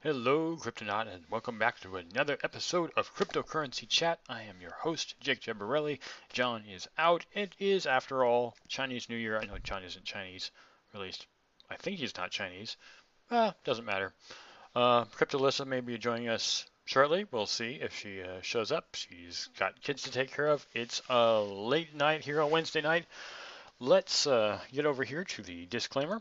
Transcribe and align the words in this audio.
Hello, 0.00 0.56
Cryptonaut, 0.56 1.12
and 1.12 1.24
welcome 1.28 1.58
back 1.58 1.80
to 1.80 1.96
another 1.96 2.38
episode 2.44 2.92
of 2.96 3.12
Cryptocurrency 3.16 3.88
Chat. 3.88 4.20
I 4.28 4.42
am 4.42 4.60
your 4.60 4.70
host, 4.70 5.16
Jake 5.18 5.40
Jabarelli. 5.40 5.98
John 6.32 6.62
is 6.72 6.86
out. 6.96 7.26
It 7.32 7.56
is, 7.58 7.84
after 7.84 8.24
all, 8.24 8.54
Chinese 8.68 9.08
New 9.08 9.16
Year. 9.16 9.40
I 9.40 9.46
know 9.46 9.58
John 9.58 9.82
isn't 9.82 10.04
Chinese, 10.04 10.52
or 10.94 11.00
at 11.00 11.02
least 11.04 11.26
I 11.68 11.74
think 11.74 11.98
he's 11.98 12.16
not 12.16 12.30
Chinese. 12.30 12.76
Uh, 13.28 13.50
doesn't 13.64 13.84
matter. 13.84 14.14
Uh, 14.72 15.04
Cryptolissa 15.06 15.66
may 15.66 15.80
be 15.80 15.98
joining 15.98 16.28
us 16.28 16.64
shortly. 16.84 17.26
We'll 17.32 17.46
see 17.46 17.80
if 17.82 17.92
she 17.98 18.22
uh, 18.22 18.40
shows 18.40 18.70
up. 18.70 18.94
She's 18.94 19.48
got 19.58 19.82
kids 19.82 20.04
to 20.04 20.12
take 20.12 20.32
care 20.32 20.46
of. 20.46 20.64
It's 20.74 21.02
a 21.10 21.40
late 21.40 21.92
night 21.92 22.20
here 22.20 22.40
on 22.40 22.52
Wednesday 22.52 22.82
night. 22.82 23.06
Let's 23.80 24.28
uh, 24.28 24.60
get 24.72 24.86
over 24.86 25.02
here 25.02 25.24
to 25.24 25.42
the 25.42 25.66
disclaimer. 25.66 26.20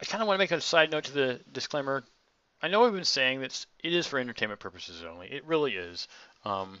I 0.00 0.04
kind 0.04 0.22
of 0.22 0.28
want 0.28 0.38
to 0.38 0.42
make 0.42 0.50
a 0.50 0.60
side 0.60 0.90
note 0.90 1.04
to 1.04 1.12
the 1.12 1.40
disclaimer. 1.52 2.04
I 2.60 2.68
know 2.68 2.84
I've 2.84 2.92
been 2.92 3.04
saying 3.04 3.40
that 3.40 3.66
it 3.82 3.92
is 3.92 4.06
for 4.06 4.18
entertainment 4.18 4.60
purposes 4.60 5.02
only. 5.04 5.28
It 5.28 5.44
really 5.44 5.76
is. 5.76 6.08
Um, 6.44 6.80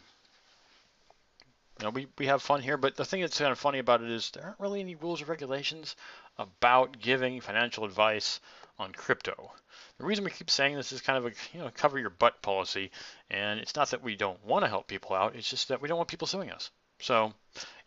you 1.78 1.84
know, 1.84 1.90
we, 1.90 2.06
we 2.18 2.26
have 2.26 2.42
fun 2.42 2.62
here, 2.62 2.76
but 2.76 2.96
the 2.96 3.04
thing 3.04 3.20
that's 3.20 3.38
kind 3.38 3.50
of 3.50 3.58
funny 3.58 3.78
about 3.78 4.02
it 4.02 4.10
is 4.10 4.30
there 4.30 4.44
aren't 4.44 4.60
really 4.60 4.80
any 4.80 4.94
rules 4.94 5.22
or 5.22 5.26
regulations 5.26 5.96
about 6.38 7.00
giving 7.00 7.40
financial 7.40 7.84
advice 7.84 8.40
on 8.78 8.92
crypto. 8.92 9.52
The 9.98 10.04
reason 10.04 10.24
we 10.24 10.30
keep 10.30 10.50
saying 10.50 10.76
this 10.76 10.92
is 10.92 11.00
kind 11.00 11.18
of 11.18 11.26
a 11.26 11.34
you 11.52 11.60
know 11.60 11.70
cover 11.74 11.98
your 11.98 12.10
butt 12.10 12.42
policy, 12.42 12.90
and 13.30 13.60
it's 13.60 13.76
not 13.76 13.90
that 13.90 14.02
we 14.02 14.16
don't 14.16 14.44
want 14.44 14.64
to 14.64 14.68
help 14.68 14.86
people 14.86 15.14
out. 15.14 15.36
It's 15.36 15.48
just 15.48 15.68
that 15.68 15.80
we 15.80 15.88
don't 15.88 15.96
want 15.96 16.08
people 16.08 16.26
suing 16.26 16.50
us. 16.50 16.70
So, 17.00 17.32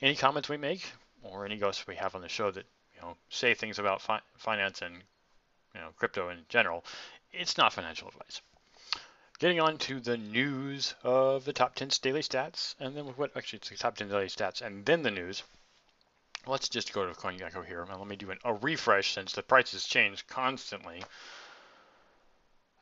any 0.01 0.15
comments 0.15 0.49
we 0.49 0.57
make 0.57 0.85
or 1.23 1.45
any 1.45 1.57
ghosts 1.57 1.87
we 1.87 1.95
have 1.95 2.15
on 2.15 2.21
the 2.21 2.29
show 2.29 2.51
that 2.51 2.65
you 2.95 3.01
know 3.01 3.15
say 3.29 3.53
things 3.53 3.79
about 3.79 4.01
fi- 4.01 4.21
finance 4.37 4.81
and 4.81 5.03
you 5.77 5.83
know, 5.83 5.91
crypto 5.95 6.29
in 6.29 6.39
general, 6.49 6.83
it's 7.31 7.57
not 7.57 7.71
financial 7.71 8.07
advice. 8.07 8.41
Getting 9.39 9.59
on 9.59 9.77
to 9.79 9.99
the 9.99 10.17
news 10.17 10.95
of 11.03 11.45
the 11.45 11.53
top 11.53 11.75
10 11.75 11.89
daily 12.01 12.21
stats, 12.21 12.73
and 12.79 12.97
then 12.97 13.05
what 13.05 13.37
actually 13.37 13.57
it's 13.57 13.69
the 13.69 13.77
top 13.77 13.95
10 13.95 14.09
daily 14.09 14.25
stats, 14.25 14.61
and 14.63 14.83
then 14.85 15.03
the 15.03 15.11
news. 15.11 15.43
Let's 16.47 16.69
just 16.69 16.93
go 16.93 17.05
to 17.05 17.13
CoinGecko 17.13 17.65
here. 17.65 17.83
and 17.83 17.91
let 17.91 18.07
me 18.07 18.15
do 18.15 18.31
an, 18.31 18.39
a 18.43 18.53
refresh 18.53 19.13
since 19.13 19.33
the 19.33 19.43
prices 19.43 19.85
change 19.85 20.25
constantly. 20.27 21.03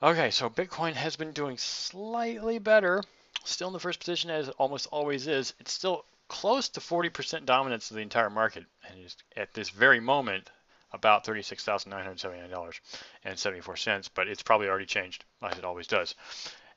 Okay, 0.01 0.31
so 0.31 0.49
Bitcoin 0.49 0.93
has 0.93 1.17
been 1.17 1.33
doing 1.33 1.57
slightly 1.57 2.59
better. 2.59 3.03
Still 3.43 3.67
in 3.67 3.73
the 3.73 3.79
first 3.79 3.99
position 3.99 4.29
as 4.29 4.47
it 4.47 4.55
almost 4.57 4.87
always 4.91 5.27
is. 5.27 5.53
It's 5.59 5.73
still 5.73 6.05
close 6.27 6.69
to 6.69 6.79
40% 6.79 7.45
dominance 7.45 7.91
of 7.91 7.95
the 7.95 8.01
entire 8.01 8.29
market. 8.29 8.65
And 8.87 9.13
at 9.35 9.53
this 9.53 9.69
very 9.69 9.99
moment, 9.99 10.49
about 10.95 11.25
$36,979.74, 11.25 14.09
but 14.15 14.27
it's 14.27 14.41
probably 14.41 14.67
already 14.67 14.85
changed, 14.85 15.23
as 15.43 15.57
it 15.57 15.65
always 15.65 15.87
does. 15.87 16.15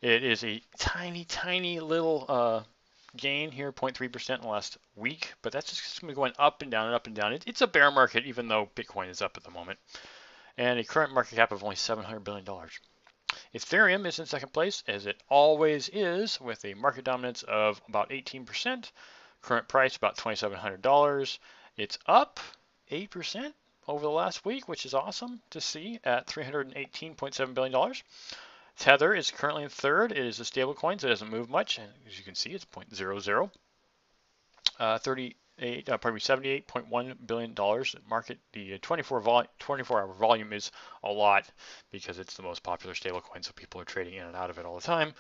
It 0.03 0.25
is 0.25 0.45
a 0.45 0.61
tiny, 0.79 1.25
tiny 1.25 1.81
little 1.81 2.27
uh, 2.29 2.63
gain 3.17 3.51
here, 3.51 3.73
0.3% 3.73 4.35
in 4.35 4.43
the 4.43 4.49
last 4.49 4.77
week, 4.97 5.33
but 5.43 5.53
that's 5.53 5.71
just 5.71 6.01
going 6.01 6.09
to 6.09 6.15
be 6.15 6.17
going 6.17 6.33
up 6.39 6.63
and 6.63 6.71
down 6.71 6.87
and 6.87 6.95
up 6.95 7.07
and 7.07 7.17
down. 7.17 7.33
It, 7.33 7.45
it's 7.47 7.63
a 7.63 7.67
bear 7.67 7.91
market, 7.91 8.27
even 8.27 8.49
though 8.49 8.69
Bitcoin 8.77 9.09
is 9.09 9.23
up 9.23 9.37
at 9.37 9.45
the 9.45 9.51
moment, 9.51 9.79
and 10.57 10.79
a 10.79 10.85
current 10.85 11.15
market 11.15 11.37
cap 11.37 11.53
of 11.53 11.65
only 11.65 11.77
$700 11.77 12.25
billion. 12.25 12.45
Ethereum 13.55 14.07
is 14.07 14.19
in 14.19 14.27
second 14.27 14.53
place, 14.53 14.83
as 14.87 15.07
it 15.07 15.23
always 15.29 15.89
is, 15.91 16.41
with 16.41 16.65
a 16.65 16.75
market 16.75 17.05
dominance 17.05 17.43
of 17.45 17.81
about 17.89 18.11
18%. 18.11 18.91
Current 19.41 19.69
price 19.69 19.97
about 19.97 20.17
$2,700. 20.17 21.39
It's 21.77 21.99
up 22.07 22.41
8% 22.91 23.53
over 23.89 24.03
the 24.03 24.11
last 24.11 24.45
week, 24.45 24.69
which 24.69 24.85
is 24.85 24.93
awesome 24.93 25.41
to 25.51 25.61
see 25.61 25.99
at 26.05 26.27
$318.7 26.27 27.55
billion. 27.55 27.93
Tether 28.79 29.15
is 29.15 29.31
currently 29.31 29.65
in 29.65 29.71
third. 29.71 30.13
It 30.13 30.19
is 30.19 30.39
a 30.39 30.45
stable 30.45 30.75
coin, 30.75 30.99
so 30.99 31.07
it 31.07 31.11
doesn't 31.11 31.31
move 31.31 31.49
much. 31.49 31.79
And 31.79 31.89
as 32.07 32.19
you 32.19 32.25
can 32.25 32.35
see, 32.35 32.51
it's 32.51 32.67
0.00. 32.67 33.51
Uh, 34.79 34.99
38, 34.99 35.89
uh, 35.89 35.97
probably 35.97 36.21
78.1 36.21 37.27
billion 37.27 37.55
dollars. 37.55 37.97
Market 38.09 38.39
the 38.53 38.79
24 38.79 39.21
vol 39.21 39.45
24 39.59 40.03
hour 40.03 40.13
volume 40.13 40.53
is 40.53 40.71
a 41.03 41.11
lot 41.11 41.51
because 41.91 42.19
it's 42.19 42.35
the 42.35 42.43
most 42.43 42.63
popular 42.63 42.95
stable 42.95 43.21
coin, 43.21 43.43
so 43.43 43.51
people 43.57 43.81
are 43.81 43.85
trading 43.85 44.15
in 44.15 44.27
and 44.27 44.37
out 44.37 44.51
of 44.51 44.59
it 44.59 44.67
all 44.67 44.77
the 44.77 44.87
time. 44.87 45.15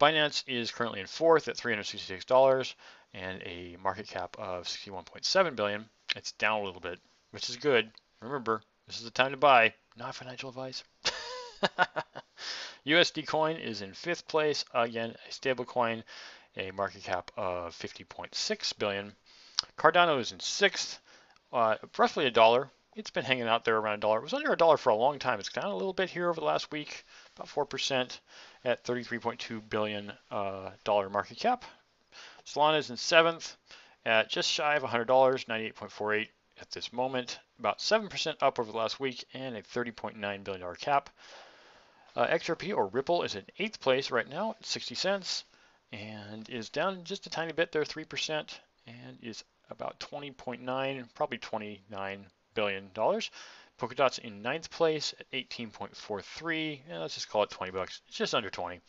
Binance 0.00 0.42
is 0.48 0.72
currently 0.72 1.00
in 1.00 1.06
fourth 1.06 1.48
at 1.48 1.56
$366 1.56 2.74
and 3.14 3.42
a 3.44 3.76
market 3.80 4.08
cap 4.08 4.36
of 4.38 4.64
61.7 4.64 5.54
billion. 5.54 5.88
It's 6.16 6.32
down 6.32 6.60
a 6.60 6.64
little 6.64 6.80
bit, 6.80 6.98
which 7.30 7.48
is 7.48 7.56
good 7.56 7.90
Remember, 8.20 8.62
this 8.86 8.98
is 8.98 9.04
the 9.04 9.10
time 9.10 9.32
to 9.32 9.36
buy, 9.36 9.74
not 9.96 10.14
financial 10.14 10.48
advice. 10.48 10.82
USD 12.86 13.26
coin 13.26 13.56
is 13.56 13.82
in 13.82 13.92
fifth 13.92 14.26
place. 14.28 14.64
Again, 14.72 15.14
a 15.28 15.32
stable 15.32 15.64
coin, 15.64 16.02
a 16.56 16.70
market 16.70 17.02
cap 17.02 17.30
of 17.36 17.74
50.6 17.74 18.78
billion. 18.78 19.14
Cardano 19.76 20.18
is 20.20 20.32
in 20.32 20.40
sixth, 20.40 21.00
uh, 21.52 21.76
roughly 21.98 22.26
a 22.26 22.30
dollar. 22.30 22.70
It's 22.94 23.10
been 23.10 23.24
hanging 23.24 23.48
out 23.48 23.64
there 23.64 23.76
around 23.76 23.98
a 23.98 24.00
dollar. 24.00 24.18
It 24.20 24.22
was 24.22 24.34
under 24.34 24.52
a 24.52 24.56
dollar 24.56 24.78
for 24.78 24.90
a 24.90 24.96
long 24.96 25.18
time. 25.18 25.38
It's 25.38 25.50
down 25.50 25.66
a 25.66 25.76
little 25.76 25.92
bit 25.92 26.08
here 26.08 26.30
over 26.30 26.40
the 26.40 26.46
last 26.46 26.70
week, 26.70 27.04
about 27.36 27.48
4% 27.48 28.18
at 28.64 28.84
33.2 28.84 29.68
billion 29.68 30.12
uh, 30.30 30.70
dollar 30.84 31.10
market 31.10 31.38
cap. 31.38 31.64
Solana 32.46 32.78
is 32.78 32.88
in 32.88 32.96
seventh 32.96 33.56
at 34.06 34.30
just 34.30 34.50
shy 34.50 34.76
of 34.76 34.82
$100, 34.82 35.06
98.48 35.06 36.28
at 36.60 36.70
this 36.70 36.92
moment, 36.92 37.38
about 37.58 37.78
7% 37.78 38.36
up 38.40 38.58
over 38.58 38.70
the 38.70 38.78
last 38.78 39.00
week 39.00 39.24
and 39.34 39.56
a 39.56 39.62
$30.9 39.62 40.44
billion 40.44 40.74
cap. 40.76 41.10
Uh, 42.14 42.26
XRP 42.26 42.74
or 42.74 42.86
Ripple 42.86 43.22
is 43.22 43.34
in 43.34 43.44
eighth 43.58 43.80
place 43.80 44.10
right 44.10 44.28
now 44.28 44.52
at 44.52 44.64
60 44.64 44.94
cents 44.94 45.44
and 45.92 46.48
is 46.48 46.70
down 46.70 47.04
just 47.04 47.26
a 47.26 47.30
tiny 47.30 47.52
bit 47.52 47.72
there, 47.72 47.84
3%, 47.84 48.58
and 48.86 49.18
is 49.22 49.44
about 49.70 50.00
20.9, 50.00 51.14
probably 51.14 51.38
29 51.38 52.26
billion 52.54 52.90
dollars. 52.94 53.30
Polkadot's 53.78 54.18
in 54.18 54.40
ninth 54.40 54.70
place 54.70 55.14
at 55.20 55.30
18.43, 55.32 56.80
and 56.88 57.00
let's 57.02 57.14
just 57.14 57.28
call 57.28 57.42
it 57.42 57.50
20 57.50 57.72
bucks. 57.72 58.00
It's 58.08 58.16
just 58.16 58.34
under 58.34 58.48
20. 58.48 58.80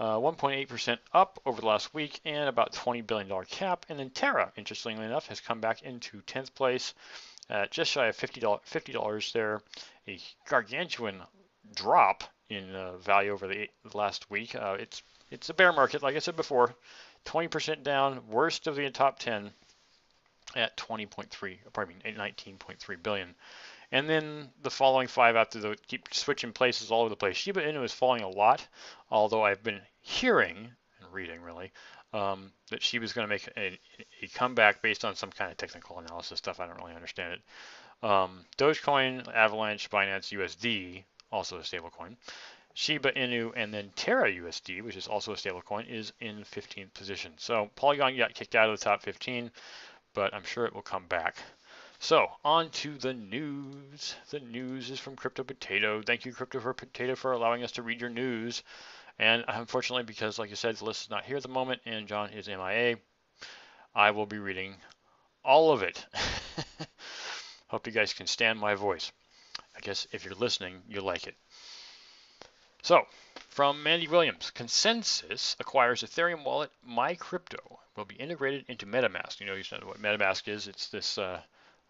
1.8% 0.00 0.92
uh, 0.92 0.96
up 1.12 1.40
over 1.44 1.60
the 1.60 1.66
last 1.66 1.92
week 1.92 2.20
and 2.24 2.48
about 2.48 2.72
$20 2.72 3.06
billion 3.06 3.44
cap. 3.46 3.84
And 3.88 3.98
then 3.98 4.10
Terra, 4.10 4.50
interestingly 4.56 5.04
enough, 5.04 5.26
has 5.26 5.40
come 5.40 5.60
back 5.60 5.82
into 5.82 6.22
10th 6.22 6.54
place 6.54 6.94
at 7.50 7.70
just 7.70 7.90
shy 7.90 8.06
of 8.06 8.16
$50, 8.16 8.42
$50 8.42 9.32
there. 9.32 9.60
A 10.08 10.18
gargantuan 10.48 11.20
drop 11.74 12.24
in 12.48 12.74
uh, 12.74 12.96
value 12.98 13.32
over 13.32 13.46
the 13.46 13.68
last 13.92 14.30
week. 14.30 14.54
Uh, 14.54 14.76
it's 14.78 15.02
it's 15.30 15.48
a 15.48 15.54
bear 15.54 15.72
market, 15.72 16.02
like 16.02 16.16
I 16.16 16.18
said 16.18 16.34
before, 16.34 16.74
20% 17.26 17.84
down, 17.84 18.20
worst 18.28 18.66
of 18.66 18.74
the 18.74 18.90
top 18.90 19.20
10 19.20 19.52
at 20.56 20.76
20.3, 20.76 21.58
pardon 21.72 21.94
me, 22.04 22.12
19.3 22.12 23.02
billion. 23.02 23.34
And 23.92 24.08
then 24.08 24.50
the 24.62 24.70
following 24.70 25.06
five 25.06 25.36
after 25.36 25.60
the 25.60 25.76
keep 25.86 26.12
switching 26.12 26.52
places 26.52 26.90
all 26.90 27.02
over 27.02 27.08
the 27.08 27.16
place. 27.16 27.36
Shiba 27.36 27.62
Inu 27.62 27.84
is 27.84 27.92
falling 27.92 28.22
a 28.22 28.28
lot, 28.28 28.66
although 29.10 29.44
I've 29.44 29.62
been 29.62 29.80
hearing 30.00 30.70
and 31.00 31.12
reading 31.12 31.42
really 31.42 31.72
um, 32.12 32.52
that 32.70 32.82
she 32.82 32.98
was 32.98 33.12
going 33.12 33.26
to 33.26 33.30
make 33.32 33.48
a, 33.56 33.78
a, 34.22 34.28
comeback 34.34 34.82
based 34.82 35.04
on 35.04 35.14
some 35.14 35.30
kind 35.30 35.50
of 35.50 35.56
technical 35.56 35.98
analysis 35.98 36.38
stuff. 36.38 36.60
I 36.60 36.66
don't 36.66 36.80
really 36.80 36.94
understand 36.94 37.34
it. 37.34 38.06
Um, 38.06 38.44
Dogecoin, 38.58 39.32
Avalanche, 39.32 39.90
Binance 39.90 40.36
USD, 40.36 41.04
also 41.30 41.58
a 41.58 41.60
stablecoin. 41.60 42.16
Shiba 42.74 43.12
Inu 43.12 43.52
and 43.56 43.74
then 43.74 43.92
Terra 43.96 44.30
USD, 44.30 44.82
which 44.82 44.96
is 44.96 45.08
also 45.08 45.32
a 45.32 45.36
stablecoin, 45.36 45.88
is 45.88 46.12
in 46.20 46.38
15th 46.38 46.94
position. 46.94 47.32
So 47.36 47.70
Polygon 47.76 48.16
got 48.16 48.34
kicked 48.34 48.54
out 48.54 48.70
of 48.70 48.78
the 48.78 48.84
top 48.84 49.02
15, 49.02 49.50
but 50.14 50.32
I'm 50.34 50.44
sure 50.44 50.66
it 50.66 50.74
will 50.74 50.82
come 50.82 51.06
back. 51.06 51.36
So, 52.02 52.28
on 52.46 52.70
to 52.70 52.96
the 52.96 53.12
news. 53.12 54.14
The 54.30 54.40
news 54.40 54.88
is 54.88 54.98
from 54.98 55.16
Crypto 55.16 55.44
Potato. 55.44 56.00
Thank 56.00 56.24
you, 56.24 56.32
Crypto 56.32 56.58
for 56.58 56.72
Potato, 56.72 57.14
for 57.14 57.32
allowing 57.32 57.62
us 57.62 57.72
to 57.72 57.82
read 57.82 58.00
your 58.00 58.08
news. 58.08 58.62
And 59.20 59.44
unfortunately, 59.48 60.04
because 60.04 60.38
like 60.38 60.48
you 60.48 60.56
said, 60.56 60.76
the 60.76 60.84
list 60.86 61.02
is 61.02 61.10
not 61.10 61.26
here 61.26 61.36
at 61.36 61.42
the 61.42 61.48
moment 61.50 61.82
and 61.84 62.08
John 62.08 62.30
is 62.30 62.48
MIA, 62.48 62.96
I 63.94 64.12
will 64.12 64.24
be 64.24 64.38
reading 64.38 64.76
all 65.44 65.72
of 65.72 65.82
it. 65.82 66.06
Hope 67.68 67.86
you 67.86 67.92
guys 67.92 68.14
can 68.14 68.26
stand 68.26 68.58
my 68.58 68.74
voice. 68.74 69.12
I 69.76 69.80
guess 69.80 70.06
if 70.12 70.24
you're 70.24 70.34
listening, 70.34 70.80
you 70.88 71.02
like 71.02 71.26
it. 71.26 71.34
So, 72.82 73.02
from 73.50 73.82
Mandy 73.82 74.08
Williams, 74.08 74.52
ConsenSys 74.54 75.60
acquires 75.60 76.02
Ethereum 76.02 76.42
wallet 76.42 76.70
MyCrypto 76.88 77.76
will 77.96 78.06
be 78.06 78.14
integrated 78.14 78.64
into 78.68 78.86
MetaMask. 78.86 79.38
You 79.38 79.46
know, 79.46 79.54
you 79.54 79.64
know 79.70 79.86
what 79.86 80.00
MetaMask 80.00 80.48
is. 80.48 80.66
It's 80.66 80.88
this 80.88 81.18
uh, 81.18 81.42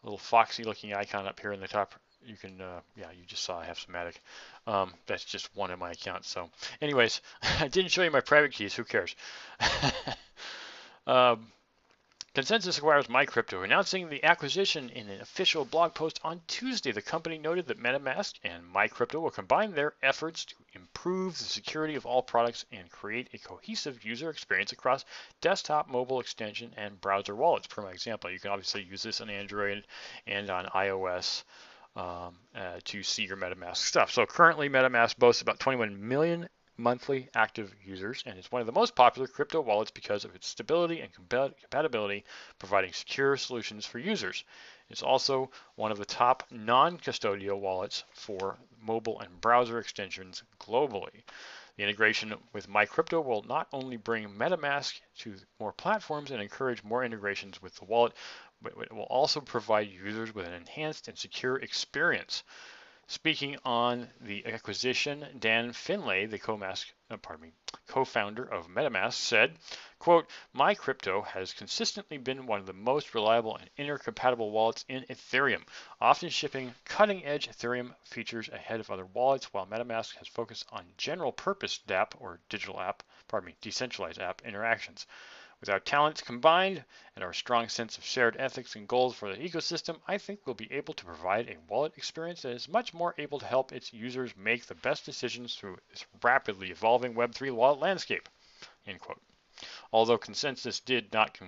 little 0.02 0.18
foxy 0.18 0.64
looking 0.64 0.94
icon 0.94 1.28
up 1.28 1.38
here 1.38 1.52
in 1.52 1.60
the 1.60 1.68
top. 1.68 1.94
You 2.26 2.36
can, 2.36 2.60
uh, 2.60 2.80
yeah, 2.96 3.10
you 3.10 3.24
just 3.26 3.44
saw 3.44 3.58
I 3.58 3.64
have 3.64 3.78
Somatic. 3.78 4.20
Um, 4.66 4.92
that's 5.06 5.24
just 5.24 5.54
one 5.56 5.70
of 5.70 5.78
my 5.78 5.92
accounts. 5.92 6.28
So, 6.28 6.50
anyways, 6.80 7.20
I 7.60 7.68
didn't 7.68 7.90
show 7.90 8.02
you 8.02 8.10
my 8.10 8.20
private 8.20 8.52
keys. 8.52 8.74
Who 8.74 8.84
cares? 8.84 9.16
um, 11.06 11.46
ConsenSys 12.32 12.78
acquires 12.78 13.08
MyCrypto, 13.08 13.64
announcing 13.64 14.08
the 14.08 14.22
acquisition 14.22 14.88
in 14.90 15.08
an 15.08 15.20
official 15.20 15.64
blog 15.64 15.94
post 15.94 16.20
on 16.22 16.40
Tuesday. 16.46 16.92
The 16.92 17.02
company 17.02 17.38
noted 17.38 17.66
that 17.66 17.82
MetaMask 17.82 18.34
and 18.44 18.72
MyCrypto 18.72 19.20
will 19.20 19.32
combine 19.32 19.72
their 19.72 19.94
efforts 20.00 20.44
to 20.44 20.54
improve 20.74 21.36
the 21.36 21.44
security 21.44 21.96
of 21.96 22.06
all 22.06 22.22
products 22.22 22.64
and 22.70 22.88
create 22.88 23.30
a 23.32 23.38
cohesive 23.38 24.04
user 24.04 24.30
experience 24.30 24.70
across 24.70 25.04
desktop, 25.40 25.88
mobile 25.88 26.20
extension, 26.20 26.72
and 26.76 27.00
browser 27.00 27.34
wallets. 27.34 27.66
For 27.66 27.82
my 27.82 27.90
example, 27.90 28.30
you 28.30 28.38
can 28.38 28.52
obviously 28.52 28.84
use 28.84 29.02
this 29.02 29.20
on 29.20 29.28
Android 29.28 29.84
and 30.24 30.50
on 30.50 30.66
iOS 30.66 31.42
um, 31.96 32.36
uh, 32.54 32.78
to 32.84 33.02
see 33.02 33.24
your 33.24 33.36
MetaMask 33.36 33.76
stuff. 33.76 34.10
So 34.10 34.26
currently, 34.26 34.68
MetaMask 34.68 35.16
boasts 35.16 35.42
about 35.42 35.58
21 35.60 36.08
million 36.08 36.48
monthly 36.80 37.28
active 37.34 37.74
users 37.84 38.22
and 38.26 38.38
is 38.38 38.50
one 38.50 38.60
of 38.60 38.66
the 38.66 38.72
most 38.72 38.94
popular 38.94 39.28
crypto 39.28 39.60
wallets 39.60 39.90
because 39.90 40.24
of 40.24 40.34
its 40.34 40.48
stability 40.48 41.00
and 41.00 41.12
compatibility, 41.12 42.24
providing 42.58 42.92
secure 42.92 43.36
solutions 43.36 43.84
for 43.84 43.98
users. 43.98 44.44
It's 44.88 45.02
also 45.02 45.50
one 45.76 45.92
of 45.92 45.98
the 45.98 46.06
top 46.06 46.42
non-custodial 46.50 47.60
wallets 47.60 48.04
for 48.14 48.58
mobile 48.80 49.20
and 49.20 49.40
browser 49.40 49.78
extensions 49.78 50.42
globally. 50.58 51.22
The 51.76 51.84
integration 51.84 52.34
with 52.52 52.68
MyCrypto 52.68 53.24
will 53.24 53.42
not 53.42 53.68
only 53.72 53.96
bring 53.96 54.28
MetaMask 54.28 55.00
to 55.18 55.36
more 55.58 55.72
platforms 55.72 56.30
and 56.30 56.42
encourage 56.42 56.82
more 56.82 57.04
integrations 57.04 57.62
with 57.62 57.74
the 57.76 57.84
wallet, 57.84 58.14
but 58.62 58.72
it 58.80 58.92
will 58.92 59.02
also 59.04 59.40
provide 59.40 59.88
users 59.88 60.34
with 60.34 60.46
an 60.46 60.52
enhanced 60.52 61.08
and 61.08 61.18
secure 61.18 61.56
experience. 61.56 62.42
Speaking 63.12 63.58
on 63.64 64.08
the 64.20 64.46
acquisition, 64.46 65.26
Dan 65.40 65.72
Finlay, 65.72 66.26
the 66.26 66.40
uh, 67.10 67.16
co-founder 67.88 68.44
of 68.44 68.68
MetaMask, 68.68 69.14
said, 69.14 69.58
quote, 69.98 70.30
My 70.52 70.76
crypto 70.76 71.22
has 71.22 71.52
consistently 71.52 72.18
been 72.18 72.46
one 72.46 72.60
of 72.60 72.66
the 72.66 72.72
most 72.72 73.12
reliable 73.12 73.56
and 73.56 73.68
intercompatible 73.76 74.52
wallets 74.52 74.84
in 74.88 75.04
Ethereum, 75.10 75.64
often 76.00 76.28
shipping 76.28 76.72
cutting-edge 76.84 77.48
Ethereum 77.48 77.96
features 78.04 78.48
ahead 78.48 78.78
of 78.78 78.92
other 78.92 79.06
wallets, 79.06 79.52
while 79.52 79.66
MetaMask 79.66 80.14
has 80.14 80.28
focused 80.28 80.66
on 80.70 80.94
general 80.96 81.32
purpose 81.32 81.80
DApp 81.88 82.12
or 82.20 82.38
digital 82.48 82.78
app, 82.78 83.02
pardon 83.26 83.48
me, 83.48 83.56
decentralized 83.60 84.20
app 84.20 84.40
interactions. 84.42 85.08
With 85.60 85.68
our 85.68 85.78
talents 85.78 86.22
combined 86.22 86.86
and 87.14 87.22
our 87.22 87.34
strong 87.34 87.68
sense 87.68 87.98
of 87.98 88.04
shared 88.04 88.34
ethics 88.38 88.76
and 88.76 88.88
goals 88.88 89.14
for 89.14 89.30
the 89.30 89.38
ecosystem, 89.38 90.00
I 90.08 90.16
think 90.16 90.46
we'll 90.46 90.54
be 90.54 90.72
able 90.72 90.94
to 90.94 91.04
provide 91.04 91.50
a 91.50 91.58
wallet 91.68 91.92
experience 91.98 92.40
that 92.40 92.52
is 92.52 92.66
much 92.66 92.94
more 92.94 93.14
able 93.18 93.38
to 93.40 93.44
help 93.46 93.70
its 93.70 93.92
users 93.92 94.34
make 94.38 94.64
the 94.64 94.74
best 94.74 95.04
decisions 95.04 95.54
through 95.54 95.76
this 95.90 96.06
rapidly 96.22 96.70
evolving 96.70 97.12
Web3 97.12 97.52
wallet 97.52 97.78
landscape. 97.78 98.26
End 98.86 99.00
quote. 99.00 99.20
Although 99.92 100.16
ConsenSys 100.16 100.82
did 100.82 101.12
not 101.12 101.38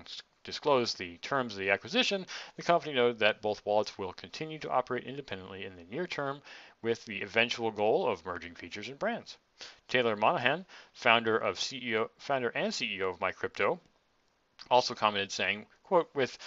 disclose 0.44 0.92
the 0.92 1.16
terms 1.16 1.54
of 1.54 1.60
the 1.60 1.70
acquisition, 1.70 2.26
the 2.56 2.62
company 2.62 2.92
noted 2.92 3.18
that 3.20 3.40
both 3.40 3.64
wallets 3.64 3.96
will 3.96 4.12
continue 4.12 4.58
to 4.58 4.70
operate 4.70 5.04
independently 5.04 5.64
in 5.64 5.74
the 5.74 5.84
near 5.84 6.06
term 6.06 6.42
with 6.82 7.02
the 7.06 7.22
eventual 7.22 7.70
goal 7.70 8.06
of 8.06 8.26
merging 8.26 8.54
features 8.56 8.88
and 8.88 8.98
brands. 8.98 9.38
Taylor 9.88 10.16
Monahan, 10.16 10.66
founder 10.92 11.38
of 11.38 11.56
CEO, 11.56 12.10
founder 12.18 12.50
and 12.50 12.74
CEO 12.74 13.08
of 13.08 13.18
MyCrypto, 13.18 13.80
also 14.70 14.94
commented 14.94 15.32
saying, 15.32 15.66
quote, 15.82 16.08
with 16.14 16.38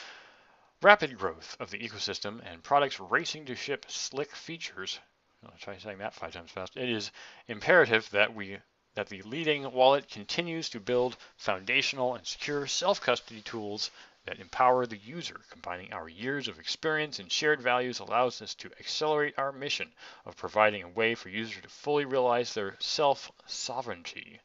rapid 0.81 1.17
growth 1.17 1.57
of 1.59 1.71
the 1.71 1.79
ecosystem 1.79 2.41
and 2.45 2.63
products 2.63 3.00
racing 3.00 3.45
to 3.45 3.56
ship 3.56 3.85
slick 3.88 4.35
features, 4.35 5.00
I'll 5.44 5.53
try 5.59 5.77
saying 5.77 6.00
that 6.00 6.13
five 6.13 6.33
times 6.33 6.51
fast, 6.51 6.77
it 6.77 6.89
is 6.89 7.12
imperative 7.47 8.09
that 8.12 8.33
we 8.35 8.57
that 8.95 9.09
the 9.09 9.21
leading 9.23 9.69
wallet 9.73 10.09
continues 10.09 10.69
to 10.69 10.79
build 10.79 11.17
foundational 11.35 12.15
and 12.15 12.25
secure 12.25 12.65
self-custody 12.65 13.41
tools 13.41 13.91
that 14.25 14.39
empower 14.39 14.85
the 14.85 14.97
user. 14.97 15.39
Combining 15.51 15.94
our 15.94 16.07
years 16.07 16.47
of 16.47 16.59
experience 16.59 17.19
and 17.19 17.31
shared 17.31 17.61
values 17.61 18.00
allows 18.00 18.41
us 18.41 18.56
to 18.56 18.71
accelerate 18.79 19.33
our 19.38 19.51
mission 19.51 19.91
of 20.25 20.38
providing 20.38 20.83
a 20.83 20.88
way 20.88 21.13
for 21.13 21.29
users 21.29 21.61
to 21.61 21.68
fully 21.68 22.06
realize 22.06 22.53
their 22.53 22.77
self-sovereignty. 22.79 24.25
End 24.29 24.39
quote. 24.39 24.44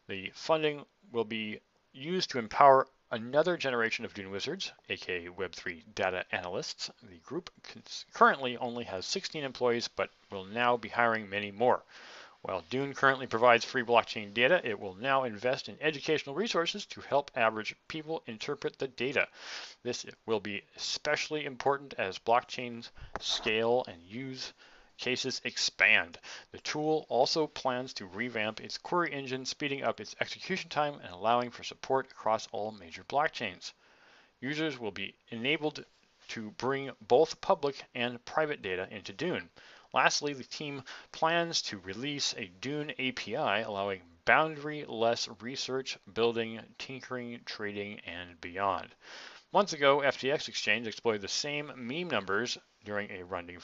the 0.06 0.30
funding 0.34 0.84
will 1.10 1.24
be 1.24 1.60
used 1.94 2.28
to 2.32 2.38
empower 2.38 2.86
another 3.10 3.56
generation 3.56 4.04
of 4.04 4.12
Dune 4.12 4.30
Wizards, 4.30 4.74
aka 4.90 5.28
Web3 5.28 5.84
data 5.94 6.26
analysts. 6.32 6.90
The 7.02 7.16
group 7.16 7.50
currently 8.12 8.58
only 8.58 8.84
has 8.84 9.06
16 9.06 9.42
employees, 9.42 9.88
but 9.88 10.10
will 10.30 10.44
now 10.44 10.76
be 10.76 10.90
hiring 10.90 11.30
many 11.30 11.50
more. 11.50 11.82
While 12.46 12.60
Dune 12.68 12.92
currently 12.92 13.26
provides 13.26 13.64
free 13.64 13.82
blockchain 13.82 14.34
data, 14.34 14.60
it 14.62 14.78
will 14.78 14.94
now 14.96 15.24
invest 15.24 15.66
in 15.70 15.78
educational 15.80 16.34
resources 16.34 16.84
to 16.84 17.00
help 17.00 17.30
average 17.34 17.74
people 17.88 18.22
interpret 18.26 18.78
the 18.78 18.86
data. 18.86 19.28
This 19.82 20.04
will 20.26 20.40
be 20.40 20.62
especially 20.76 21.46
important 21.46 21.94
as 21.96 22.18
blockchains 22.18 22.90
scale 23.18 23.82
and 23.88 24.02
use 24.02 24.52
cases 24.98 25.40
expand. 25.44 26.18
The 26.52 26.58
tool 26.58 27.06
also 27.08 27.46
plans 27.46 27.94
to 27.94 28.04
revamp 28.04 28.60
its 28.60 28.76
query 28.76 29.14
engine, 29.14 29.46
speeding 29.46 29.82
up 29.82 29.98
its 29.98 30.14
execution 30.20 30.68
time 30.68 31.00
and 31.02 31.14
allowing 31.14 31.50
for 31.50 31.64
support 31.64 32.10
across 32.10 32.46
all 32.52 32.72
major 32.72 33.04
blockchains. 33.04 33.72
Users 34.42 34.78
will 34.78 34.92
be 34.92 35.14
enabled 35.30 35.82
to 36.28 36.50
bring 36.50 36.90
both 37.00 37.40
public 37.40 37.84
and 37.94 38.22
private 38.26 38.60
data 38.60 38.86
into 38.90 39.14
Dune. 39.14 39.48
Lastly, 39.94 40.32
the 40.32 40.42
team 40.42 40.82
plans 41.12 41.62
to 41.62 41.78
release 41.78 42.34
a 42.36 42.50
Dune 42.60 42.90
API 42.98 43.62
allowing 43.62 44.02
boundary-less 44.24 45.28
research, 45.40 45.96
building, 46.12 46.60
tinkering, 46.78 47.40
trading, 47.44 48.00
and 48.00 48.40
beyond. 48.40 48.92
Months 49.52 49.72
ago, 49.72 49.98
FTX 49.98 50.48
Exchange 50.48 50.88
exploited 50.88 51.20
the 51.20 51.28
same 51.28 51.70
meme 51.76 52.08
numbers 52.08 52.58
during 52.84 53.08
a 53.12 53.24
funding, 53.24 53.58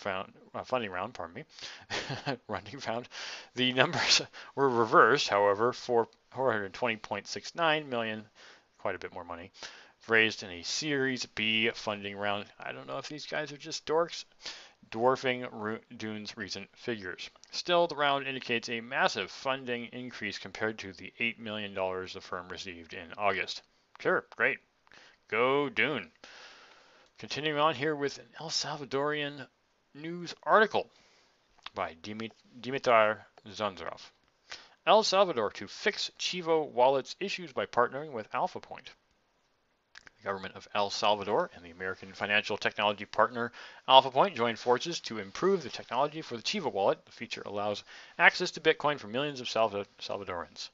uh, 0.54 0.62
funding 0.62 0.92
round. 0.92 1.14
Pardon 1.14 1.34
me, 1.34 1.44
funding 2.46 2.80
round. 2.86 3.08
The 3.56 3.72
numbers 3.72 4.22
were 4.54 4.68
reversed, 4.68 5.26
however, 5.26 5.72
for 5.72 6.06
420.69 6.32 7.88
million, 7.88 8.24
quite 8.78 8.94
a 8.94 9.00
bit 9.00 9.12
more 9.12 9.24
money, 9.24 9.50
raised 10.06 10.44
in 10.44 10.50
a 10.50 10.62
Series 10.62 11.26
B 11.26 11.70
funding 11.70 12.16
round. 12.16 12.46
I 12.60 12.70
don't 12.70 12.86
know 12.86 12.98
if 12.98 13.08
these 13.08 13.26
guys 13.26 13.50
are 13.50 13.56
just 13.56 13.84
dorks 13.84 14.24
dwarfing 14.88 15.46
Dune's 15.96 16.36
recent 16.36 16.68
figures. 16.76 17.30
Still, 17.50 17.86
the 17.86 17.96
round 17.96 18.26
indicates 18.26 18.68
a 18.68 18.80
massive 18.80 19.30
funding 19.30 19.86
increase 19.86 20.38
compared 20.38 20.78
to 20.78 20.92
the 20.92 21.12
$8 21.20 21.38
million 21.38 21.74
the 21.74 22.20
firm 22.20 22.48
received 22.48 22.94
in 22.94 23.12
August. 23.18 23.62
Sure, 24.00 24.24
great. 24.36 24.58
Go 25.28 25.68
Dune. 25.68 26.10
Continuing 27.18 27.58
on 27.58 27.74
here 27.74 27.94
with 27.94 28.18
an 28.18 28.28
El 28.40 28.48
Salvadorian 28.48 29.46
news 29.94 30.34
article 30.42 30.90
by 31.74 31.94
Dimitar 32.02 33.18
Zanzarov. 33.46 34.10
El 34.86 35.02
Salvador 35.02 35.50
to 35.50 35.68
fix 35.68 36.10
Chivo 36.18 36.66
wallets 36.66 37.14
issues 37.20 37.52
by 37.52 37.66
partnering 37.66 38.12
with 38.12 38.30
AlphaPoint. 38.32 38.88
The 40.20 40.24
government 40.24 40.54
of 40.54 40.68
El 40.74 40.90
Salvador 40.90 41.50
and 41.54 41.64
the 41.64 41.70
American 41.70 42.12
financial 42.12 42.58
technology 42.58 43.06
partner 43.06 43.52
AlphaPoint 43.88 44.34
joined 44.34 44.58
forces 44.58 45.00
to 45.00 45.18
improve 45.18 45.62
the 45.62 45.70
technology 45.70 46.20
for 46.20 46.36
the 46.36 46.42
Chiva 46.42 46.70
wallet. 46.70 47.06
The 47.06 47.12
feature 47.12 47.42
allows 47.46 47.84
access 48.18 48.50
to 48.50 48.60
Bitcoin 48.60 49.00
for 49.00 49.06
millions 49.06 49.40
of 49.40 49.48
Salvadorans. 49.48 50.68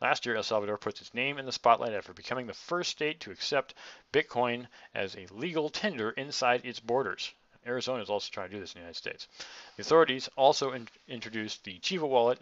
Last 0.00 0.24
year, 0.24 0.34
El 0.34 0.42
Salvador 0.42 0.78
put 0.78 0.98
its 1.02 1.12
name 1.12 1.36
in 1.36 1.44
the 1.44 1.52
spotlight 1.52 1.92
after 1.92 2.14
becoming 2.14 2.46
the 2.46 2.54
first 2.54 2.90
state 2.90 3.20
to 3.20 3.30
accept 3.30 3.74
Bitcoin 4.14 4.66
as 4.94 5.14
a 5.14 5.26
legal 5.26 5.68
tender 5.68 6.12
inside 6.12 6.64
its 6.64 6.80
borders. 6.80 7.34
Arizona 7.66 8.02
is 8.02 8.08
also 8.08 8.30
trying 8.30 8.48
to 8.48 8.54
do 8.54 8.60
this 8.60 8.72
in 8.72 8.78
the 8.78 8.84
United 8.84 8.96
States. 8.96 9.28
The 9.76 9.82
authorities 9.82 10.30
also 10.36 10.72
in 10.72 10.88
introduced 11.06 11.64
the 11.64 11.78
Chiva 11.80 12.08
wallet, 12.08 12.40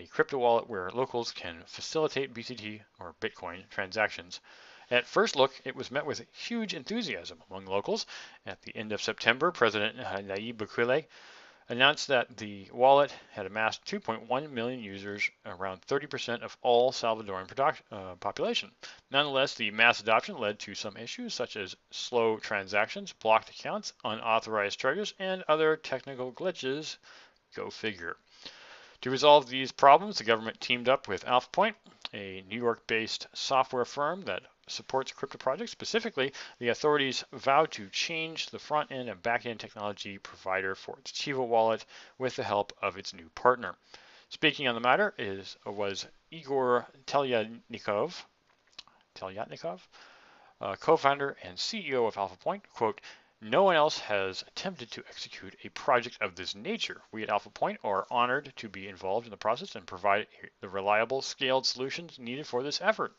a 0.00 0.06
crypto 0.08 0.38
wallet 0.38 0.68
where 0.68 0.90
locals 0.90 1.30
can 1.30 1.62
facilitate 1.64 2.34
BTC 2.34 2.82
or 2.98 3.14
Bitcoin 3.20 3.68
transactions 3.70 4.40
at 4.90 5.06
first 5.06 5.34
look, 5.34 5.52
it 5.64 5.74
was 5.74 5.90
met 5.90 6.06
with 6.06 6.24
huge 6.32 6.72
enthusiasm 6.72 7.42
among 7.50 7.66
locals. 7.66 8.06
At 8.44 8.62
the 8.62 8.76
end 8.76 8.92
of 8.92 9.02
September, 9.02 9.50
President 9.50 9.96
Nayib 9.96 10.58
Bukele 10.58 11.06
announced 11.68 12.06
that 12.06 12.36
the 12.36 12.68
wallet 12.72 13.12
had 13.32 13.46
amassed 13.46 13.84
2.1 13.86 14.50
million 14.50 14.80
users, 14.80 15.28
around 15.44 15.82
30% 15.82 16.42
of 16.42 16.56
all 16.62 16.92
Salvadoran 16.92 17.80
uh, 17.90 18.14
population. 18.16 18.70
Nonetheless, 19.10 19.54
the 19.54 19.72
mass 19.72 19.98
adoption 20.00 20.38
led 20.38 20.60
to 20.60 20.76
some 20.76 20.96
issues 20.96 21.34
such 21.34 21.56
as 21.56 21.76
slow 21.90 22.38
transactions, 22.38 23.12
blocked 23.12 23.50
accounts, 23.50 23.92
unauthorized 24.04 24.78
charges, 24.78 25.14
and 25.18 25.42
other 25.48 25.76
technical 25.76 26.30
glitches. 26.32 26.96
Go 27.56 27.70
figure. 27.70 28.16
To 29.00 29.10
resolve 29.10 29.48
these 29.48 29.72
problems, 29.72 30.18
the 30.18 30.24
government 30.24 30.60
teamed 30.60 30.88
up 30.88 31.08
with 31.08 31.24
AlphaPoint, 31.24 31.74
a 32.14 32.44
New 32.48 32.58
York-based 32.58 33.26
software 33.34 33.84
firm 33.84 34.22
that 34.22 34.42
supports 34.68 35.12
crypto 35.12 35.38
projects. 35.38 35.72
Specifically, 35.72 36.32
the 36.58 36.68
authorities 36.68 37.24
vowed 37.32 37.70
to 37.72 37.88
change 37.88 38.46
the 38.46 38.58
front 38.58 38.90
end 38.90 39.08
and 39.08 39.22
back 39.22 39.46
end 39.46 39.60
technology 39.60 40.18
provider 40.18 40.74
for 40.74 40.98
its 40.98 41.12
Chiva 41.12 41.46
wallet 41.46 41.84
with 42.18 42.36
the 42.36 42.44
help 42.44 42.72
of 42.82 42.96
its 42.96 43.14
new 43.14 43.28
partner. 43.30 43.76
Speaking 44.28 44.66
on 44.66 44.74
the 44.74 44.80
matter 44.80 45.14
is 45.18 45.56
was 45.64 46.06
Igor 46.30 46.86
Telyatnikov, 47.06 48.24
Telyatnikov, 49.14 49.80
uh, 50.60 50.74
co-founder 50.76 51.36
and 51.42 51.56
CEO 51.56 52.06
of 52.08 52.16
AlphaPoint. 52.16 52.62
Quote, 52.72 53.00
no 53.42 53.64
one 53.64 53.76
else 53.76 53.98
has 53.98 54.42
attempted 54.48 54.90
to 54.90 55.04
execute 55.10 55.54
a 55.62 55.68
project 55.68 56.16
of 56.22 56.34
this 56.34 56.54
nature. 56.54 57.02
We 57.12 57.22
at 57.22 57.28
Alpha 57.28 57.50
Point 57.50 57.78
are 57.84 58.06
honored 58.10 58.50
to 58.56 58.68
be 58.70 58.88
involved 58.88 59.26
in 59.26 59.30
the 59.30 59.36
process 59.36 59.74
and 59.74 59.86
provide 59.86 60.26
the 60.60 60.70
reliable, 60.70 61.20
scaled 61.20 61.66
solutions 61.66 62.18
needed 62.18 62.46
for 62.46 62.62
this 62.62 62.80
effort. 62.80 63.14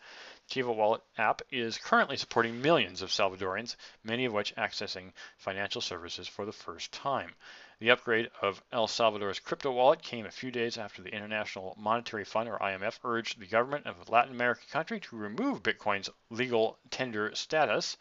The 0.48 0.56
Chiva 0.56 0.76
Wallet 0.76 1.04
app 1.20 1.44
is 1.52 1.78
currently 1.78 2.18
supporting 2.18 2.64
millions 2.64 3.04
of 3.04 3.12
Salvadorans, 3.12 3.76
many 4.04 4.26
of 4.26 4.34
which 4.34 4.56
accessing 4.56 5.14
financial 5.38 5.82
services 5.82 6.28
for 6.28 6.46
the 6.46 6.52
first 6.52 6.92
time. 6.92 7.36
The 7.80 7.92
upgrade 7.92 8.32
of 8.42 8.64
El 8.72 8.88
Salvador's 8.88 9.40
crypto 9.40 9.72
wallet 9.72 10.02
came 10.02 10.26
a 10.26 10.32
few 10.32 10.50
days 10.50 10.80
after 10.80 11.04
the 11.04 11.14
International 11.14 11.76
Monetary 11.78 12.26
Fund, 12.26 12.50
or 12.50 12.58
IMF, 12.58 13.00
urged 13.04 13.40
the 13.40 13.46
government 13.46 13.86
of 13.86 13.96
a 14.00 14.12
Latin 14.12 14.34
American 14.34 14.68
country 14.72 15.00
to 15.00 15.16
remove 15.16 15.62
Bitcoin's 15.62 16.10
legal 16.32 16.80
tender 16.90 17.36
status 17.36 17.98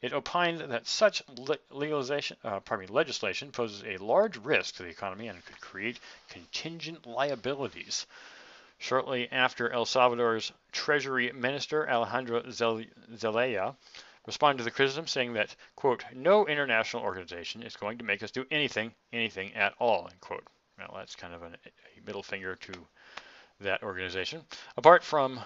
it 0.00 0.12
opined 0.12 0.60
that 0.60 0.86
such 0.86 1.22
legalization, 1.70 2.36
uh, 2.44 2.60
pardon 2.60 2.86
me, 2.86 2.94
legislation 2.94 3.50
poses 3.50 3.82
a 3.84 4.02
large 4.02 4.36
risk 4.36 4.76
to 4.76 4.84
the 4.84 4.88
economy 4.88 5.28
and 5.28 5.44
could 5.44 5.60
create 5.60 5.98
contingent 6.28 7.06
liabilities. 7.06 8.06
Shortly 8.78 9.28
after 9.32 9.70
El 9.70 9.84
Salvador's 9.84 10.52
Treasury 10.70 11.32
Minister 11.32 11.88
Alejandro 11.90 12.48
Zelaya 12.50 13.74
responded 14.24 14.58
to 14.58 14.64
the 14.64 14.70
criticism, 14.70 15.08
saying 15.08 15.32
that, 15.32 15.56
quote, 15.74 16.04
no 16.14 16.46
international 16.46 17.02
organization 17.02 17.62
is 17.62 17.76
going 17.76 17.98
to 17.98 18.04
make 18.04 18.22
us 18.22 18.30
do 18.30 18.46
anything, 18.52 18.92
anything 19.12 19.52
at 19.54 19.74
all, 19.80 20.06
end 20.08 20.20
quote. 20.20 20.44
Well, 20.78 20.94
that's 20.96 21.16
kind 21.16 21.34
of 21.34 21.42
an, 21.42 21.56
a 21.66 22.06
middle 22.06 22.22
finger 22.22 22.54
to 22.54 22.72
that 23.60 23.82
organization. 23.82 24.42
Apart 24.76 25.02
from 25.02 25.40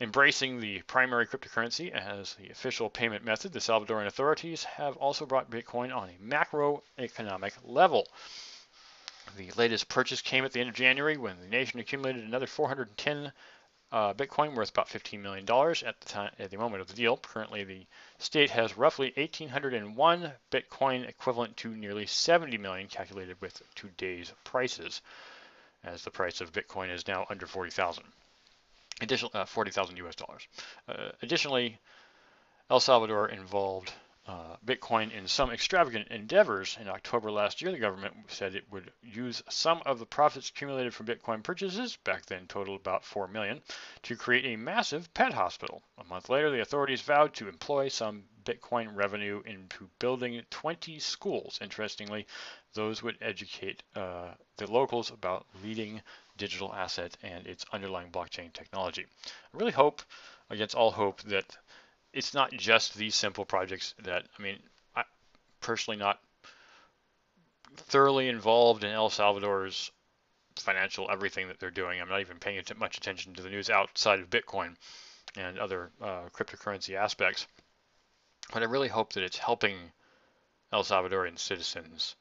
Embracing 0.00 0.60
the 0.60 0.80
primary 0.82 1.26
cryptocurrency 1.26 1.90
as 1.90 2.34
the 2.34 2.50
official 2.50 2.88
payment 2.88 3.24
method, 3.24 3.52
the 3.52 3.58
Salvadoran 3.58 4.06
authorities 4.06 4.62
have 4.62 4.96
also 4.96 5.26
brought 5.26 5.50
Bitcoin 5.50 5.92
on 5.92 6.08
a 6.08 6.22
macroeconomic 6.22 7.52
level. 7.64 8.06
The 9.36 9.50
latest 9.56 9.88
purchase 9.88 10.22
came 10.22 10.44
at 10.44 10.52
the 10.52 10.60
end 10.60 10.68
of 10.68 10.76
January 10.76 11.16
when 11.16 11.40
the 11.40 11.48
nation 11.48 11.80
accumulated 11.80 12.22
another 12.22 12.46
410 12.46 13.32
uh, 13.90 14.14
Bitcoin 14.14 14.54
worth 14.54 14.70
about 14.70 14.88
$15 14.88 15.18
million 15.18 15.44
at 15.84 16.00
the 16.00 16.08
time 16.08 16.30
at 16.38 16.50
the 16.50 16.58
moment 16.58 16.80
of 16.80 16.86
the 16.86 16.94
deal. 16.94 17.16
Currently, 17.16 17.64
the 17.64 17.86
state 18.18 18.50
has 18.50 18.78
roughly 18.78 19.12
1,801 19.16 20.32
Bitcoin, 20.52 21.08
equivalent 21.08 21.56
to 21.56 21.74
nearly 21.74 22.06
70 22.06 22.56
million, 22.58 22.86
calculated 22.86 23.40
with 23.40 23.60
today's 23.74 24.32
prices, 24.44 25.02
as 25.82 26.04
the 26.04 26.12
price 26.12 26.40
of 26.40 26.52
Bitcoin 26.52 26.88
is 26.88 27.08
now 27.08 27.26
under 27.28 27.48
40,000 27.48 28.04
additional 29.00 29.30
uh, 29.34 29.44
40,000 29.44 29.96
US 29.98 30.14
dollars. 30.16 30.48
Uh, 30.88 31.10
additionally, 31.22 31.78
El 32.70 32.80
Salvador 32.80 33.28
involved 33.28 33.92
uh, 34.28 34.56
Bitcoin 34.64 35.10
in 35.10 35.26
some 35.26 35.50
extravagant 35.50 36.08
endeavors. 36.08 36.76
In 36.78 36.86
October 36.88 37.30
last 37.30 37.62
year, 37.62 37.72
the 37.72 37.78
government 37.78 38.14
said 38.28 38.54
it 38.54 38.70
would 38.70 38.92
use 39.02 39.42
some 39.48 39.80
of 39.86 39.98
the 39.98 40.04
profits 40.04 40.50
accumulated 40.50 40.92
from 40.92 41.06
Bitcoin 41.06 41.42
purchases, 41.42 41.96
back 42.04 42.26
then 42.26 42.46
totaled 42.46 42.80
about 42.80 43.06
4 43.06 43.26
million, 43.28 43.62
to 44.02 44.16
create 44.16 44.44
a 44.44 44.56
massive 44.56 45.12
pet 45.14 45.32
hospital. 45.32 45.82
A 45.96 46.04
month 46.04 46.28
later, 46.28 46.50
the 46.50 46.60
authorities 46.60 47.00
vowed 47.00 47.32
to 47.34 47.48
employ 47.48 47.88
some 47.88 48.24
Bitcoin 48.44 48.94
revenue 48.94 49.42
into 49.46 49.88
building 49.98 50.42
20 50.50 50.98
schools. 50.98 51.58
Interestingly, 51.62 52.26
those 52.74 53.02
would 53.02 53.16
educate 53.22 53.82
uh, 53.94 54.34
the 54.58 54.70
locals 54.70 55.10
about 55.10 55.46
leading 55.64 56.02
digital 56.38 56.72
asset 56.72 57.16
and 57.22 57.46
its 57.46 57.66
underlying 57.72 58.10
blockchain 58.10 58.52
technology. 58.52 59.04
I 59.26 59.58
really 59.58 59.72
hope, 59.72 60.00
against 60.48 60.74
all 60.74 60.90
hope, 60.90 61.20
that 61.24 61.44
it's 62.14 62.32
not 62.32 62.52
just 62.52 62.94
these 62.94 63.14
simple 63.14 63.44
projects 63.44 63.94
that, 64.04 64.24
I 64.38 64.42
mean, 64.42 64.58
I 64.96 65.04
personally 65.60 65.98
not 65.98 66.18
thoroughly 67.76 68.28
involved 68.28 68.84
in 68.84 68.90
El 68.90 69.10
Salvador's 69.10 69.90
financial 70.56 71.10
everything 71.10 71.48
that 71.48 71.60
they're 71.60 71.70
doing. 71.70 72.00
I'm 72.00 72.08
not 72.08 72.20
even 72.20 72.38
paying 72.38 72.62
much 72.78 72.96
attention 72.96 73.34
to 73.34 73.42
the 73.42 73.50
news 73.50 73.70
outside 73.70 74.20
of 74.20 74.30
Bitcoin 74.30 74.74
and 75.36 75.58
other 75.58 75.90
uh, 76.00 76.22
cryptocurrency 76.34 76.94
aspects. 76.94 77.46
But 78.52 78.62
I 78.62 78.66
really 78.66 78.88
hope 78.88 79.12
that 79.12 79.22
it's 79.22 79.38
helping 79.38 79.76
El 80.72 80.82
Salvadorian 80.82 81.38
citizens 81.38 82.16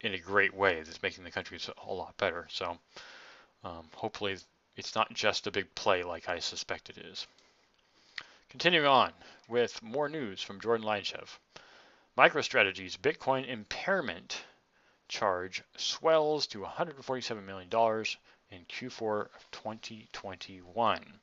in 0.00 0.14
a 0.14 0.18
great 0.18 0.54
way 0.54 0.82
that's 0.82 1.02
making 1.02 1.24
the 1.24 1.30
country 1.30 1.58
a 1.86 1.92
lot 1.92 2.16
better. 2.16 2.46
So 2.50 2.78
um, 3.64 3.88
hopefully 3.94 4.36
it's 4.76 4.94
not 4.94 5.12
just 5.12 5.46
a 5.46 5.50
big 5.50 5.74
play 5.74 6.02
like 6.02 6.28
I 6.28 6.38
suspect 6.38 6.90
it 6.90 6.98
is. 6.98 7.26
Continuing 8.48 8.86
on 8.86 9.12
with 9.48 9.82
more 9.82 10.08
news 10.08 10.42
from 10.42 10.60
Jordan 10.60 10.86
Lineshev. 10.86 11.28
MicroStrategy's 12.18 12.96
Bitcoin 12.96 13.46
impairment 13.48 14.42
charge 15.08 15.62
swells 15.76 16.46
to 16.48 16.60
$147 16.60 17.44
million 17.44 17.68
in 18.50 18.64
Q4 18.64 19.20
of 19.22 19.50
2021. 19.50 21.20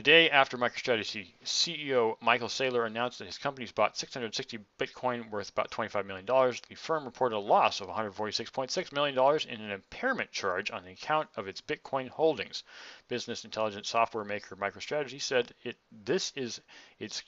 The 0.00 0.04
day 0.04 0.30
after 0.30 0.56
MicroStrategy 0.56 1.34
CEO 1.44 2.16
Michael 2.22 2.48
Saylor 2.48 2.86
announced 2.86 3.18
that 3.18 3.26
his 3.26 3.36
company's 3.36 3.70
bought 3.70 3.98
660 3.98 4.60
Bitcoin 4.78 5.28
worth 5.28 5.50
about 5.50 5.70
$25 5.70 6.06
million, 6.06 6.24
the 6.24 6.74
firm 6.74 7.04
reported 7.04 7.36
a 7.36 7.38
loss 7.38 7.82
of 7.82 7.88
$146.6 7.88 8.92
million 8.94 9.40
in 9.46 9.60
an 9.60 9.70
impairment 9.70 10.32
charge 10.32 10.70
on 10.70 10.86
the 10.86 10.92
account 10.92 11.28
of 11.36 11.46
its 11.46 11.60
Bitcoin 11.60 12.08
holdings. 12.08 12.64
Business 13.08 13.44
intelligence 13.44 13.90
software 13.90 14.24
maker 14.24 14.56
MicroStrategy 14.56 15.20
said 15.20 15.52
it 15.64 15.76
this 15.92 16.32
is 16.34 16.62
its 16.98 17.22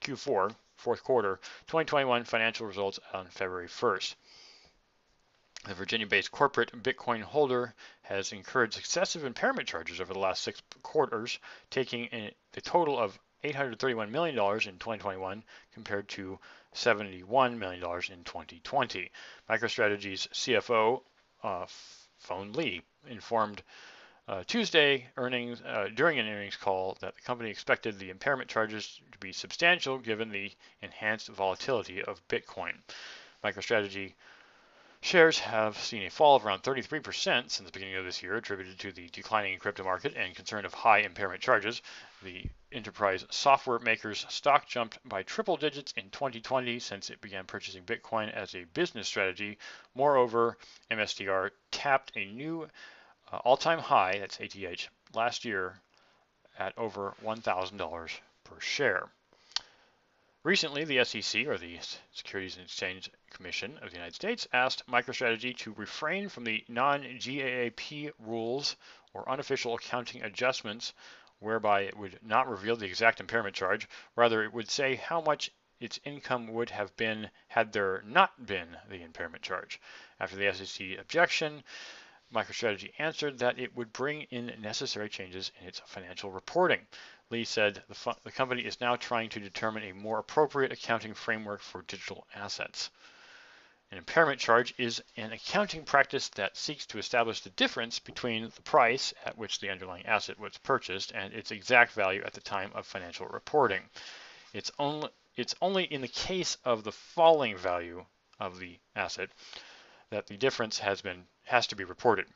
Q4, 0.00 0.56
fourth 0.74 1.04
quarter, 1.04 1.36
2021 1.68 2.24
financial 2.24 2.66
results 2.66 2.98
on 3.12 3.28
February 3.28 3.68
1st. 3.68 4.16
The 5.66 5.74
Virginia-based 5.74 6.30
corporate 6.30 6.82
Bitcoin 6.82 7.22
holder 7.22 7.74
has 8.02 8.32
incurred 8.32 8.74
successive 8.74 9.24
impairment 9.24 9.66
charges 9.66 9.98
over 9.98 10.12
the 10.12 10.18
last 10.18 10.42
six 10.42 10.60
quarters, 10.82 11.38
taking 11.70 12.32
the 12.52 12.60
total 12.60 12.98
of 12.98 13.18
$831 13.42 14.10
million 14.10 14.34
in 14.34 14.78
2021 14.78 15.42
compared 15.72 16.08
to 16.10 16.38
$71 16.74 17.56
million 17.56 17.82
in 17.82 18.24
2020. 18.24 19.10
MicroStrategy's 19.48 20.26
CFO, 20.34 21.02
uh, 21.42 21.66
Phong 22.18 22.52
Le, 22.52 22.80
informed 23.08 23.62
uh, 24.28 24.44
Tuesday 24.46 25.06
earnings 25.16 25.62
uh, 25.62 25.88
during 25.94 26.18
an 26.18 26.28
earnings 26.28 26.56
call 26.56 26.98
that 27.00 27.14
the 27.14 27.22
company 27.22 27.48
expected 27.48 27.98
the 27.98 28.10
impairment 28.10 28.50
charges 28.50 29.00
to 29.12 29.18
be 29.18 29.32
substantial 29.32 29.98
given 29.98 30.28
the 30.28 30.52
enhanced 30.82 31.28
volatility 31.28 32.02
of 32.02 32.26
Bitcoin. 32.28 32.74
MicroStrategy 33.42 34.12
Shares 35.04 35.38
have 35.40 35.76
seen 35.76 36.02
a 36.06 36.08
fall 36.08 36.34
of 36.34 36.46
around 36.46 36.62
33% 36.62 37.04
since 37.50 37.58
the 37.58 37.70
beginning 37.70 37.96
of 37.96 38.06
this 38.06 38.22
year, 38.22 38.36
attributed 38.36 38.78
to 38.78 38.90
the 38.90 39.06
declining 39.10 39.58
crypto 39.58 39.84
market 39.84 40.14
and 40.16 40.34
concern 40.34 40.64
of 40.64 40.72
high 40.72 41.00
impairment 41.00 41.42
charges. 41.42 41.82
The 42.22 42.46
enterprise 42.72 43.26
software 43.30 43.78
maker's 43.80 44.24
stock 44.30 44.66
jumped 44.66 44.98
by 45.06 45.22
triple 45.22 45.58
digits 45.58 45.92
in 45.92 46.08
2020 46.08 46.78
since 46.78 47.10
it 47.10 47.20
began 47.20 47.44
purchasing 47.44 47.84
Bitcoin 47.84 48.32
as 48.32 48.54
a 48.54 48.64
business 48.64 49.06
strategy. 49.06 49.58
Moreover, 49.94 50.56
MSTR 50.90 51.50
tapped 51.70 52.12
a 52.16 52.24
new 52.24 52.66
uh, 53.30 53.36
all-time 53.44 53.80
high, 53.80 54.20
that's 54.20 54.40
ATH, 54.40 54.88
last 55.12 55.44
year 55.44 55.82
at 56.58 56.78
over 56.78 57.14
$1,000 57.22 58.20
per 58.44 58.58
share. 58.58 59.10
Recently, 60.44 60.84
the 60.84 61.02
SEC, 61.06 61.46
or 61.46 61.56
the 61.56 61.78
Securities 62.12 62.56
and 62.56 62.66
Exchange 62.66 63.10
Commission 63.30 63.78
of 63.78 63.88
the 63.88 63.96
United 63.96 64.14
States, 64.14 64.46
asked 64.52 64.86
MicroStrategy 64.86 65.56
to 65.56 65.72
refrain 65.72 66.28
from 66.28 66.44
the 66.44 66.62
non-GAAP 66.68 68.12
rules 68.18 68.76
or 69.14 69.26
unofficial 69.26 69.74
accounting 69.74 70.22
adjustments 70.22 70.92
whereby 71.38 71.80
it 71.80 71.96
would 71.96 72.18
not 72.22 72.46
reveal 72.46 72.76
the 72.76 72.84
exact 72.84 73.20
impairment 73.20 73.56
charge. 73.56 73.88
Rather, 74.16 74.44
it 74.44 74.52
would 74.52 74.68
say 74.68 74.96
how 74.96 75.22
much 75.22 75.50
its 75.80 75.98
income 76.04 76.48
would 76.48 76.68
have 76.68 76.94
been 76.98 77.30
had 77.48 77.72
there 77.72 78.02
not 78.02 78.44
been 78.44 78.76
the 78.90 79.00
impairment 79.00 79.42
charge. 79.42 79.80
After 80.20 80.36
the 80.36 80.52
SEC 80.52 80.98
objection, 80.98 81.64
MicroStrategy 82.34 82.92
answered 82.98 83.38
that 83.38 83.58
it 83.58 83.74
would 83.74 83.94
bring 83.94 84.22
in 84.24 84.52
necessary 84.60 85.08
changes 85.08 85.52
in 85.58 85.68
its 85.68 85.80
financial 85.86 86.30
reporting. 86.30 86.86
Le 87.34 87.44
said 87.44 87.82
the, 87.88 88.16
the 88.22 88.30
company 88.30 88.62
is 88.64 88.80
now 88.80 88.94
trying 88.94 89.28
to 89.28 89.40
determine 89.40 89.82
a 89.82 89.92
more 89.92 90.20
appropriate 90.20 90.70
accounting 90.70 91.14
framework 91.14 91.60
for 91.60 91.82
digital 91.82 92.28
assets. 92.32 92.90
An 93.90 93.98
impairment 93.98 94.40
charge 94.40 94.72
is 94.78 95.02
an 95.16 95.32
accounting 95.32 95.84
practice 95.84 96.28
that 96.28 96.56
seeks 96.56 96.86
to 96.86 96.98
establish 96.98 97.40
the 97.40 97.50
difference 97.50 97.98
between 97.98 98.50
the 98.54 98.62
price 98.62 99.12
at 99.24 99.36
which 99.36 99.58
the 99.58 99.68
underlying 99.68 100.06
asset 100.06 100.38
was 100.38 100.56
purchased 100.58 101.10
and 101.10 101.34
its 101.34 101.50
exact 101.50 101.92
value 101.92 102.22
at 102.22 102.34
the 102.34 102.40
time 102.40 102.70
of 102.72 102.86
financial 102.86 103.26
reporting. 103.26 103.82
It's 104.52 104.70
only, 104.78 105.10
it's 105.34 105.56
only 105.60 105.84
in 105.84 106.02
the 106.02 106.08
case 106.08 106.56
of 106.64 106.84
the 106.84 106.92
falling 106.92 107.56
value 107.56 108.06
of 108.38 108.60
the 108.60 108.78
asset 108.94 109.30
that 110.10 110.28
the 110.28 110.36
difference 110.36 110.78
has 110.78 111.02
been 111.02 111.26
has 111.42 111.66
to 111.66 111.74
be 111.74 111.82
reported. 111.82 112.26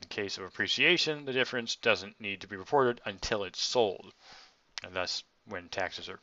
In 0.00 0.08
case 0.08 0.38
of 0.38 0.44
appreciation, 0.44 1.26
the 1.26 1.32
difference 1.34 1.76
doesn't 1.76 2.18
need 2.18 2.40
to 2.40 2.46
be 2.46 2.56
reported 2.56 3.02
until 3.04 3.44
it's 3.44 3.60
sold, 3.60 4.14
and 4.82 4.96
thus 4.96 5.22
when 5.44 5.68
taxes 5.68 6.08
are 6.08 6.20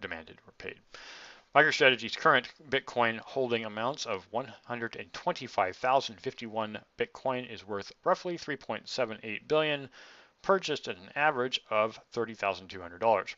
demanded 0.00 0.40
or 0.44 0.50
paid. 0.54 0.80
MicroStrategy's 1.54 2.16
current 2.16 2.48
Bitcoin 2.68 3.20
holding 3.20 3.64
amounts 3.64 4.06
of 4.06 4.26
125,051 4.32 6.84
Bitcoin 6.98 7.48
is 7.48 7.64
worth 7.64 7.92
roughly 8.02 8.36
3.78 8.36 9.46
billion, 9.46 9.88
purchased 10.42 10.88
at 10.88 10.96
an 10.96 11.12
average 11.14 11.60
of 11.70 12.00
$30,200. 12.12 13.34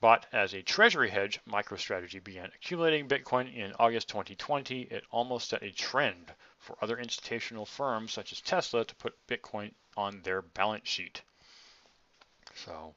Bought 0.00 0.26
as 0.32 0.54
a 0.54 0.62
treasury 0.62 1.10
hedge, 1.10 1.38
MicroStrategy 1.46 2.24
began 2.24 2.50
accumulating 2.54 3.08
Bitcoin 3.08 3.54
in 3.54 3.74
August 3.78 4.08
2020. 4.08 4.84
It 4.84 5.04
almost 5.10 5.50
set 5.50 5.62
a 5.62 5.70
trend 5.70 6.34
for 6.66 6.76
other 6.82 6.98
institutional 6.98 7.64
firms 7.64 8.12
such 8.12 8.32
as 8.32 8.40
Tesla 8.40 8.84
to 8.84 8.94
put 8.96 9.14
Bitcoin 9.28 9.70
on 9.96 10.20
their 10.22 10.42
balance 10.42 10.88
sheet. 10.88 11.22
So, 12.56 12.94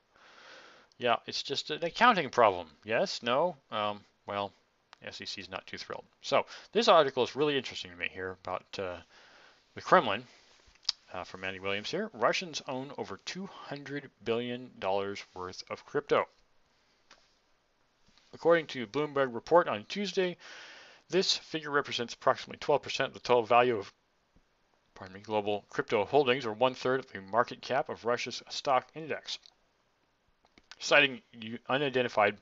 yeah, 0.97 1.17
it's 1.27 1.43
just 1.43 1.69
an 1.69 1.83
accounting 1.85 2.31
problem. 2.31 2.67
Yes, 2.83 3.21
no, 3.21 3.55
um, 3.69 4.03
well, 4.25 4.51
SEC 5.11 5.37
is 5.37 5.49
not 5.49 5.67
too 5.67 5.77
thrilled. 5.77 6.05
So, 6.21 6.47
this 6.71 6.87
article 6.87 7.23
is 7.23 7.35
really 7.35 7.57
interesting 7.57 7.91
to 7.91 7.97
me 7.97 8.09
here 8.11 8.37
about 8.43 8.65
uh, 8.79 8.97
the 9.75 9.81
Kremlin. 9.81 10.25
Uh, 11.11 11.23
from 11.23 11.43
Andy 11.43 11.59
Williams 11.59 11.89
here. 11.89 12.11
Russians 12.13 12.61
own 12.67 12.91
over 12.99 13.17
$200 13.25 14.11
billion 14.23 14.69
worth 15.33 15.63
of 15.71 15.83
crypto. 15.83 16.27
According 18.31 18.67
to 18.67 18.85
Bloomberg 18.85 19.33
report 19.33 19.67
on 19.67 19.85
Tuesday, 19.85 20.37
this 21.09 21.37
figure 21.37 21.71
represents 21.71 22.13
approximately 22.13 22.59
12% 22.59 23.05
of 23.05 23.13
the 23.13 23.19
total 23.19 23.43
value 23.43 23.77
of 23.77 23.91
pardon 24.99 25.15
me, 25.15 25.21
global 25.21 25.65
crypto 25.69 26.03
holdings, 26.03 26.45
or 26.45 26.51
one 26.51 26.73
third 26.73 26.99
of 26.99 27.11
the 27.11 27.21
market 27.21 27.61
cap 27.61 27.87
of 27.87 28.03
Russia's 28.03 28.43
stock 28.49 28.89
index. 28.93 29.39
Citing 30.77 31.21
unidentified 31.69 32.37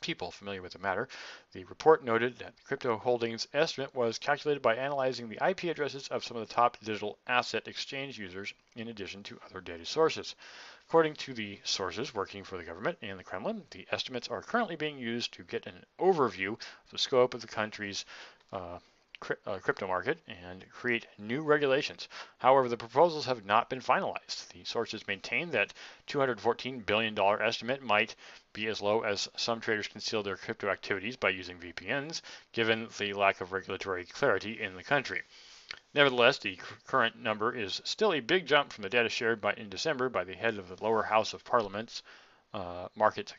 people 0.00 0.30
familiar 0.30 0.60
with 0.60 0.74
the 0.74 0.78
matter, 0.78 1.08
the 1.52 1.64
report 1.64 2.04
noted 2.04 2.36
that 2.36 2.54
the 2.54 2.62
crypto 2.64 2.98
holdings 2.98 3.48
estimate 3.54 3.94
was 3.94 4.18
calculated 4.18 4.60
by 4.60 4.76
analyzing 4.76 5.30
the 5.30 5.38
IP 5.48 5.64
addresses 5.64 6.08
of 6.08 6.22
some 6.22 6.36
of 6.36 6.46
the 6.46 6.54
top 6.54 6.76
digital 6.80 7.18
asset 7.26 7.66
exchange 7.66 8.18
users 8.18 8.52
in 8.76 8.88
addition 8.88 9.22
to 9.22 9.40
other 9.46 9.62
data 9.62 9.86
sources. 9.86 10.36
According 10.88 11.14
to 11.14 11.34
the 11.34 11.60
sources 11.64 12.14
working 12.14 12.44
for 12.44 12.56
the 12.56 12.64
government 12.64 12.98
and 13.00 13.18
the 13.18 13.24
Kremlin, 13.24 13.64
the 13.70 13.86
estimates 13.90 14.28
are 14.28 14.42
currently 14.42 14.76
being 14.76 14.98
used 14.98 15.32
to 15.32 15.42
get 15.42 15.66
an 15.66 15.84
overview 15.98 16.52
of 16.52 16.90
the 16.90 16.98
scope 16.98 17.34
of 17.34 17.40
the 17.40 17.46
country's 17.46 18.04
uh, 18.52 18.78
uh, 19.46 19.58
crypto 19.58 19.86
market 19.86 20.18
and 20.28 20.70
create 20.70 21.06
new 21.16 21.42
regulations. 21.42 22.08
However, 22.38 22.68
the 22.68 22.76
proposals 22.76 23.24
have 23.24 23.46
not 23.46 23.70
been 23.70 23.80
finalized. 23.80 24.48
The 24.48 24.64
sources 24.64 25.06
maintain 25.06 25.50
that 25.52 25.72
$214 26.08 26.84
billion 26.84 27.18
estimate 27.18 27.82
might 27.82 28.14
be 28.52 28.66
as 28.66 28.82
low 28.82 29.00
as 29.00 29.28
some 29.36 29.60
traders 29.60 29.88
conceal 29.88 30.22
their 30.22 30.36
crypto 30.36 30.68
activities 30.68 31.16
by 31.16 31.30
using 31.30 31.58
VPNs, 31.58 32.20
given 32.52 32.88
the 32.98 33.14
lack 33.14 33.40
of 33.40 33.52
regulatory 33.52 34.04
clarity 34.04 34.60
in 34.60 34.74
the 34.74 34.84
country. 34.84 35.22
Nevertheless, 35.94 36.38
the 36.38 36.58
current 36.86 37.16
number 37.16 37.54
is 37.54 37.80
still 37.84 38.12
a 38.12 38.20
big 38.20 38.46
jump 38.46 38.72
from 38.72 38.82
the 38.82 38.88
data 38.88 39.08
shared 39.08 39.40
by, 39.40 39.54
in 39.54 39.68
December 39.68 40.08
by 40.08 40.24
the 40.24 40.34
head 40.34 40.58
of 40.58 40.68
the 40.68 40.82
lower 40.82 41.02
house 41.02 41.32
of 41.32 41.44
parliament's 41.44 42.02
uh, 42.52 42.88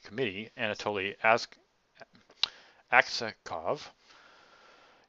committee, 0.03 0.49
Anatoly 0.57 1.15
Aksakov. 2.91 3.89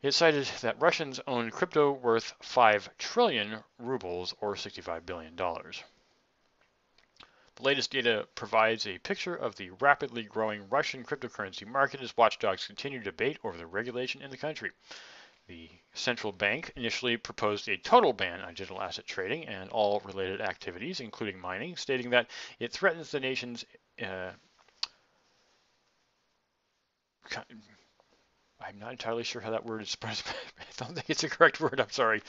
It 0.03 0.12
cited 0.12 0.47
that 0.61 0.81
Russians 0.81 1.21
own 1.27 1.51
crypto 1.51 1.91
worth 1.91 2.35
5 2.41 2.97
trillion 2.99 3.65
rubles 3.79 4.35
or 4.41 4.55
$65 4.55 5.05
billion. 5.07 5.35
The 7.57 7.62
latest 7.62 7.91
data 7.91 8.29
provides 8.35 8.87
a 8.87 8.99
picture 8.99 9.35
of 9.35 9.57
the 9.57 9.71
rapidly 9.71 10.23
growing 10.23 10.69
Russian 10.69 11.05
cryptocurrency 11.05 11.67
market 11.67 12.03
as 12.03 12.17
watchdogs 12.17 12.67
continue 12.67 12.99
to 12.99 13.05
debate 13.05 13.39
over 13.43 13.57
the 13.57 13.67
regulation 13.67 14.23
in 14.23 14.31
the 14.31 14.37
country. 14.37 14.71
The 15.48 15.70
central 15.94 16.32
bank 16.32 16.72
initially 16.76 17.16
proposed 17.16 17.68
a 17.68 17.76
total 17.76 18.12
ban 18.12 18.40
on 18.40 18.54
digital 18.54 18.82
asset 18.82 19.06
trading 19.06 19.46
and 19.46 19.70
all 19.70 20.00
related 20.04 20.40
activities, 20.40 21.00
including 21.00 21.38
mining, 21.38 21.76
stating 21.76 22.11
that 22.11 22.28
it 22.59 22.72
threatens 22.72 23.11
the 23.11 23.20
nation's 23.20 23.64
uh, 24.02 24.30
I'm 28.59 28.78
not 28.78 28.92
entirely 28.92 29.22
sure 29.22 29.42
how 29.42 29.50
that 29.50 29.66
word 29.66 29.82
is 29.82 29.90
supposed 29.96 30.26
to 30.26 30.35
I 30.59 30.85
don't 30.85 30.94
think 30.94 31.11
it's 31.11 31.22
the 31.22 31.28
correct 31.28 31.61
word. 31.61 31.80
I'm 31.80 31.90
sorry. 31.90 32.22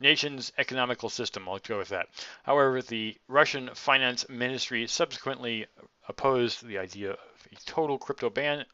Nation's 0.00 0.52
economical 0.58 1.08
system. 1.08 1.48
I'll 1.48 1.58
go 1.58 1.78
with 1.78 1.88
that. 1.88 2.08
However, 2.42 2.82
the 2.82 3.16
Russian 3.28 3.70
finance 3.74 4.28
ministry 4.28 4.86
subsequently 4.86 5.66
opposed 6.08 6.66
the 6.66 6.78
idea 6.78 7.12
of 7.12 7.18
a 7.52 7.56
total 7.64 7.98
crypto 7.98 8.28
ban 8.28 8.64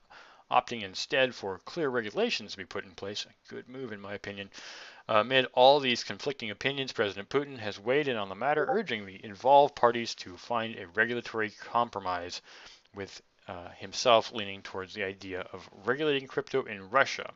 opting 0.50 0.82
instead 0.82 1.34
for 1.34 1.58
clear 1.60 1.88
regulations 1.88 2.52
to 2.52 2.58
be 2.58 2.64
put 2.64 2.84
in 2.84 2.92
place. 2.92 3.26
A 3.26 3.48
good 3.48 3.68
move, 3.68 3.92
in 3.92 4.00
my 4.00 4.14
opinion. 4.14 4.50
Uh, 5.08 5.16
amid 5.16 5.46
all 5.52 5.80
these 5.80 6.04
conflicting 6.04 6.50
opinions, 6.50 6.92
President 6.92 7.28
Putin 7.28 7.58
has 7.58 7.78
weighed 7.78 8.08
in 8.08 8.16
on 8.16 8.28
the 8.28 8.34
matter, 8.34 8.66
urging 8.68 9.04
the 9.04 9.22
involved 9.24 9.74
parties 9.74 10.14
to 10.14 10.36
find 10.36 10.76
a 10.76 10.86
regulatory 10.88 11.50
compromise, 11.50 12.40
with 12.94 13.20
uh, 13.48 13.68
himself 13.70 14.32
leaning 14.32 14.62
towards 14.62 14.94
the 14.94 15.04
idea 15.04 15.40
of 15.52 15.68
regulating 15.84 16.26
crypto 16.26 16.64
in 16.64 16.88
Russia. 16.90 17.32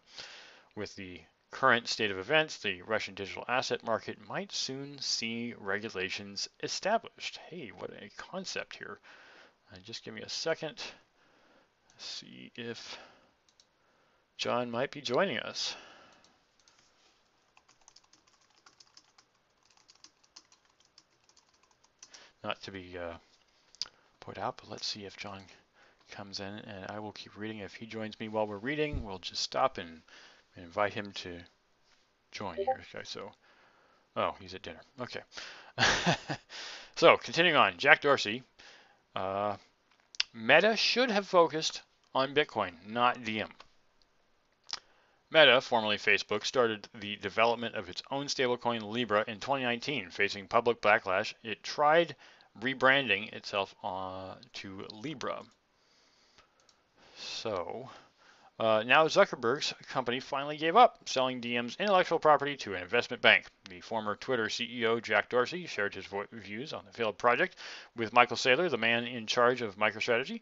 With 0.74 0.94
the 0.96 1.20
current 1.50 1.88
state 1.88 2.10
of 2.10 2.18
events, 2.18 2.58
the 2.58 2.82
Russian 2.82 3.14
digital 3.14 3.44
asset 3.48 3.82
market 3.82 4.18
might 4.26 4.52
soon 4.52 4.98
see 4.98 5.54
regulations 5.58 6.48
established. 6.62 7.38
Hey, 7.48 7.68
what 7.68 7.90
a 7.90 8.10
concept 8.16 8.76
here. 8.76 9.00
Uh, 9.72 9.78
just 9.78 10.04
give 10.04 10.14
me 10.14 10.22
a 10.22 10.28
second 10.28 10.82
see 12.02 12.50
if 12.56 12.98
John 14.36 14.70
might 14.70 14.90
be 14.90 15.00
joining 15.00 15.38
us. 15.38 15.74
Not 22.44 22.62
to 22.62 22.70
be 22.70 22.96
uh, 22.96 23.14
put 24.20 24.38
out, 24.38 24.58
but 24.58 24.70
let's 24.70 24.86
see 24.86 25.04
if 25.04 25.16
John 25.16 25.42
comes 26.10 26.40
in 26.40 26.46
and 26.46 26.86
I 26.88 26.98
will 27.00 27.12
keep 27.12 27.36
reading. 27.36 27.58
If 27.58 27.74
he 27.74 27.86
joins 27.86 28.18
me 28.20 28.28
while 28.28 28.46
we're 28.46 28.58
reading, 28.58 29.04
we'll 29.04 29.18
just 29.18 29.42
stop 29.42 29.78
and, 29.78 30.02
invite 30.56 30.92
him 30.92 31.12
to 31.12 31.38
join 32.32 32.56
here. 32.56 32.80
Okay, 32.94 33.04
so, 33.04 33.30
oh, 34.16 34.34
he's 34.40 34.54
at 34.54 34.62
dinner. 34.62 34.80
Okay. 35.00 35.20
so, 36.96 37.16
continuing 37.16 37.56
on, 37.56 37.76
Jack 37.76 38.00
Dorsey. 38.00 38.42
Uh, 39.14 39.56
Meta 40.34 40.76
should 40.76 41.10
have 41.10 41.26
focused 41.26 41.82
on 42.18 42.34
Bitcoin, 42.34 42.72
not 42.84 43.22
Diem. 43.22 43.48
Meta, 45.30 45.60
formerly 45.60 45.98
Facebook, 45.98 46.44
started 46.44 46.88
the 46.92 47.14
development 47.14 47.76
of 47.76 47.88
its 47.88 48.02
own 48.10 48.26
stablecoin 48.26 48.82
Libra 48.82 49.24
in 49.28 49.38
2019, 49.38 50.10
facing 50.10 50.48
public 50.48 50.82
backlash. 50.82 51.32
It 51.44 51.62
tried 51.62 52.16
rebranding 52.58 53.32
itself 53.32 53.72
uh, 53.84 54.34
to 54.54 54.84
Libra. 54.90 55.44
So, 57.16 57.88
uh, 58.58 58.82
now 58.84 59.06
Zuckerberg's 59.06 59.72
company 59.88 60.18
finally 60.18 60.56
gave 60.56 60.74
up 60.74 61.08
selling 61.08 61.40
Diem's 61.40 61.76
intellectual 61.78 62.18
property 62.18 62.56
to 62.56 62.74
an 62.74 62.82
investment 62.82 63.22
bank. 63.22 63.46
The 63.70 63.80
former 63.80 64.16
Twitter 64.16 64.46
CEO 64.46 65.00
Jack 65.00 65.28
Dorsey 65.28 65.66
shared 65.66 65.94
his 65.94 66.06
views 66.32 66.72
on 66.72 66.84
the 66.84 66.92
failed 66.92 67.16
project 67.16 67.56
with 67.94 68.12
Michael 68.12 68.36
Saylor, 68.36 68.68
the 68.68 68.76
man 68.76 69.06
in 69.06 69.28
charge 69.28 69.62
of 69.62 69.76
MicroStrategy. 69.76 70.40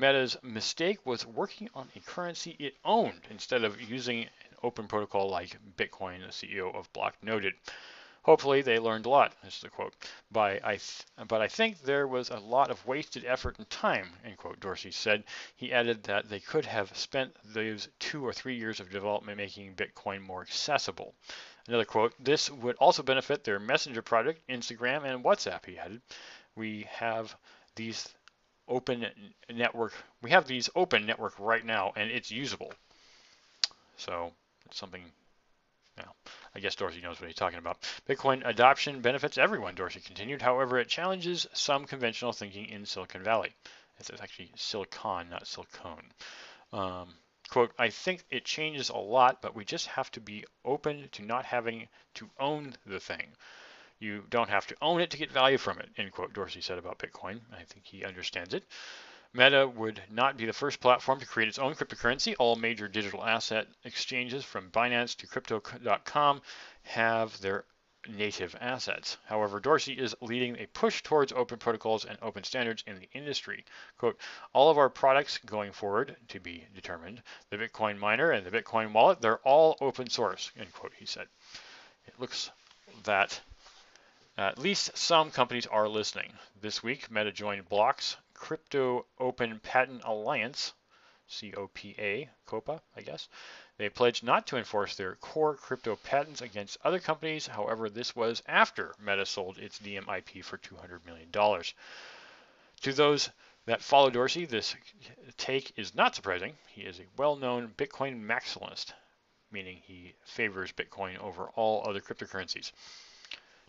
Meta's 0.00 0.38
mistake 0.42 1.04
was 1.04 1.26
working 1.26 1.68
on 1.74 1.86
a 1.94 2.00
currency 2.00 2.56
it 2.58 2.74
owned 2.86 3.20
instead 3.28 3.64
of 3.64 3.78
using 3.82 4.22
an 4.22 4.30
open 4.62 4.88
protocol 4.88 5.28
like 5.28 5.58
Bitcoin, 5.76 6.20
the 6.20 6.28
CEO 6.28 6.74
of 6.74 6.90
Block 6.94 7.16
noted. 7.22 7.52
Hopefully, 8.22 8.62
they 8.62 8.78
learned 8.78 9.04
a 9.04 9.10
lot. 9.10 9.34
This 9.44 9.58
is 9.58 9.64
a 9.64 9.68
quote. 9.68 9.92
By 10.32 10.58
I 10.64 10.78
but 11.28 11.42
I 11.42 11.48
think 11.48 11.82
there 11.82 12.06
was 12.06 12.30
a 12.30 12.38
lot 12.38 12.70
of 12.70 12.86
wasted 12.86 13.26
effort 13.26 13.58
and 13.58 13.68
time. 13.68 14.08
End 14.24 14.38
quote. 14.38 14.58
Dorsey 14.58 14.90
said. 14.90 15.22
He 15.54 15.70
added 15.70 16.04
that 16.04 16.30
they 16.30 16.40
could 16.40 16.64
have 16.64 16.96
spent 16.96 17.36
those 17.44 17.88
two 17.98 18.26
or 18.26 18.32
three 18.32 18.56
years 18.56 18.80
of 18.80 18.88
development 18.88 19.36
making 19.36 19.74
Bitcoin 19.74 20.22
more 20.22 20.40
accessible. 20.40 21.14
Another 21.68 21.84
quote. 21.84 22.14
This 22.18 22.48
would 22.48 22.76
also 22.76 23.02
benefit 23.02 23.44
their 23.44 23.58
messenger 23.58 24.00
product, 24.00 24.40
Instagram, 24.48 25.04
and 25.04 25.22
WhatsApp. 25.22 25.66
He 25.66 25.78
added. 25.78 26.00
We 26.56 26.86
have 26.90 27.36
these 27.74 28.14
open 28.70 29.06
network. 29.52 29.92
We 30.22 30.30
have 30.30 30.46
these 30.46 30.70
open 30.74 31.04
network 31.04 31.38
right 31.38 31.64
now, 31.64 31.92
and 31.96 32.10
it's 32.10 32.30
usable. 32.30 32.72
So 33.96 34.32
it's 34.66 34.78
something. 34.78 35.02
You 35.98 36.04
I 36.54 36.60
guess 36.60 36.74
Dorsey 36.74 37.00
knows 37.02 37.20
what 37.20 37.26
he's 37.26 37.36
talking 37.36 37.58
about. 37.58 37.82
Bitcoin 38.08 38.46
adoption 38.46 39.02
benefits 39.02 39.36
everyone, 39.36 39.74
Dorsey 39.74 40.00
continued. 40.00 40.40
However, 40.40 40.78
it 40.78 40.88
challenges 40.88 41.46
some 41.52 41.84
conventional 41.84 42.32
thinking 42.32 42.66
in 42.66 42.86
Silicon 42.86 43.22
Valley. 43.22 43.52
It's 43.98 44.10
actually 44.20 44.50
silicon, 44.56 45.28
not 45.28 45.46
silicone. 45.46 46.10
Um, 46.72 47.14
quote, 47.50 47.72
I 47.78 47.90
think 47.90 48.24
it 48.30 48.44
changes 48.46 48.88
a 48.88 48.96
lot, 48.96 49.42
but 49.42 49.54
we 49.54 49.64
just 49.64 49.86
have 49.88 50.10
to 50.12 50.20
be 50.20 50.44
open 50.64 51.08
to 51.12 51.22
not 51.22 51.44
having 51.44 51.88
to 52.14 52.30
own 52.38 52.74
the 52.86 53.00
thing. 53.00 53.36
You 54.00 54.24
don't 54.30 54.48
have 54.48 54.66
to 54.68 54.76
own 54.80 55.02
it 55.02 55.10
to 55.10 55.18
get 55.18 55.30
value 55.30 55.58
from 55.58 55.78
it, 55.78 55.90
end 55.98 56.12
quote, 56.12 56.32
Dorsey 56.32 56.62
said 56.62 56.78
about 56.78 56.98
Bitcoin. 56.98 57.40
I 57.52 57.64
think 57.64 57.84
he 57.84 58.04
understands 58.04 58.54
it. 58.54 58.64
Meta 59.32 59.68
would 59.68 60.02
not 60.10 60.36
be 60.36 60.46
the 60.46 60.52
first 60.52 60.80
platform 60.80 61.20
to 61.20 61.26
create 61.26 61.48
its 61.48 61.58
own 61.58 61.74
cryptocurrency. 61.74 62.34
All 62.38 62.56
major 62.56 62.88
digital 62.88 63.22
asset 63.22 63.68
exchanges 63.84 64.44
from 64.44 64.70
Binance 64.70 65.16
to 65.18 65.26
Crypto.com 65.26 66.42
have 66.82 67.38
their 67.40 67.64
native 68.08 68.56
assets. 68.60 69.18
However, 69.26 69.60
Dorsey 69.60 69.92
is 69.92 70.16
leading 70.22 70.56
a 70.58 70.66
push 70.66 71.02
towards 71.02 71.32
open 71.32 71.58
protocols 71.58 72.06
and 72.06 72.18
open 72.22 72.42
standards 72.42 72.82
in 72.86 72.98
the 72.98 73.08
industry. 73.12 73.64
Quote, 73.98 74.18
all 74.54 74.70
of 74.70 74.78
our 74.78 74.88
products 74.88 75.38
going 75.38 75.72
forward 75.72 76.16
to 76.28 76.40
be 76.40 76.66
determined, 76.74 77.22
the 77.50 77.58
Bitcoin 77.58 77.98
miner 77.98 78.30
and 78.30 78.46
the 78.46 78.50
Bitcoin 78.50 78.92
wallet, 78.92 79.20
they're 79.20 79.38
all 79.38 79.76
open 79.80 80.08
source, 80.08 80.50
end 80.58 80.72
quote, 80.72 80.94
he 80.94 81.04
said. 81.04 81.28
It 82.06 82.18
looks 82.18 82.50
that 83.04 83.40
at 84.40 84.58
least 84.58 84.96
some 84.96 85.30
companies 85.30 85.66
are 85.66 85.86
listening. 85.86 86.32
This 86.62 86.82
week, 86.82 87.10
Meta 87.10 87.30
joined 87.30 87.68
Block's 87.68 88.16
Crypto 88.32 89.04
Open 89.18 89.60
Patent 89.60 90.00
Alliance, 90.02 90.72
COPA, 91.28 92.30
COPA, 92.46 92.80
I 92.96 93.02
guess. 93.02 93.28
They 93.76 93.90
pledged 93.90 94.24
not 94.24 94.46
to 94.46 94.56
enforce 94.56 94.96
their 94.96 95.16
core 95.16 95.56
crypto 95.56 95.96
patents 95.96 96.40
against 96.40 96.78
other 96.82 97.00
companies. 97.00 97.46
However, 97.46 97.90
this 97.90 98.16
was 98.16 98.42
after 98.46 98.94
Meta 98.98 99.26
sold 99.26 99.58
its 99.58 99.78
Diem 99.78 100.06
IP 100.08 100.42
for 100.42 100.56
$200 100.56 101.04
million. 101.04 101.30
To 102.80 102.92
those 102.94 103.28
that 103.66 103.82
follow 103.82 104.08
Dorsey, 104.08 104.46
this 104.46 104.74
take 105.36 105.72
is 105.76 105.94
not 105.94 106.14
surprising. 106.14 106.56
He 106.68 106.80
is 106.80 106.98
a 106.98 107.18
well-known 107.18 107.74
Bitcoin 107.76 108.24
maximalist, 108.24 108.94
meaning 109.52 109.82
he 109.84 110.14
favors 110.24 110.72
Bitcoin 110.72 111.18
over 111.18 111.50
all 111.56 111.86
other 111.86 112.00
cryptocurrencies. 112.00 112.72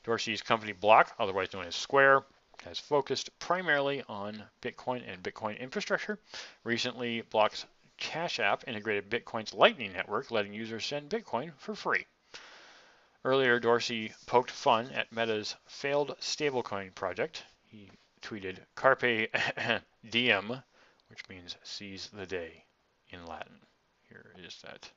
Dorsey's 0.03 0.41
company 0.41 0.71
Block, 0.71 1.13
otherwise 1.19 1.53
known 1.53 1.65
as 1.65 1.75
Square, 1.75 2.25
has 2.63 2.79
focused 2.79 3.37
primarily 3.39 4.03
on 4.07 4.43
Bitcoin 4.61 5.03
and 5.07 5.23
Bitcoin 5.23 5.59
infrastructure. 5.59 6.19
Recently, 6.63 7.21
Block's 7.21 7.65
Cash 7.97 8.39
App 8.39 8.67
integrated 8.67 9.09
Bitcoin's 9.09 9.53
Lightning 9.53 9.93
Network, 9.93 10.31
letting 10.31 10.53
users 10.53 10.85
send 10.85 11.09
Bitcoin 11.09 11.53
for 11.57 11.75
free. 11.75 12.05
Earlier, 13.23 13.59
Dorsey 13.59 14.13
poked 14.25 14.49
fun 14.49 14.89
at 14.91 15.11
Meta's 15.11 15.55
failed 15.67 16.17
stablecoin 16.19 16.95
project. 16.95 17.45
He 17.67 17.91
tweeted, 18.21 18.57
Carpe 18.73 19.29
diem, 20.09 20.63
which 21.07 21.29
means 21.29 21.57
seize 21.61 22.09
the 22.09 22.25
day 22.25 22.65
in 23.09 23.25
Latin. 23.27 23.59
Here 24.09 24.33
is 24.39 24.59
that 24.63 24.89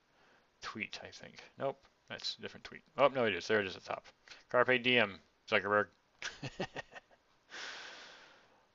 tweet, 0.62 0.98
I 1.02 1.08
think. 1.08 1.42
Nope, 1.58 1.86
that's 2.08 2.36
a 2.38 2.42
different 2.42 2.64
tweet. 2.64 2.82
Oh, 2.96 3.08
no, 3.08 3.24
it 3.24 3.34
is. 3.34 3.46
There 3.46 3.60
it 3.60 3.66
is 3.66 3.76
at 3.76 3.82
the 3.82 3.88
top. 3.88 4.04
Carpe 4.50 4.82
diem, 4.82 5.18
Zuckerberg. 5.50 5.86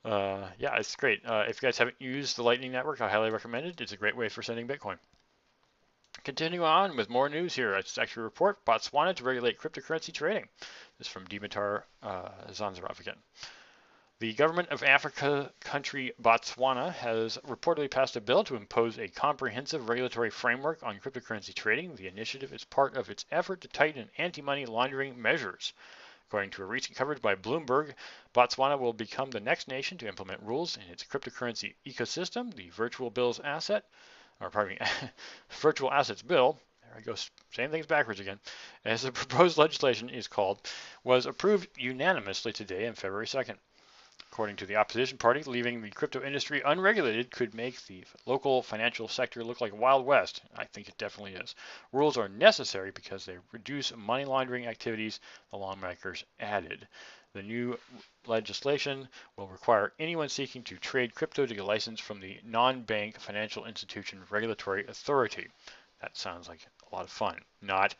uh, 0.04 0.48
yeah, 0.58 0.76
it's 0.76 0.96
great. 0.96 1.24
Uh, 1.24 1.44
if 1.48 1.60
you 1.60 1.66
guys 1.66 1.78
haven't 1.78 1.96
used 2.00 2.36
the 2.36 2.42
Lightning 2.42 2.72
Network, 2.72 3.00
I 3.00 3.08
highly 3.08 3.30
recommend 3.30 3.66
it. 3.66 3.80
It's 3.80 3.92
a 3.92 3.96
great 3.96 4.16
way 4.16 4.28
for 4.28 4.42
sending 4.42 4.66
Bitcoin. 4.66 4.98
Continue 6.24 6.64
on 6.64 6.96
with 6.96 7.08
more 7.08 7.28
news 7.28 7.54
here. 7.54 7.74
It's 7.74 7.96
actually 7.96 8.22
a 8.22 8.24
report 8.24 8.64
Botswana 8.64 9.14
to 9.14 9.24
regulate 9.24 9.58
cryptocurrency 9.58 10.12
trading. 10.12 10.48
This 10.98 11.06
is 11.06 11.12
from 11.12 11.26
Dimitar 11.26 11.84
uh, 12.02 12.28
Zanzarov 12.50 13.00
again. 13.00 13.16
The 14.20 14.34
government 14.34 14.68
of 14.68 14.82
Africa 14.82 15.50
country 15.60 16.12
Botswana 16.20 16.92
has 16.92 17.38
reportedly 17.38 17.90
passed 17.90 18.16
a 18.16 18.20
bill 18.20 18.44
to 18.44 18.54
impose 18.54 18.98
a 18.98 19.08
comprehensive 19.08 19.88
regulatory 19.88 20.28
framework 20.28 20.82
on 20.82 21.00
cryptocurrency 21.00 21.54
trading. 21.54 21.94
The 21.94 22.06
initiative 22.06 22.52
is 22.52 22.62
part 22.64 22.98
of 22.98 23.08
its 23.08 23.24
effort 23.30 23.62
to 23.62 23.68
tighten 23.68 24.10
anti 24.18 24.42
money 24.42 24.66
laundering 24.66 25.22
measures. 25.22 25.72
According 26.28 26.50
to 26.50 26.62
a 26.62 26.66
recent 26.66 26.98
coverage 26.98 27.22
by 27.22 27.34
Bloomberg, 27.34 27.94
Botswana 28.34 28.78
will 28.78 28.92
become 28.92 29.30
the 29.30 29.40
next 29.40 29.68
nation 29.68 29.96
to 29.96 30.06
implement 30.06 30.42
rules 30.42 30.76
in 30.76 30.82
its 30.92 31.02
cryptocurrency 31.02 31.76
ecosystem. 31.86 32.52
The 32.54 32.68
virtual 32.68 33.08
bills 33.08 33.40
asset, 33.40 33.86
or 34.38 34.50
pardon 34.50 34.76
me, 34.78 34.86
virtual 35.48 35.90
assets 35.90 36.20
bill 36.20 36.60
there 36.90 36.98
I 36.98 37.00
go, 37.02 37.14
same 37.52 37.70
things 37.70 37.86
backwards 37.86 38.20
again, 38.20 38.40
as 38.84 39.02
the 39.02 39.12
proposed 39.12 39.56
legislation 39.56 40.10
is 40.10 40.28
called, 40.28 40.68
was 41.04 41.24
approved 41.24 41.68
unanimously 41.78 42.52
today 42.52 42.86
on 42.86 42.94
February 42.94 43.26
2nd. 43.26 43.56
According 44.32 44.56
to 44.56 44.66
the 44.66 44.76
opposition 44.76 45.18
party, 45.18 45.42
leaving 45.42 45.82
the 45.82 45.90
crypto 45.90 46.22
industry 46.22 46.62
unregulated 46.64 47.32
could 47.32 47.52
make 47.52 47.84
the 47.86 48.04
local 48.26 48.62
financial 48.62 49.08
sector 49.08 49.42
look 49.42 49.60
like 49.60 49.72
a 49.72 49.76
Wild 49.76 50.06
West. 50.06 50.42
I 50.56 50.66
think 50.66 50.88
it 50.88 50.96
definitely 50.98 51.34
is. 51.34 51.56
Rules 51.92 52.16
are 52.16 52.28
necessary 52.28 52.92
because 52.92 53.24
they 53.24 53.38
reduce 53.50 53.94
money 53.96 54.24
laundering 54.24 54.66
activities, 54.66 55.18
the 55.50 55.56
lawmakers 55.56 56.24
added. 56.38 56.86
The 57.32 57.42
new 57.42 57.78
legislation 58.24 59.08
will 59.36 59.48
require 59.48 59.94
anyone 59.98 60.28
seeking 60.28 60.62
to 60.64 60.76
trade 60.78 61.14
crypto 61.14 61.44
to 61.44 61.54
get 61.54 61.64
a 61.64 61.66
license 61.66 61.98
from 61.98 62.20
the 62.20 62.38
non-bank 62.44 63.18
financial 63.18 63.66
institution 63.66 64.22
regulatory 64.30 64.86
authority. 64.86 65.48
That 66.00 66.16
sounds 66.16 66.48
like 66.48 66.66
a 66.90 66.94
lot 66.94 67.04
of 67.04 67.10
fun. 67.10 67.40
Not 67.60 67.96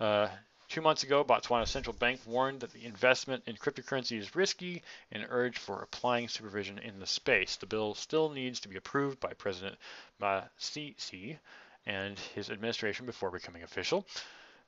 uh, 0.00 0.28
Two 0.74 0.82
months 0.82 1.04
ago, 1.04 1.22
Botswana 1.22 1.68
Central 1.68 1.94
Bank 1.94 2.20
warned 2.26 2.58
that 2.58 2.72
the 2.72 2.84
investment 2.84 3.44
in 3.46 3.54
cryptocurrency 3.54 4.18
is 4.18 4.34
risky 4.34 4.82
and 5.12 5.24
urged 5.30 5.56
for 5.56 5.80
applying 5.80 6.26
supervision 6.26 6.80
in 6.80 6.98
the 6.98 7.06
space. 7.06 7.54
The 7.54 7.66
bill 7.66 7.94
still 7.94 8.28
needs 8.30 8.58
to 8.58 8.68
be 8.68 8.76
approved 8.76 9.20
by 9.20 9.34
President 9.34 9.76
Masisi 10.20 11.38
and 11.86 12.18
his 12.18 12.50
administration 12.50 13.06
before 13.06 13.30
becoming 13.30 13.62
official. 13.62 14.04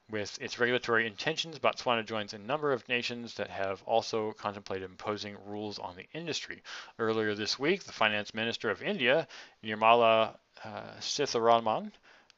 With 0.08 0.40
its 0.40 0.60
regulatory 0.60 1.08
intentions, 1.08 1.58
Botswana 1.58 2.06
joins 2.06 2.34
a 2.34 2.38
number 2.38 2.72
of 2.72 2.88
nations 2.88 3.34
that 3.34 3.50
have 3.50 3.82
also 3.82 4.30
contemplated 4.30 4.88
imposing 4.88 5.36
rules 5.44 5.80
on 5.80 5.96
the 5.96 6.06
industry. 6.16 6.62
Earlier 7.00 7.34
this 7.34 7.58
week, 7.58 7.82
the 7.82 7.90
finance 7.90 8.32
minister 8.32 8.70
of 8.70 8.80
India, 8.80 9.26
Nirmala 9.64 10.36
uh, 10.62 10.82
Sitharaman, 11.00 11.90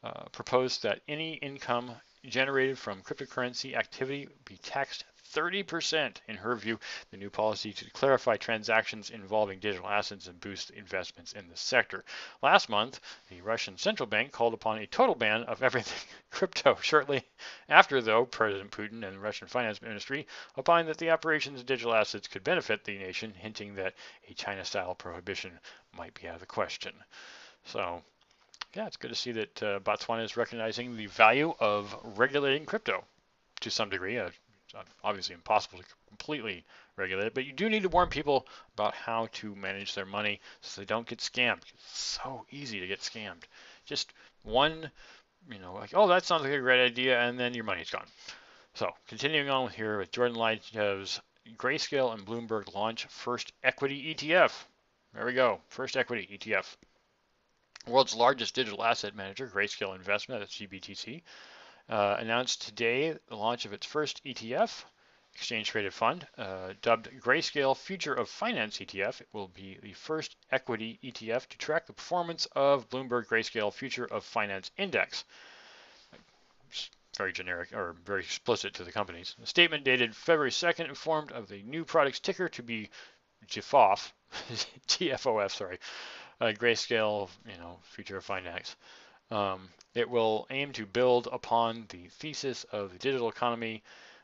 uh, 0.03 0.23
proposed 0.33 0.85
that 0.85 1.03
any 1.07 1.35
income 1.35 1.95
generated 2.25 2.79
from 2.79 3.03
cryptocurrency 3.03 3.75
activity 3.75 4.29
be 4.45 4.57
taxed 4.59 5.05
30% 5.35 6.17
in 6.27 6.37
her 6.37 6.57
view, 6.57 6.81
the 7.11 7.17
new 7.17 7.29
policy 7.29 7.73
to 7.73 7.91
clarify 7.91 8.37
transactions 8.37 9.11
involving 9.11 9.59
digital 9.59 9.89
assets 9.89 10.27
and 10.27 10.41
boost 10.41 10.71
investments 10.71 11.33
in 11.35 11.49
the 11.49 11.57
sector. 11.57 12.05
Last 12.43 12.69
month, 12.69 13.01
the 13.29 13.43
Russian 13.43 13.77
central 13.77 14.07
bank 14.07 14.33
called 14.33 14.55
upon 14.55 14.79
a 14.79 14.87
total 14.87 15.15
ban 15.15 15.43
of 15.43 15.63
everything 15.63 16.09
crypto. 16.31 16.77
Shortly 16.81 17.25
after, 17.69 18.01
though, 18.01 18.25
President 18.25 18.71
Putin 18.71 19.07
and 19.07 19.17
the 19.17 19.21
Russian 19.21 19.49
finance 19.49 19.83
ministry 19.83 20.27
opined 20.57 20.89
that 20.89 20.99
the 20.99 21.11
operations 21.11 21.61
of 21.61 21.67
digital 21.67 21.95
assets 21.95 22.29
could 22.29 22.45
benefit 22.45 22.85
the 22.85 22.99
nation, 22.99 23.35
hinting 23.35 23.75
that 23.75 23.95
a 24.29 24.35
China 24.35 24.65
style 24.65 24.95
prohibition 24.95 25.61
might 25.93 26.15
be 26.15 26.27
out 26.27 26.37
of 26.37 26.41
the 26.41 26.47
question. 26.47 26.95
So, 27.65 28.03
yeah, 28.75 28.87
it's 28.87 28.97
good 28.97 29.09
to 29.09 29.15
see 29.15 29.33
that 29.33 29.63
uh, 29.63 29.81
Botswana 29.81 30.25
is 30.25 30.37
recognizing 30.37 30.97
the 30.97 31.07
value 31.07 31.55
of 31.59 31.95
regulating 32.17 32.67
crypto 32.67 33.05
to 33.61 33.71
some 33.71 33.89
degree. 33.89 34.19
Uh, 34.19 34.31
it's 34.65 34.89
obviously 35.03 35.35
impossible 35.35 35.79
to 35.79 35.85
completely 36.09 36.65
regulate 36.97 37.27
it, 37.27 37.35
but 37.35 37.47
you 37.47 37.53
do 37.53 37.71
need 37.71 37.83
to 37.83 37.89
warn 37.89 38.09
people 38.09 38.47
about 38.75 38.95
how 38.95 39.29
to 39.33 39.55
manage 39.55 39.95
their 39.95 40.05
money 40.05 40.41
so 40.61 40.81
they 40.81 40.85
don't 40.85 41.07
get 41.07 41.21
scammed. 41.21 41.63
It's 41.73 41.99
so 41.99 42.45
easy 42.51 42.81
to 42.81 42.87
get 42.87 43.01
scammed. 43.01 43.45
Just 43.87 44.13
one, 44.43 44.91
you 45.51 45.59
know, 45.59 45.73
like, 45.73 45.93
oh, 45.95 46.09
that 46.09 46.27
sounds 46.27 46.43
like 46.43 46.53
a 46.53 46.61
great 46.61 46.85
idea, 46.85 47.19
and 47.21 47.41
then 47.41 47.55
your 47.55 47.65
money's 47.65 47.91
gone. 47.91 48.07
So, 48.75 48.91
continuing 49.07 49.49
on 49.49 49.71
here 49.71 49.99
with 49.99 50.13
Jordan 50.13 50.37
Licht's 50.37 51.21
Grayscale 51.57 52.13
and 52.13 52.27
Bloomberg 52.27 52.75
launch 52.75 53.07
first 53.07 53.53
equity 53.65 54.15
ETF. 54.15 54.53
There 55.15 55.25
we 55.25 55.33
go, 55.33 55.61
first 55.69 55.97
equity 55.97 56.29
ETF. 56.31 56.77
World's 57.89 58.15
largest 58.15 58.55
digital 58.55 58.85
asset 58.85 59.15
manager, 59.15 59.49
Grayscale 59.49 59.97
Investment, 59.97 60.41
that's 60.41 60.55
GBTC, 60.55 61.23
uh, 61.89 62.17
announced 62.19 62.67
today 62.67 63.17
the 63.29 63.37
launch 63.37 63.65
of 63.65 63.73
its 63.73 63.87
first 63.87 64.23
ETF, 64.25 64.85
exchange 65.35 65.69
traded 65.69 65.95
fund, 65.95 66.27
uh, 66.37 66.75
dubbed 66.83 67.09
Grayscale 67.21 67.77
Future 67.77 68.13
of 68.13 68.29
Finance 68.29 68.79
ETF. 68.79 69.21
It 69.23 69.29
will 69.33 69.49
be 69.49 69.79
the 69.83 69.95
first 69.95 70.37
equity 70.51 70.99
ETF 71.03 71.47
to 71.49 71.59
track 71.59 71.87
the 71.87 71.93
performance 71.93 72.47
of 72.55 72.91
Bloomberg 72.91 73.27
Grayscale 73.27 73.73
Future 73.73 74.05
of 74.05 74.25
Finance 74.25 74.71
Index. 74.77 75.25
very 77.17 77.33
generic 77.33 77.73
or 77.73 77.95
very 78.05 78.21
explicit 78.21 78.75
to 78.75 78.85
the 78.85 78.93
companies. 78.93 79.35
A 79.43 79.47
statement 79.47 79.85
dated 79.85 80.15
February 80.15 80.51
2nd 80.51 80.89
informed 80.89 81.33
of 81.33 81.49
the 81.49 81.63
new 81.63 81.85
product's 81.85 82.21
ticker 82.21 82.49
to 82.51 82.63
be 82.63 82.91
GFOF, 83.47 84.13
TFOF, 84.89 85.51
sorry, 85.57 85.79
uh, 86.41 86.53
Grayscale, 86.53 87.29
you 87.47 87.59
know, 87.59 87.79
Future 87.83 88.17
of 88.17 88.25
Finance. 88.25 88.77
Um, 89.31 89.69
it 89.95 90.09
will 90.09 90.47
aim 90.51 90.73
to 90.73 90.87
build 90.87 91.29
upon 91.31 91.87
the 91.89 92.09
thesis 92.09 92.65
of 92.65 92.93
the 92.93 92.99
digital 92.99 93.29
economy, 93.29 93.83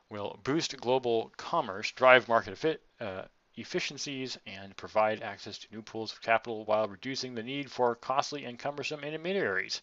will 0.08 0.38
boost 0.44 0.76
global 0.80 1.32
commerce, 1.36 1.90
drive 1.92 2.28
market 2.28 2.56
fit, 2.56 2.82
uh, 3.00 3.22
efficiencies, 3.56 4.38
and 4.46 4.76
provide 4.76 5.22
access 5.22 5.58
to 5.58 5.68
new 5.72 5.82
pools 5.82 6.12
of 6.12 6.22
capital 6.22 6.64
while 6.64 6.88
reducing 6.88 7.34
the 7.34 7.42
need 7.42 7.70
for 7.70 7.94
costly 7.96 8.44
and 8.44 8.58
cumbersome 8.58 9.04
intermediaries. 9.04 9.82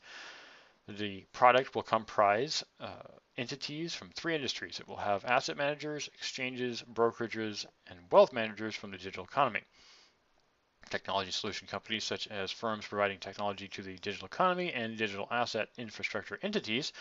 The 0.88 1.26
product 1.32 1.76
will 1.76 1.84
comprise 1.84 2.64
uh, 2.80 3.04
entities 3.38 3.94
from 3.94 4.10
three 4.10 4.36
industries. 4.36 4.80
It 4.80 4.88
will 4.88 4.98
have 4.98 5.24
asset 5.26 5.56
managers, 5.58 6.10
exchanges, 6.16 6.82
brokerages, 6.82 7.66
and 7.88 8.00
wealth 8.12 8.34
managers 8.34 8.76
from 8.76 8.92
the 8.92 8.98
digital 8.98 9.26
economy 9.26 9.62
technology 10.92 11.32
solution 11.32 11.68
companies 11.68 12.04
such 12.04 12.28
as 12.28 12.52
firms 12.52 12.86
providing 12.86 13.18
technology 13.18 13.68
to 13.70 13.82
the 13.82 13.98
digital 13.98 14.28
economy 14.28 14.72
and 14.74 14.98
digital 14.98 15.28
asset 15.32 15.70
infrastructure 15.78 16.38
entities, 16.44 16.94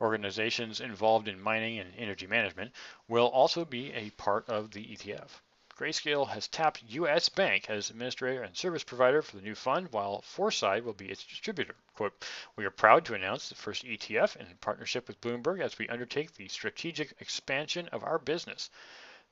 organizations 0.00 0.80
involved 0.80 1.26
in 1.26 1.40
mining 1.40 1.78
and 1.78 1.92
energy 1.96 2.26
management, 2.26 2.72
will 3.08 3.26
also 3.26 3.64
be 3.64 3.92
a 3.94 4.10
part 4.10 4.48
of 4.48 4.70
the 4.70 4.84
ETF. 4.84 5.40
Grayscale 5.74 6.28
has 6.28 6.48
tapped 6.48 6.82
US 6.88 7.30
Bank 7.30 7.70
as 7.70 7.88
administrator 7.88 8.42
and 8.42 8.54
service 8.54 8.84
provider 8.84 9.22
for 9.22 9.36
the 9.36 9.42
new 9.42 9.54
fund, 9.54 9.90
while 9.90 10.20
Foreside 10.20 10.84
will 10.84 10.92
be 10.92 11.10
its 11.10 11.24
distributor. 11.24 11.74
Quote, 11.94 12.24
we 12.56 12.64
are 12.66 12.70
proud 12.70 13.06
to 13.06 13.14
announce 13.14 13.48
the 13.48 13.54
first 13.54 13.82
ETF 13.84 14.36
in 14.36 14.46
partnership 14.60 15.08
with 15.08 15.20
Bloomberg 15.20 15.60
as 15.60 15.78
we 15.78 15.88
undertake 15.88 16.34
the 16.34 16.46
strategic 16.48 17.14
expansion 17.20 17.88
of 17.88 18.04
our 18.04 18.18
business. 18.18 18.68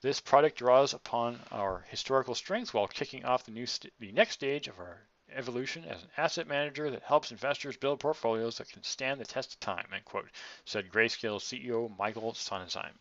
This 0.02 0.20
product 0.20 0.56
draws 0.56 0.94
upon 0.94 1.40
our 1.50 1.84
historical 1.90 2.34
strengths 2.34 2.72
while 2.72 2.86
kicking 2.86 3.24
off 3.24 3.44
the, 3.44 3.50
new 3.50 3.66
the 3.98 4.12
next 4.12 4.34
stage 4.34 4.66
of 4.66 4.78
our 4.78 5.02
evolution 5.32 5.84
as 5.84 6.02
an 6.02 6.10
asset 6.16 6.46
manager 6.46 6.90
that 6.90 7.02
helps 7.02 7.30
investors 7.30 7.76
build 7.76 8.00
portfolios 8.00 8.58
that 8.58 8.70
can 8.70 8.82
stand 8.82 9.20
the 9.20 9.24
test 9.24 9.54
of 9.54 9.60
time, 9.60 9.86
end 9.92 10.04
quote, 10.04 10.30
said 10.64 10.90
Grayscale 10.90 11.38
CEO 11.38 11.96
Michael 11.98 12.32
Sonnenshein. 12.32 12.94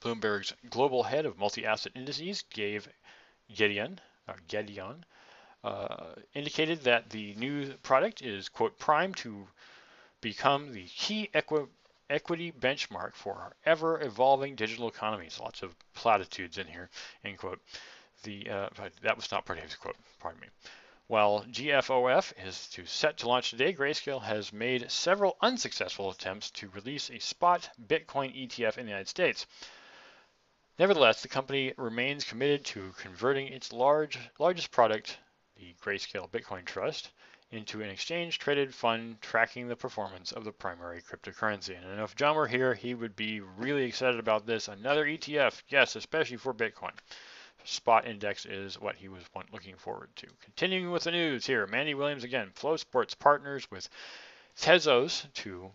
Bloomberg's 0.00 0.52
global 0.70 1.02
head 1.02 1.26
of 1.26 1.38
multi-asset 1.38 1.92
indices 1.94 2.42
gave 2.50 2.88
Gedeon, 3.52 3.98
Gedeon 4.48 5.02
uh, 5.64 6.14
indicated 6.34 6.82
that 6.82 7.10
the 7.10 7.34
new 7.34 7.72
product 7.82 8.22
is, 8.22 8.48
quote, 8.48 8.78
primed 8.78 9.16
to 9.18 9.46
become 10.20 10.72
the 10.72 10.86
key 10.86 11.28
equi 11.34 11.66
equity 12.12 12.52
benchmark 12.52 13.14
for 13.14 13.34
our 13.34 13.56
ever 13.64 14.00
evolving 14.02 14.54
digital 14.54 14.86
economies. 14.86 15.40
Lots 15.40 15.62
of 15.62 15.74
platitudes 15.94 16.58
in 16.58 16.66
here, 16.66 16.90
end 17.24 17.38
quote. 17.38 17.60
The, 18.22 18.48
uh, 18.48 18.68
that 19.02 19.16
was 19.16 19.32
not 19.32 19.46
part 19.46 19.58
of 19.58 19.64
his 19.64 19.74
quote, 19.74 19.96
pardon 20.20 20.42
me. 20.42 20.48
While 21.08 21.44
GFOF 21.44 22.32
is 22.46 22.68
to 22.68 22.86
set 22.86 23.18
to 23.18 23.28
launch 23.28 23.50
today, 23.50 23.72
Grayscale 23.72 24.22
has 24.22 24.52
made 24.52 24.90
several 24.90 25.36
unsuccessful 25.40 26.10
attempts 26.10 26.50
to 26.52 26.68
release 26.68 27.10
a 27.10 27.18
spot 27.18 27.68
Bitcoin 27.86 28.36
ETF 28.36 28.78
in 28.78 28.86
the 28.86 28.92
United 28.92 29.08
States. 29.08 29.46
Nevertheless, 30.78 31.22
the 31.22 31.28
company 31.28 31.74
remains 31.76 32.24
committed 32.24 32.64
to 32.66 32.94
converting 32.98 33.48
its 33.48 33.72
large, 33.72 34.18
largest 34.38 34.70
product, 34.70 35.18
the 35.56 35.74
Grayscale 35.82 36.30
Bitcoin 36.30 36.64
Trust, 36.64 37.10
into 37.52 37.82
an 37.82 37.90
exchange 37.90 38.38
traded 38.38 38.74
fund 38.74 39.20
tracking 39.20 39.68
the 39.68 39.76
performance 39.76 40.32
of 40.32 40.44
the 40.44 40.52
primary 40.52 41.02
cryptocurrency. 41.02 41.76
And 41.76 42.00
if 42.00 42.16
John 42.16 42.34
were 42.34 42.48
here, 42.48 42.72
he 42.74 42.94
would 42.94 43.14
be 43.14 43.40
really 43.40 43.84
excited 43.84 44.18
about 44.18 44.46
this. 44.46 44.68
Another 44.68 45.04
ETF, 45.04 45.62
yes, 45.68 45.94
especially 45.94 46.38
for 46.38 46.54
Bitcoin. 46.54 46.92
Spot 47.64 48.08
index 48.08 48.46
is 48.46 48.80
what 48.80 48.96
he 48.96 49.08
was 49.08 49.22
looking 49.52 49.76
forward 49.76 50.08
to. 50.16 50.26
Continuing 50.40 50.90
with 50.90 51.04
the 51.04 51.12
news 51.12 51.46
here, 51.46 51.66
Mandy 51.66 51.94
Williams 51.94 52.24
again. 52.24 52.50
FloSports 52.56 53.16
partners 53.16 53.70
with 53.70 53.88
Tezos 54.58 55.32
to 55.34 55.70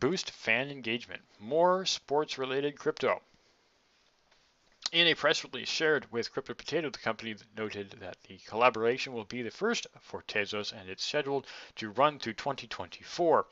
boost 0.00 0.30
fan 0.30 0.70
engagement. 0.70 1.22
More 1.38 1.84
sports 1.84 2.38
related 2.38 2.78
crypto. 2.78 3.20
In 4.90 5.06
a 5.06 5.14
press 5.14 5.44
release 5.44 5.68
shared 5.68 6.10
with 6.10 6.32
Crypto 6.32 6.54
Potato, 6.54 6.88
the 6.88 6.98
company 6.98 7.36
noted 7.54 7.90
that 8.00 8.22
the 8.22 8.38
collaboration 8.46 9.12
will 9.12 9.26
be 9.26 9.42
the 9.42 9.50
first 9.50 9.86
for 10.00 10.22
Tezos 10.22 10.72
and 10.72 10.88
it's 10.88 11.04
scheduled 11.04 11.46
to 11.76 11.90
run 11.90 12.18
through 12.18 12.32
2024. 12.32 13.46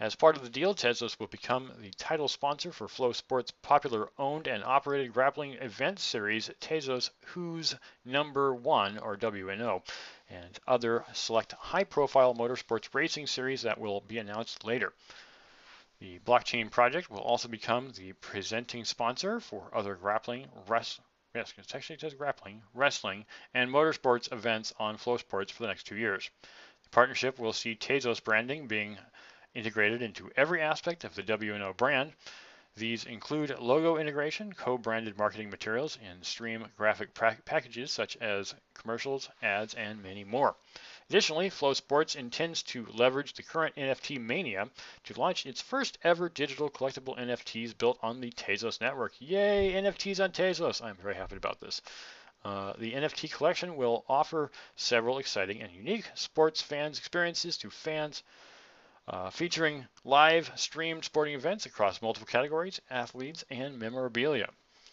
As 0.00 0.16
part 0.16 0.36
of 0.36 0.42
the 0.42 0.48
deal, 0.48 0.74
Tezos 0.74 1.16
will 1.20 1.28
become 1.28 1.72
the 1.78 1.92
title 1.92 2.26
sponsor 2.26 2.72
for 2.72 2.88
FloSports' 2.88 3.52
popular 3.62 4.10
owned 4.18 4.48
and 4.48 4.64
operated 4.64 5.12
grappling 5.12 5.52
event 5.54 6.00
series, 6.00 6.50
Tezos 6.58 7.10
Who's 7.26 7.76
Number 8.04 8.52
One, 8.52 8.98
or 8.98 9.16
WNO, 9.16 9.84
and 10.28 10.58
other 10.66 11.04
select 11.12 11.52
high 11.52 11.84
profile 11.84 12.34
motorsports 12.34 12.92
racing 12.92 13.28
series 13.28 13.62
that 13.62 13.78
will 13.78 14.00
be 14.00 14.18
announced 14.18 14.64
later. 14.64 14.92
The 16.00 16.18
blockchain 16.20 16.70
project 16.70 17.10
will 17.10 17.20
also 17.20 17.46
become 17.46 17.92
the 17.92 18.14
presenting 18.14 18.86
sponsor 18.86 19.38
for 19.38 19.70
other 19.74 19.94
grappling, 19.96 20.48
yes, 20.70 20.98
it 21.34 21.74
actually 21.74 21.98
says 21.98 22.14
grappling, 22.14 22.62
wrestling, 22.72 23.26
and 23.52 23.70
motorsports 23.70 24.32
events 24.32 24.72
on 24.78 24.96
FloSports 24.96 25.50
for 25.50 25.62
the 25.62 25.68
next 25.68 25.84
two 25.84 25.96
years. 25.96 26.30
The 26.84 26.88
partnership 26.88 27.38
will 27.38 27.52
see 27.52 27.76
Tezos 27.76 28.24
branding 28.24 28.66
being 28.66 28.96
integrated 29.52 30.00
into 30.00 30.32
every 30.36 30.62
aspect 30.62 31.04
of 31.04 31.14
the 31.14 31.22
WNO 31.22 31.76
brand. 31.76 32.14
These 32.76 33.04
include 33.04 33.58
logo 33.58 33.98
integration, 33.98 34.54
co-branded 34.54 35.18
marketing 35.18 35.50
materials, 35.50 35.98
and 36.02 36.24
stream 36.24 36.66
graphic 36.78 37.12
packages 37.12 37.92
such 37.92 38.16
as 38.16 38.54
commercials, 38.72 39.28
ads, 39.42 39.74
and 39.74 40.02
many 40.02 40.24
more. 40.24 40.56
Additionally, 41.10 41.50
FloSports 41.50 42.14
intends 42.14 42.62
to 42.62 42.86
leverage 42.94 43.32
the 43.32 43.42
current 43.42 43.74
NFT 43.74 44.20
mania 44.20 44.70
to 45.02 45.20
launch 45.20 45.44
its 45.44 45.60
first 45.60 45.98
ever 46.04 46.28
digital 46.28 46.70
collectible 46.70 47.18
NFTs 47.18 47.76
built 47.76 47.98
on 48.00 48.20
the 48.20 48.30
Tezos 48.30 48.80
network. 48.80 49.12
Yay, 49.18 49.72
NFTs 49.72 50.22
on 50.22 50.30
Tezos! 50.30 50.80
I'm 50.80 50.94
very 50.94 51.16
happy 51.16 51.34
about 51.34 51.58
this. 51.58 51.82
Uh, 52.44 52.74
the 52.78 52.92
NFT 52.92 53.32
collection 53.32 53.74
will 53.74 54.04
offer 54.08 54.52
several 54.76 55.18
exciting 55.18 55.60
and 55.60 55.72
unique 55.72 56.08
sports 56.14 56.62
fans 56.62 56.96
experiences 56.96 57.58
to 57.58 57.70
fans, 57.70 58.22
uh, 59.08 59.30
featuring 59.30 59.88
live 60.04 60.52
streamed 60.54 61.04
sporting 61.04 61.34
events 61.34 61.66
across 61.66 62.00
multiple 62.00 62.28
categories, 62.28 62.80
athletes, 62.88 63.44
and 63.50 63.80
memorabilia. 63.80 64.48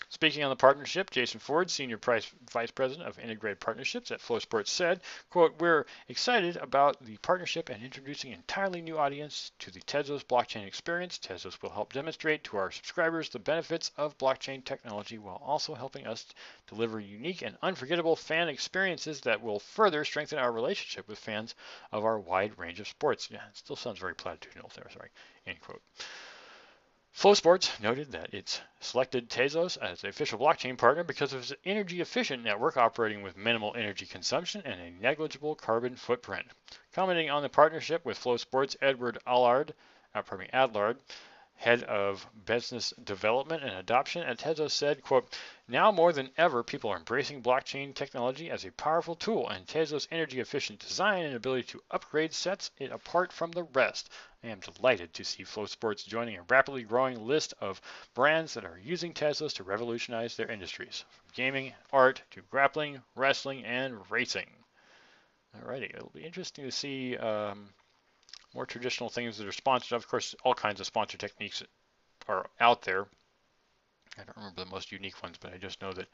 Speaking 0.10 0.44
on 0.44 0.50
the 0.50 0.56
partnership, 0.56 1.10
Jason 1.10 1.40
Ford, 1.40 1.70
Senior 1.70 1.98
Vice 1.98 2.72
President 2.72 3.08
of 3.08 3.20
Integrated 3.20 3.60
Partnerships 3.60 4.10
at 4.10 4.22
FloSports 4.22 4.70
said, 4.70 5.02
quote, 5.30 5.60
we're 5.60 5.86
excited 6.08 6.56
about 6.58 7.04
the 7.04 7.18
partnership 7.18 7.70
and 7.70 7.84
introducing 7.84 8.32
an 8.32 8.38
entirely 8.38 8.82
new 8.82 8.98
audience 8.98 9.52
to 9.60 9.70
the 9.70 9.82
Tezos 9.82 10.24
blockchain 10.24 10.66
experience. 10.66 11.20
Tezos 11.20 11.62
will 11.62 11.72
help 11.72 11.94
demonstrate 11.94 12.44
to 12.46 12.58
our 12.58 12.72
subscribers 12.72 13.30
the 13.30 13.40
benefits 13.40 13.92
of 13.98 14.18
blockchain 14.18 14.64
technology 14.64 15.18
while 15.18 15.42
also 15.44 15.76
helping 15.76 16.08
us 16.08 16.26
deliver 16.68 17.00
unique 17.00 17.42
and 17.42 17.58
unforgettable 17.62 18.16
fan 18.16 18.48
experiences 18.48 19.22
that 19.22 19.42
will 19.42 19.60
further 19.60 20.06
strengthen 20.06 20.40
our 20.40 20.52
relationship 20.52 21.08
with 21.08 21.20
fans 21.20 21.54
of 21.92 22.06
our 22.06 22.18
wide 22.18 22.58
range 22.58 22.80
of 22.80 22.88
sports. 22.88 23.30
Yeah, 23.30 23.46
it 23.50 23.58
still 23.58 23.76
sounds 23.76 24.00
very 24.00 24.16
platitudinal 24.16 24.74
there, 24.74 24.90
sorry, 24.92 25.10
end 25.46 25.60
quote. 25.60 25.82
FloSports 27.18 27.80
noted 27.80 28.12
that 28.12 28.32
it's 28.32 28.62
selected 28.80 29.28
Tezos 29.28 29.76
as 29.78 30.02
the 30.02 30.08
official 30.08 30.38
blockchain 30.38 30.78
partner 30.78 31.04
because 31.04 31.34
of 31.34 31.42
its 31.42 31.54
energy 31.66 32.00
efficient 32.00 32.44
network 32.44 32.78
operating 32.78 33.24
with 33.24 33.36
minimal 33.36 33.74
energy 33.76 34.06
consumption 34.06 34.62
and 34.64 34.80
a 34.80 34.92
negligible 35.02 35.56
carbon 35.56 35.96
footprint. 35.96 36.46
Commenting 36.94 37.32
on 37.32 37.42
the 37.42 37.50
partnership 37.50 38.06
with 38.06 38.24
FloSports, 38.24 38.76
Edward 38.84 39.18
Allard, 39.26 39.74
uh, 40.14 40.22
pardon 40.22 40.46
me, 40.46 40.52
Adlard 40.54 40.98
head 41.58 41.84
of 41.84 42.26
business 42.46 42.94
development 43.04 43.64
and 43.64 43.74
adoption 43.74 44.22
at 44.22 44.38
Tezos 44.38 44.72
said, 44.72 45.02
quote, 45.02 45.36
now 45.68 45.92
more 45.92 46.14
than 46.14 46.30
ever, 46.38 46.64
people 46.64 46.92
are 46.92 46.98
embracing 46.98 47.42
blockchain 47.42 47.96
technology 47.96 48.52
as 48.52 48.64
a 48.64 48.72
powerful 48.72 49.16
tool, 49.16 49.50
and 49.50 49.66
Tezos' 49.66 50.08
energy 50.12 50.40
efficient 50.40 50.80
design 50.80 51.26
and 51.26 51.36
ability 51.36 51.64
to 51.64 51.84
upgrade 51.90 52.32
sets 52.32 52.70
it 52.78 52.92
apart 52.92 53.34
from 53.34 53.52
the 53.52 53.64
rest. 53.64 54.12
I 54.44 54.48
am 54.48 54.60
delighted 54.60 55.14
to 55.16 55.24
see 55.24 55.44
FloSports 55.44 56.08
joining 56.08 56.38
a 56.38 56.44
rapidly 56.44 56.84
growing 56.84 57.26
list 57.26 57.56
of 57.60 57.82
brands 58.14 58.54
that 58.54 58.64
are 58.64 58.80
using 58.82 59.14
Tezos 59.14 59.56
to 59.56 59.64
revolutionize 59.64 60.38
their 60.38 60.52
industries, 60.52 61.06
from 61.10 61.26
gaming, 61.34 61.74
art, 61.92 62.22
to 62.32 62.42
grappling, 62.44 63.02
wrestling, 63.16 63.66
and 63.66 64.10
racing. 64.12 64.48
Alrighty, 65.60 65.90
it'll 65.90 66.12
be 66.14 66.24
interesting 66.24 66.66
to 66.66 66.72
see 66.72 67.18
um, 67.18 67.70
more 68.58 68.66
traditional 68.66 69.08
things 69.08 69.38
that 69.38 69.48
are 69.48 69.52
sponsored. 69.52 69.96
Of 69.96 70.08
course, 70.08 70.36
all 70.44 70.56
kinds 70.56 70.80
of 70.80 70.88
sponsor 70.88 71.16
techniques 71.16 71.62
are 72.28 72.48
out 72.60 72.82
there. 72.82 73.06
I 74.18 74.24
don't 74.24 74.36
remember 74.36 74.66
the 74.66 74.72
most 74.72 74.92
unique 74.92 75.22
ones, 75.22 75.38
but 75.40 75.54
I 75.54 75.58
just 75.58 75.80
know 75.80 75.94
that 75.94 76.08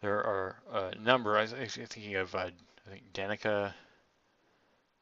there 0.00 0.18
are 0.18 0.56
a 0.72 0.94
number. 1.00 1.36
I 1.36 1.42
was 1.42 1.52
thinking 1.52 2.14
of, 2.14 2.32
uh, 2.32 2.50
I 2.86 2.90
think 2.90 3.12
Danica, 3.12 3.74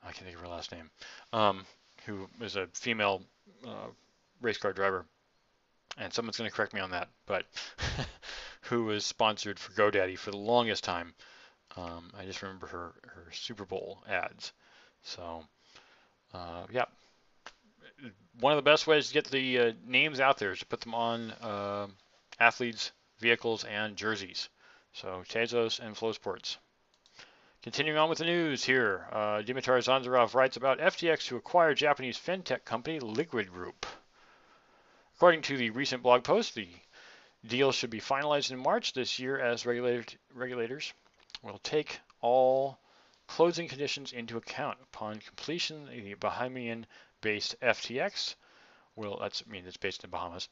I 0.02 0.06
can't 0.06 0.24
think 0.24 0.34
of 0.34 0.40
her 0.40 0.48
last 0.48 0.72
name, 0.72 0.90
um, 1.34 1.66
who 2.06 2.26
is 2.40 2.56
a 2.56 2.66
female 2.72 3.22
uh, 3.66 3.88
race 4.40 4.56
car 4.56 4.72
driver. 4.72 5.04
And 5.98 6.10
someone's 6.10 6.38
going 6.38 6.48
to 6.48 6.56
correct 6.56 6.72
me 6.72 6.80
on 6.80 6.90
that, 6.92 7.08
but 7.26 7.44
who 8.62 8.84
was 8.84 9.04
sponsored 9.04 9.58
for 9.58 9.72
GoDaddy 9.72 10.18
for 10.18 10.30
the 10.30 10.38
longest 10.38 10.84
time. 10.84 11.12
Um, 11.76 12.10
I 12.18 12.24
just 12.24 12.40
remember 12.40 12.66
her, 12.68 12.94
her 13.02 13.26
Super 13.32 13.66
Bowl 13.66 14.02
ads. 14.08 14.52
So 15.02 15.44
uh, 16.36 16.66
yeah, 16.70 16.84
one 18.40 18.52
of 18.52 18.56
the 18.56 18.70
best 18.70 18.86
ways 18.86 19.08
to 19.08 19.14
get 19.14 19.26
the 19.26 19.58
uh, 19.58 19.72
names 19.86 20.20
out 20.20 20.38
there 20.38 20.52
is 20.52 20.58
to 20.58 20.66
put 20.66 20.80
them 20.80 20.94
on 20.94 21.30
uh, 21.32 21.86
athletes' 22.38 22.92
vehicles 23.18 23.64
and 23.64 23.96
jerseys. 23.96 24.48
So 24.92 25.22
Tezos 25.28 25.80
and 25.80 25.94
FloSports. 25.94 26.56
Continuing 27.62 27.98
on 27.98 28.08
with 28.08 28.18
the 28.18 28.24
news 28.24 28.64
here, 28.64 29.06
uh, 29.10 29.42
Dimitar 29.42 29.78
Zanzarov 29.82 30.34
writes 30.34 30.56
about 30.56 30.78
FTX 30.78 31.26
to 31.26 31.36
acquire 31.36 31.74
Japanese 31.74 32.18
fintech 32.18 32.64
company 32.64 33.00
Liquid 33.00 33.50
Group. 33.50 33.86
According 35.16 35.42
to 35.42 35.56
the 35.56 35.70
recent 35.70 36.02
blog 36.02 36.22
post, 36.22 36.54
the 36.54 36.68
deal 37.46 37.72
should 37.72 37.90
be 37.90 38.00
finalized 38.00 38.50
in 38.50 38.58
March 38.58 38.92
this 38.92 39.18
year 39.18 39.38
as 39.38 39.66
regulators 39.66 40.92
will 41.42 41.58
take 41.58 42.00
all 42.20 42.78
closing 43.28 43.68
conditions 43.68 44.12
into 44.12 44.36
account. 44.36 44.78
Upon 44.82 45.20
completion, 45.20 45.86
the 45.86 46.14
Bahamian-based 46.14 47.60
FTX 47.60 48.34
will, 48.94 49.18
that's 49.20 49.42
I 49.46 49.50
mean 49.50 49.64
it's 49.66 49.76
based 49.76 50.02
in 50.04 50.10
the 50.10 50.16
Bahamas, 50.16 50.48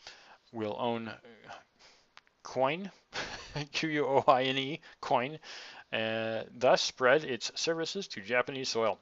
will 0.53 0.77
own 0.79 1.13
Quoine, 2.43 2.91
Q-U-O-I-N-E, 3.73 4.81
Quoine, 5.01 5.39
uh, 5.93 6.43
thus 6.51 6.83
spread 6.83 7.25
its 7.25 7.51
services 7.55 8.07
to 8.09 8.21
Japanese 8.21 8.69
soil. 8.69 8.99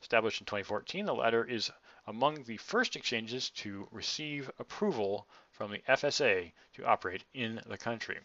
Established 0.00 0.40
in 0.40 0.46
2014, 0.46 1.06
the 1.06 1.14
latter 1.14 1.44
is 1.44 1.70
among 2.06 2.44
the 2.44 2.58
first 2.58 2.94
exchanges 2.94 3.50
to 3.50 3.88
receive 3.90 4.50
approval 4.58 5.26
from 5.50 5.70
the 5.70 5.82
FSA 5.88 6.52
to 6.74 6.84
operate 6.84 7.24
in 7.32 7.60
the 7.66 7.78
country. 7.78 8.20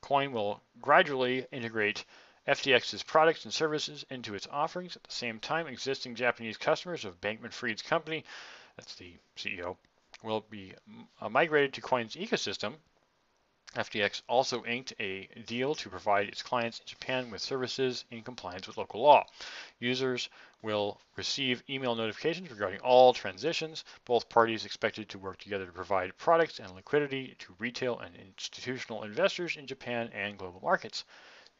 Quoine 0.00 0.32
will 0.32 0.62
gradually 0.80 1.46
integrate 1.52 2.04
FTX's 2.50 3.04
products 3.04 3.44
and 3.44 3.54
services 3.54 4.04
into 4.10 4.34
its 4.34 4.48
offerings. 4.50 4.96
At 4.96 5.04
the 5.04 5.12
same 5.12 5.38
time, 5.38 5.68
existing 5.68 6.16
Japanese 6.16 6.56
customers 6.56 7.04
of 7.04 7.20
Bankman 7.20 7.52
Fried's 7.52 7.80
company, 7.80 8.24
that's 8.76 8.96
the 8.96 9.14
CEO, 9.36 9.76
will 10.24 10.40
be 10.50 10.74
uh, 11.20 11.28
migrated 11.28 11.74
to 11.74 11.80
Quoine's 11.80 12.16
ecosystem. 12.16 12.74
FTX 13.76 14.22
also 14.26 14.64
inked 14.64 14.92
a 14.98 15.28
deal 15.46 15.76
to 15.76 15.88
provide 15.88 16.26
its 16.26 16.42
clients 16.42 16.80
in 16.80 16.86
Japan 16.86 17.30
with 17.30 17.40
services 17.40 18.04
in 18.10 18.20
compliance 18.22 18.66
with 18.66 18.76
local 18.76 19.00
law. 19.00 19.24
Users 19.78 20.28
will 20.60 21.00
receive 21.14 21.62
email 21.70 21.94
notifications 21.94 22.50
regarding 22.50 22.80
all 22.80 23.14
transitions. 23.14 23.84
Both 24.04 24.28
parties 24.28 24.64
expected 24.64 25.08
to 25.10 25.18
work 25.18 25.38
together 25.38 25.66
to 25.66 25.72
provide 25.72 26.18
products 26.18 26.58
and 26.58 26.72
liquidity 26.72 27.36
to 27.38 27.54
retail 27.60 28.00
and 28.00 28.16
institutional 28.16 29.04
investors 29.04 29.56
in 29.56 29.68
Japan 29.68 30.10
and 30.12 30.36
global 30.36 30.60
markets. 30.60 31.04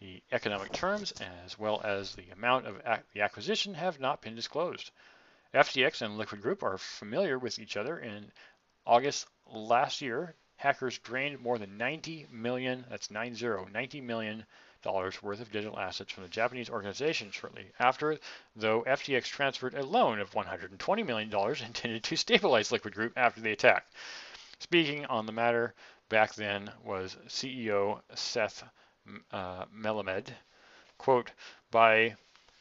The 0.00 0.22
economic 0.32 0.72
terms 0.72 1.12
as 1.20 1.58
well 1.58 1.82
as 1.84 2.14
the 2.14 2.30
amount 2.30 2.66
of 2.66 2.80
ac 2.86 3.02
the 3.12 3.20
acquisition 3.20 3.74
have 3.74 4.00
not 4.00 4.22
been 4.22 4.34
disclosed. 4.34 4.90
FTX 5.52 6.00
and 6.00 6.16
Liquid 6.16 6.40
Group 6.40 6.62
are 6.62 6.78
familiar 6.78 7.38
with 7.38 7.58
each 7.58 7.76
other. 7.76 7.98
In 7.98 8.32
August 8.86 9.26
last 9.46 10.00
year, 10.00 10.34
hackers 10.56 10.98
drained 11.00 11.40
more 11.40 11.58
than 11.58 11.76
90 11.76 12.28
million, 12.30 12.86
that's 12.88 13.10
90, 13.10 13.70
90 13.70 14.00
million 14.00 14.46
dollars 14.80 15.22
worth 15.22 15.40
of 15.40 15.52
digital 15.52 15.78
assets 15.78 16.12
from 16.12 16.22
the 16.22 16.30
Japanese 16.30 16.70
organization 16.70 17.30
shortly 17.30 17.70
after, 17.78 18.18
though 18.56 18.82
FTX 18.84 19.24
transferred 19.24 19.74
a 19.74 19.84
loan 19.84 20.18
of 20.18 20.30
$120 20.30 21.04
million 21.04 21.30
intended 21.62 22.04
to 22.04 22.16
stabilize 22.16 22.72
Liquid 22.72 22.94
Group 22.94 23.12
after 23.18 23.42
the 23.42 23.52
attack. 23.52 23.84
Speaking 24.60 25.04
on 25.04 25.26
the 25.26 25.32
matter 25.32 25.74
back 26.08 26.32
then 26.36 26.70
was 26.82 27.18
CEO 27.28 28.00
Seth 28.14 28.64
uh, 29.32 29.64
Melamed, 29.66 30.28
quote, 30.98 31.30
by 31.70 32.16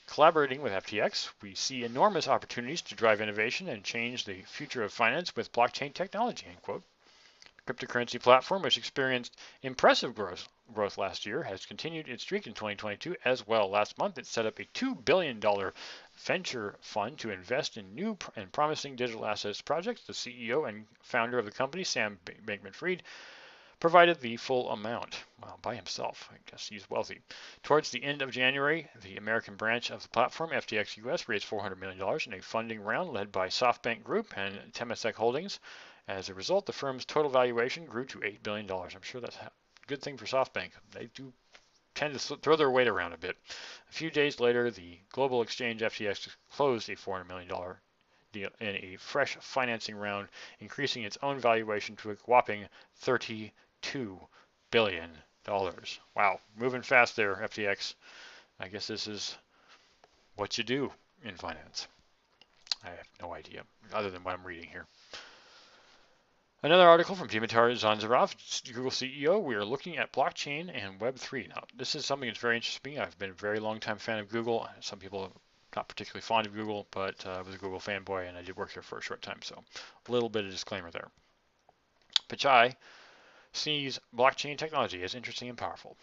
collaborating 0.08 0.62
with 0.62 0.74
FTX, 0.74 1.30
we 1.42 1.54
see 1.54 1.84
enormous 1.84 2.28
opportunities 2.28 2.82
to 2.82 2.96
drive 2.96 3.22
innovation 3.22 3.70
and 3.70 3.84
change 3.84 4.26
the 4.26 4.42
future 4.42 4.84
of 4.84 4.92
finance 4.92 5.36
with 5.36 5.52
blockchain 5.52 5.94
technology, 5.94 6.48
end 6.48 6.62
quote. 6.64 6.84
The 7.66 7.74
cryptocurrency 7.74 8.20
platform, 8.20 8.64
which 8.64 8.78
experienced 8.78 9.38
impressive 9.62 10.16
growth, 10.16 10.48
growth 10.74 10.98
last 10.98 11.28
year, 11.28 11.44
has 11.44 11.68
continued 11.68 12.08
its 12.08 12.24
streak 12.24 12.48
in 12.48 12.54
2022 12.54 13.16
as 13.24 13.46
well. 13.46 13.70
Last 13.70 14.00
month, 14.00 14.18
it 14.18 14.26
set 14.26 14.48
up 14.48 14.58
a 14.58 14.66
$2 14.66 15.06
billion 15.06 15.40
venture 16.16 16.76
fund 16.82 17.20
to 17.20 17.30
invest 17.30 17.78
in 17.78 17.94
new 17.94 18.18
and 18.36 18.52
promising 18.52 18.96
digital 18.96 19.28
assets 19.28 19.62
projects. 19.62 20.02
The 20.08 20.14
CEO 20.14 20.68
and 20.68 20.88
founder 21.04 21.38
of 21.38 21.46
the 21.46 21.52
company, 21.52 21.84
Sam 21.84 22.18
Bankman 22.26 22.74
Fried, 22.74 23.04
provided 23.80 24.20
the 24.20 24.36
full 24.36 24.70
amount. 24.72 25.24
Well, 25.42 25.58
by 25.62 25.74
himself. 25.74 26.30
I 26.34 26.36
guess 26.52 26.68
he's 26.68 26.90
wealthy. 26.90 27.22
Towards 27.64 27.92
the 27.92 28.04
end 28.04 28.22
of 28.22 28.30
January, 28.30 28.90
the 29.04 29.16
American 29.16 29.56
branch 29.56 29.90
of 29.90 30.04
the 30.04 30.10
platform, 30.10 30.50
FTX 30.50 30.98
US, 31.06 31.30
raised 31.30 31.48
$400 31.48 31.78
million 31.80 32.20
in 32.26 32.34
a 32.34 32.42
funding 32.42 32.82
round 32.82 33.14
led 33.14 33.32
by 33.32 33.48
SoftBank 33.48 34.04
Group 34.04 34.38
and 34.38 34.74
Temasek 34.74 35.14
Holdings. 35.14 35.62
As 36.10 36.28
a 36.28 36.34
result, 36.34 36.66
the 36.66 36.74
firm's 36.74 37.06
total 37.06 37.32
valuation 37.32 37.86
grew 37.86 38.04
to 38.08 38.20
$8 38.20 38.44
billion. 38.44 38.70
I'm 38.70 39.02
sure 39.02 39.22
that's 39.22 39.38
a 39.38 39.50
good 39.88 40.02
thing 40.02 40.18
for 40.18 40.26
SoftBank. 40.26 40.72
They 40.92 41.10
do 41.16 41.32
tend 41.96 42.20
to 42.20 42.38
throw 42.38 42.58
their 42.58 42.72
weight 42.72 42.90
around 42.90 43.14
a 43.14 43.18
bit. 43.18 43.38
A 43.90 43.94
few 43.94 44.12
days 44.12 44.42
later, 44.42 44.70
the 44.72 45.00
global 45.14 45.42
exchange 45.42 45.82
FTX 45.82 46.28
closed 46.52 46.90
a 46.90 46.98
$400 46.98 47.30
million 47.30 47.50
deal 48.34 48.50
in 48.60 48.76
a 48.76 48.98
fresh 49.00 49.38
financing 49.40 49.96
round, 49.96 50.28
increasing 50.60 51.04
its 51.04 51.18
own 51.24 51.40
valuation 51.40 51.96
to 51.96 52.12
a 52.12 52.16
whopping 52.26 52.68
30 52.98 53.52
$2 53.52 53.52
billion. 54.72 55.12
Wow, 56.16 56.40
moving 56.58 56.82
fast 56.82 57.16
there, 57.16 57.36
FTX. 57.36 57.96
I 58.60 58.68
guess 58.68 58.88
this 58.88 59.08
is 59.08 59.38
what 60.36 60.58
you 60.58 60.64
do 60.64 60.92
in 61.24 61.36
finance. 61.36 61.88
I 62.84 62.90
have 62.90 63.08
no 63.22 63.34
idea, 63.34 63.64
other 63.94 64.10
than 64.10 64.24
what 64.24 64.36
I'm 64.36 64.46
reading 64.46 64.70
here. 64.70 64.86
Another 66.62 66.88
article 66.88 67.16
from 67.16 67.30
Dimitar 67.30 67.72
Zanzarov, 67.72 68.36
Google 68.74 68.92
CEO. 68.92 69.42
We 69.42 69.56
are 69.56 69.64
looking 69.64 69.98
at 69.98 70.12
blockchain 70.12 70.70
and 70.74 71.00
Web3. 71.00 71.48
Now, 71.48 71.64
this 71.76 71.96
is 71.96 72.06
something 72.06 72.28
that's 72.28 72.40
very 72.40 72.58
interesting 72.58 72.82
to 72.84 72.90
me. 72.90 73.04
I've 73.04 73.18
been 73.18 73.30
a 73.30 73.34
very 73.34 73.60
long 73.60 73.80
time 73.80 73.98
fan 73.98 74.20
of 74.20 74.30
Google. 74.30 74.68
Some 74.82 75.00
people 75.00 75.22
are 75.22 75.32
not 75.76 75.88
particularly 75.88 76.22
fond 76.22 76.48
of 76.48 76.54
Google, 76.54 76.86
but 76.92 77.26
uh, 77.26 77.32
I 77.32 77.42
was 77.42 77.56
a 77.56 77.58
Google 77.58 77.80
fanboy 77.80 78.28
and 78.28 78.38
I 78.38 78.42
did 78.42 78.58
work 78.58 78.74
there 78.74 78.84
for 78.84 78.98
a 78.98 79.02
short 79.02 79.22
time. 79.22 79.40
So 79.42 79.64
a 80.08 80.12
little 80.12 80.30
bit 80.30 80.44
of 80.44 80.52
disclaimer 80.52 80.92
there. 80.92 81.10
Pichai 82.28 82.76
sees 83.54 84.00
blockchain 84.16 84.58
technology 84.58 85.04
as 85.04 85.16
interesting 85.16 85.50
and 85.50 85.58
powerful. 85.58 85.98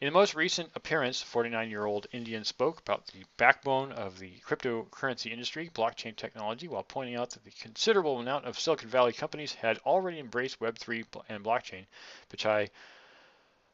In 0.00 0.06
the 0.06 0.12
most 0.12 0.34
recent 0.34 0.70
appearance, 0.76 1.24
49-year-old 1.24 2.06
Indian 2.12 2.44
spoke 2.44 2.78
about 2.78 3.08
the 3.08 3.24
backbone 3.36 3.90
of 3.90 4.18
the 4.20 4.38
cryptocurrency 4.46 5.32
industry, 5.32 5.70
blockchain 5.70 6.14
technology, 6.14 6.68
while 6.68 6.84
pointing 6.84 7.16
out 7.16 7.30
that 7.30 7.44
the 7.44 7.50
considerable 7.50 8.20
amount 8.20 8.44
of 8.44 8.58
Silicon 8.58 8.88
Valley 8.88 9.12
companies 9.12 9.54
had 9.54 9.78
already 9.78 10.20
embraced 10.20 10.60
Web3 10.60 11.04
and 11.28 11.42
blockchain. 11.42 11.86
Pichai 12.30 12.70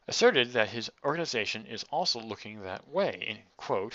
asserted 0.07 0.53
that 0.53 0.69
his 0.69 0.89
organization 1.03 1.67
is 1.67 1.85
also 1.91 2.19
looking 2.19 2.61
that 2.61 2.87
way. 2.87 3.23
In, 3.27 3.37
quote, 3.55 3.93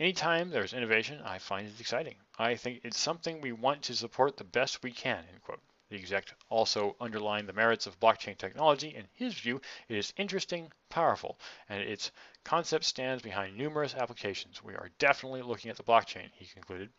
Anytime 0.00 0.50
there's 0.50 0.74
innovation, 0.74 1.20
I 1.24 1.38
find 1.38 1.66
it 1.66 1.80
exciting. 1.80 2.14
I 2.38 2.54
think 2.54 2.82
it's 2.84 2.98
something 2.98 3.40
we 3.40 3.50
want 3.50 3.82
to 3.82 3.96
support 3.96 4.36
the 4.36 4.44
best 4.44 4.84
we 4.84 4.92
can, 4.92 5.24
end 5.28 5.42
quote. 5.42 5.60
The 5.90 5.96
exec 5.96 6.34
also 6.50 6.96
underlined 7.00 7.48
the 7.48 7.52
merits 7.52 7.86
of 7.86 7.98
blockchain 7.98 8.36
technology. 8.36 8.94
In 8.94 9.08
his 9.14 9.34
view, 9.34 9.60
it 9.88 9.96
is 9.96 10.12
interesting, 10.16 10.70
powerful, 10.90 11.38
and 11.68 11.82
its 11.82 12.12
concept 12.44 12.84
stands 12.84 13.22
behind 13.22 13.56
numerous 13.56 13.94
applications. 13.94 14.62
We 14.62 14.74
are 14.74 14.90
definitely 14.98 15.42
looking 15.42 15.70
at 15.70 15.76
the 15.76 15.82
blockchain, 15.82 16.30
he 16.34 16.46
concluded. 16.46 16.90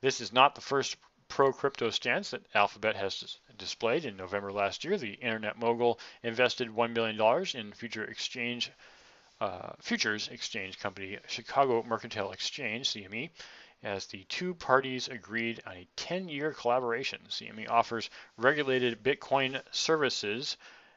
This 0.00 0.20
is 0.20 0.32
not 0.32 0.54
the 0.54 0.60
first 0.60 0.96
pro-crypto 1.28 1.90
stance 1.90 2.30
that 2.30 2.46
Alphabet 2.54 2.96
has 2.96 3.38
displayed. 3.56 4.04
In 4.04 4.16
November 4.16 4.52
last 4.52 4.84
year, 4.84 4.96
the 4.96 5.14
internet 5.14 5.58
mogul 5.58 5.98
invested 6.22 6.68
$1 6.68 6.94
billion 6.94 7.46
in 7.54 7.72
future 7.72 8.04
exchange 8.04 8.70
uh, 9.40 9.72
futures 9.80 10.28
exchange 10.28 10.78
company 10.78 11.18
Chicago 11.26 11.82
Mercantile 11.82 12.30
Exchange, 12.32 12.88
CME, 12.88 13.30
as 13.84 14.06
the 14.06 14.24
two 14.24 14.54
parties 14.54 15.08
agreed 15.08 15.62
on 15.66 15.74
a 15.74 15.86
10-year 15.96 16.52
collaboration. 16.52 17.20
CME 17.28 17.68
offers 17.68 18.10
regulated 18.36 19.02
Bitcoin 19.02 19.60
services 19.70 20.56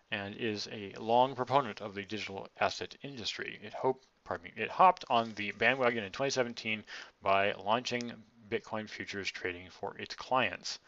and 0.09 0.35
is 0.35 0.69
a 0.71 0.93
long 0.97 1.35
proponent 1.35 1.81
of 1.81 1.93
the 1.93 2.03
digital 2.03 2.47
asset 2.59 2.95
industry. 3.03 3.59
It 3.61 3.73
hope, 3.73 4.03
pardon 4.23 4.45
me, 4.45 4.53
it 4.55 4.69
hopped 4.69 5.03
on 5.09 5.33
the 5.35 5.51
bandwagon 5.51 6.03
in 6.03 6.11
2017 6.11 6.83
by 7.21 7.51
launching 7.53 8.13
Bitcoin 8.49 8.89
futures 8.89 9.29
trading 9.29 9.69
for 9.69 9.97
its 9.97 10.15
clients. 10.15 10.79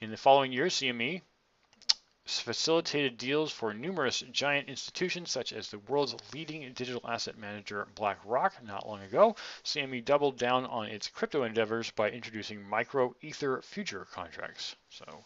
In 0.00 0.10
the 0.10 0.16
following 0.18 0.52
year, 0.52 0.66
CME 0.66 1.22
facilitated 2.26 3.18
deals 3.18 3.52
for 3.52 3.74
numerous 3.74 4.20
giant 4.32 4.68
institutions 4.68 5.30
such 5.30 5.52
as 5.52 5.70
the 5.70 5.78
world's 5.80 6.16
leading 6.32 6.72
digital 6.72 7.02
asset 7.06 7.36
manager 7.36 7.86
BlackRock 7.94 8.62
not 8.62 8.88
long 8.88 9.02
ago. 9.02 9.36
CME 9.64 10.04
doubled 10.04 10.38
down 10.38 10.64
on 10.66 10.86
its 10.86 11.08
crypto 11.08 11.42
endeavors 11.42 11.90
by 11.90 12.10
introducing 12.10 12.62
micro 12.62 13.14
ether 13.20 13.60
future 13.60 14.06
contracts. 14.06 14.74
So 14.88 15.24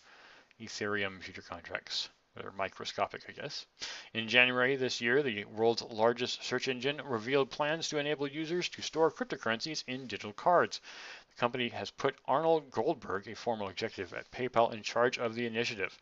Ethereum 0.60 1.22
future 1.22 1.42
contracts. 1.42 2.08
They're 2.34 2.50
microscopic, 2.52 3.22
I 3.28 3.32
guess. 3.32 3.66
In 4.12 4.28
January 4.28 4.76
this 4.76 5.00
year, 5.00 5.22
the 5.22 5.44
world's 5.44 5.82
largest 5.82 6.44
search 6.44 6.68
engine 6.68 7.00
revealed 7.04 7.50
plans 7.50 7.88
to 7.88 7.98
enable 7.98 8.26
users 8.28 8.68
to 8.70 8.82
store 8.82 9.10
cryptocurrencies 9.10 9.84
in 9.86 10.08
digital 10.08 10.32
cards. 10.32 10.80
The 11.30 11.40
company 11.40 11.68
has 11.68 11.90
put 11.90 12.18
Arnold 12.26 12.70
Goldberg, 12.70 13.28
a 13.28 13.34
former 13.34 13.70
executive 13.70 14.14
at 14.14 14.30
PayPal, 14.30 14.72
in 14.72 14.82
charge 14.82 15.18
of 15.18 15.34
the 15.36 15.46
initiative. 15.46 15.96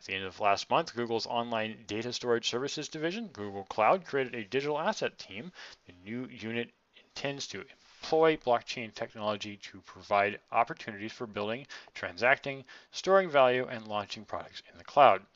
At 0.00 0.06
the 0.06 0.14
end 0.14 0.24
of 0.24 0.40
last 0.40 0.70
month, 0.70 0.94
Google's 0.94 1.26
online 1.26 1.84
data 1.86 2.10
storage 2.14 2.48
services 2.48 2.88
division, 2.88 3.28
Google 3.28 3.64
Cloud, 3.64 4.06
created 4.06 4.34
a 4.34 4.44
digital 4.44 4.78
asset 4.78 5.18
team. 5.18 5.52
The 5.86 5.92
new 5.92 6.24
unit 6.24 6.70
intends 6.96 7.46
to 7.48 7.66
employ 8.00 8.38
blockchain 8.38 8.94
technology 8.94 9.58
to 9.58 9.82
provide 9.82 10.40
opportunities 10.50 11.12
for 11.12 11.26
building, 11.26 11.66
transacting, 11.92 12.64
storing 12.92 13.28
value, 13.28 13.68
and 13.68 13.86
launching 13.86 14.24
products 14.24 14.62
in 14.72 14.78
the 14.78 14.84
cloud. 14.84 15.26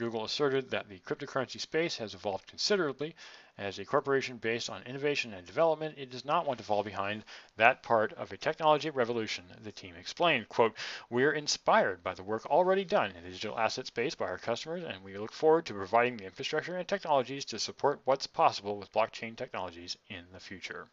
Google 0.00 0.24
asserted 0.24 0.70
that 0.70 0.88
the 0.88 0.98
cryptocurrency 1.00 1.60
space 1.60 1.98
has 1.98 2.14
evolved 2.14 2.46
considerably. 2.46 3.14
As 3.58 3.78
a 3.78 3.84
corporation 3.84 4.38
based 4.38 4.70
on 4.70 4.82
innovation 4.84 5.34
and 5.34 5.46
development, 5.46 5.98
it 5.98 6.08
does 6.08 6.24
not 6.24 6.46
want 6.46 6.56
to 6.58 6.64
fall 6.64 6.82
behind 6.82 7.22
that 7.56 7.82
part 7.82 8.14
of 8.14 8.32
a 8.32 8.38
technology 8.38 8.88
revolution, 8.88 9.44
the 9.62 9.72
team 9.72 9.94
explained. 9.96 10.48
Quote, 10.48 10.74
We're 11.10 11.32
inspired 11.34 12.02
by 12.02 12.14
the 12.14 12.22
work 12.22 12.46
already 12.46 12.82
done 12.82 13.10
in 13.10 13.24
the 13.24 13.28
digital 13.28 13.58
asset 13.58 13.88
space 13.88 14.14
by 14.14 14.24
our 14.24 14.38
customers, 14.38 14.84
and 14.84 15.04
we 15.04 15.18
look 15.18 15.34
forward 15.34 15.66
to 15.66 15.74
providing 15.74 16.16
the 16.16 16.24
infrastructure 16.24 16.78
and 16.78 16.88
technologies 16.88 17.44
to 17.44 17.58
support 17.58 18.00
what's 18.06 18.26
possible 18.26 18.78
with 18.78 18.92
blockchain 18.92 19.36
technologies 19.36 19.98
in 20.08 20.24
the 20.32 20.40
future. 20.40 20.88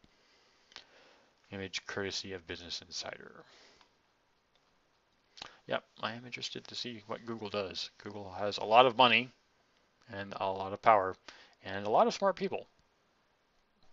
Image 1.52 1.86
courtesy 1.86 2.34
of 2.34 2.46
Business 2.46 2.82
Insider. 2.82 3.46
Yep, 5.68 5.84
I 6.02 6.14
am 6.14 6.26
interested 6.26 6.66
to 6.66 6.76
see 6.76 7.04
what 7.08 7.26
Google 7.26 7.50
does. 7.50 7.92
Google 8.02 8.32
has 8.32 8.58
a 8.58 8.64
lot 8.64 8.86
of 8.86 8.96
money 8.96 9.30
and 10.10 10.34
a 10.38 10.50
lot 10.50 10.72
of 10.72 10.82
power 10.82 11.16
and 11.64 11.86
a 11.86 11.90
lot 11.90 12.08
of 12.08 12.14
smart 12.14 12.38
people. 12.38 12.68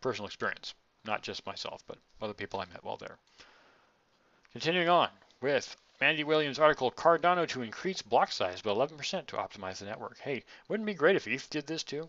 Personal 0.00 0.26
experience, 0.26 0.74
not 1.04 1.22
just 1.22 1.46
myself, 1.46 1.82
but 1.86 1.98
other 2.22 2.34
people 2.34 2.60
I 2.60 2.66
met 2.66 2.84
while 2.84 2.96
there. 2.96 3.18
Continuing 4.52 4.88
on 4.88 5.08
with 5.40 5.76
Mandy 6.00 6.22
Williams' 6.22 6.60
article, 6.60 6.92
Cardano 6.92 7.48
to 7.48 7.62
increase 7.62 8.02
block 8.02 8.30
size 8.30 8.62
by 8.62 8.70
11% 8.70 9.26
to 9.26 9.36
optimize 9.36 9.78
the 9.78 9.86
network. 9.86 10.18
Hey, 10.18 10.44
wouldn't 10.68 10.88
it 10.88 10.92
be 10.92 10.96
great 10.96 11.16
if 11.16 11.26
ETH 11.26 11.50
did 11.50 11.66
this 11.66 11.82
too? 11.82 12.08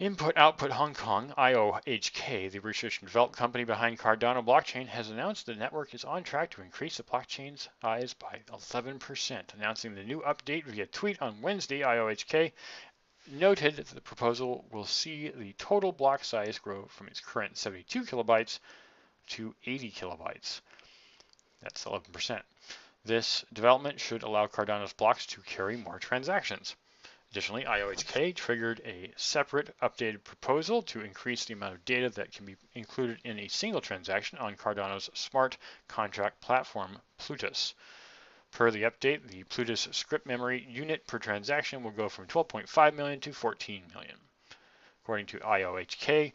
Input 0.00 0.34
Output 0.34 0.70
Hong 0.70 0.94
Kong, 0.94 1.34
IOHK, 1.36 2.50
the 2.50 2.60
research 2.60 3.00
and 3.00 3.06
development 3.06 3.36
company 3.36 3.64
behind 3.64 3.98
Cardano 3.98 4.42
blockchain, 4.42 4.86
has 4.86 5.10
announced 5.10 5.44
the 5.44 5.54
network 5.54 5.92
is 5.92 6.06
on 6.06 6.22
track 6.22 6.48
to 6.52 6.62
increase 6.62 6.96
the 6.96 7.02
blockchain's 7.02 7.68
size 7.82 8.14
by 8.14 8.40
11%. 8.48 9.52
Announcing 9.52 9.94
the 9.94 10.02
new 10.02 10.22
update 10.22 10.64
via 10.64 10.86
tweet 10.86 11.20
on 11.20 11.42
Wednesday, 11.42 11.80
IOHK 11.80 12.52
noted 13.30 13.76
that 13.76 13.88
the 13.88 14.00
proposal 14.00 14.64
will 14.70 14.86
see 14.86 15.28
the 15.28 15.52
total 15.58 15.92
block 15.92 16.24
size 16.24 16.58
grow 16.58 16.86
from 16.86 17.06
its 17.06 17.20
current 17.20 17.58
72 17.58 18.04
kilobytes 18.04 18.58
to 19.26 19.54
80 19.66 19.90
kilobytes. 19.90 20.62
That's 21.60 21.84
11%. 21.84 22.40
This 23.04 23.44
development 23.52 24.00
should 24.00 24.22
allow 24.22 24.46
Cardano's 24.46 24.94
blocks 24.94 25.26
to 25.26 25.42
carry 25.42 25.76
more 25.76 25.98
transactions. 25.98 26.74
Additionally, 27.30 27.62
IOHK 27.64 28.34
triggered 28.34 28.80
a 28.84 29.12
separate 29.16 29.78
updated 29.80 30.24
proposal 30.24 30.82
to 30.82 31.00
increase 31.00 31.44
the 31.44 31.54
amount 31.54 31.74
of 31.74 31.84
data 31.84 32.10
that 32.10 32.32
can 32.32 32.44
be 32.44 32.56
included 32.74 33.20
in 33.22 33.38
a 33.38 33.46
single 33.46 33.80
transaction 33.80 34.36
on 34.38 34.56
Cardano's 34.56 35.08
smart 35.14 35.56
contract 35.86 36.40
platform, 36.40 37.00
Plutus. 37.18 37.74
Per 38.50 38.72
the 38.72 38.82
update, 38.82 39.28
the 39.28 39.44
Plutus 39.44 39.86
script 39.92 40.26
memory 40.26 40.66
unit 40.68 41.06
per 41.06 41.20
transaction 41.20 41.84
will 41.84 41.92
go 41.92 42.08
from 42.08 42.26
12.5 42.26 42.94
million 42.94 43.20
to 43.20 43.32
14 43.32 43.84
million. 43.94 44.16
According 45.04 45.26
to 45.26 45.38
IOHK, 45.38 46.32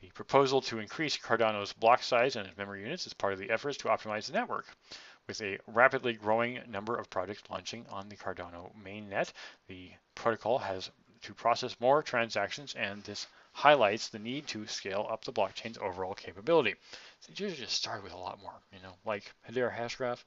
the 0.00 0.10
proposal 0.10 0.60
to 0.62 0.80
increase 0.80 1.16
Cardano's 1.16 1.72
block 1.72 2.02
size 2.02 2.34
and 2.34 2.56
memory 2.58 2.82
units 2.82 3.06
is 3.06 3.14
part 3.14 3.32
of 3.32 3.38
the 3.38 3.50
efforts 3.50 3.76
to 3.78 3.88
optimize 3.88 4.26
the 4.26 4.32
network. 4.32 4.66
With 5.28 5.42
a 5.42 5.58
rapidly 5.66 6.12
growing 6.12 6.60
number 6.68 6.96
of 6.96 7.10
projects 7.10 7.42
launching 7.50 7.84
on 7.88 8.08
the 8.08 8.16
Cardano 8.16 8.72
mainnet, 8.76 9.32
the 9.66 9.90
protocol 10.14 10.58
has 10.58 10.88
to 11.22 11.34
process 11.34 11.80
more 11.80 12.00
transactions, 12.00 12.76
and 12.76 13.02
this 13.02 13.26
highlights 13.52 14.06
the 14.08 14.20
need 14.20 14.46
to 14.46 14.68
scale 14.68 15.04
up 15.10 15.24
the 15.24 15.32
blockchain's 15.32 15.78
overall 15.78 16.14
capability. 16.14 16.76
So 17.18 17.32
you 17.34 17.48
should 17.48 17.58
just 17.58 17.74
start 17.74 18.04
with 18.04 18.12
a 18.12 18.16
lot 18.16 18.40
more, 18.40 18.54
you 18.72 18.78
know, 18.80 18.94
like 19.04 19.34
Hedera 19.50 19.76
Hashgraph. 19.76 20.22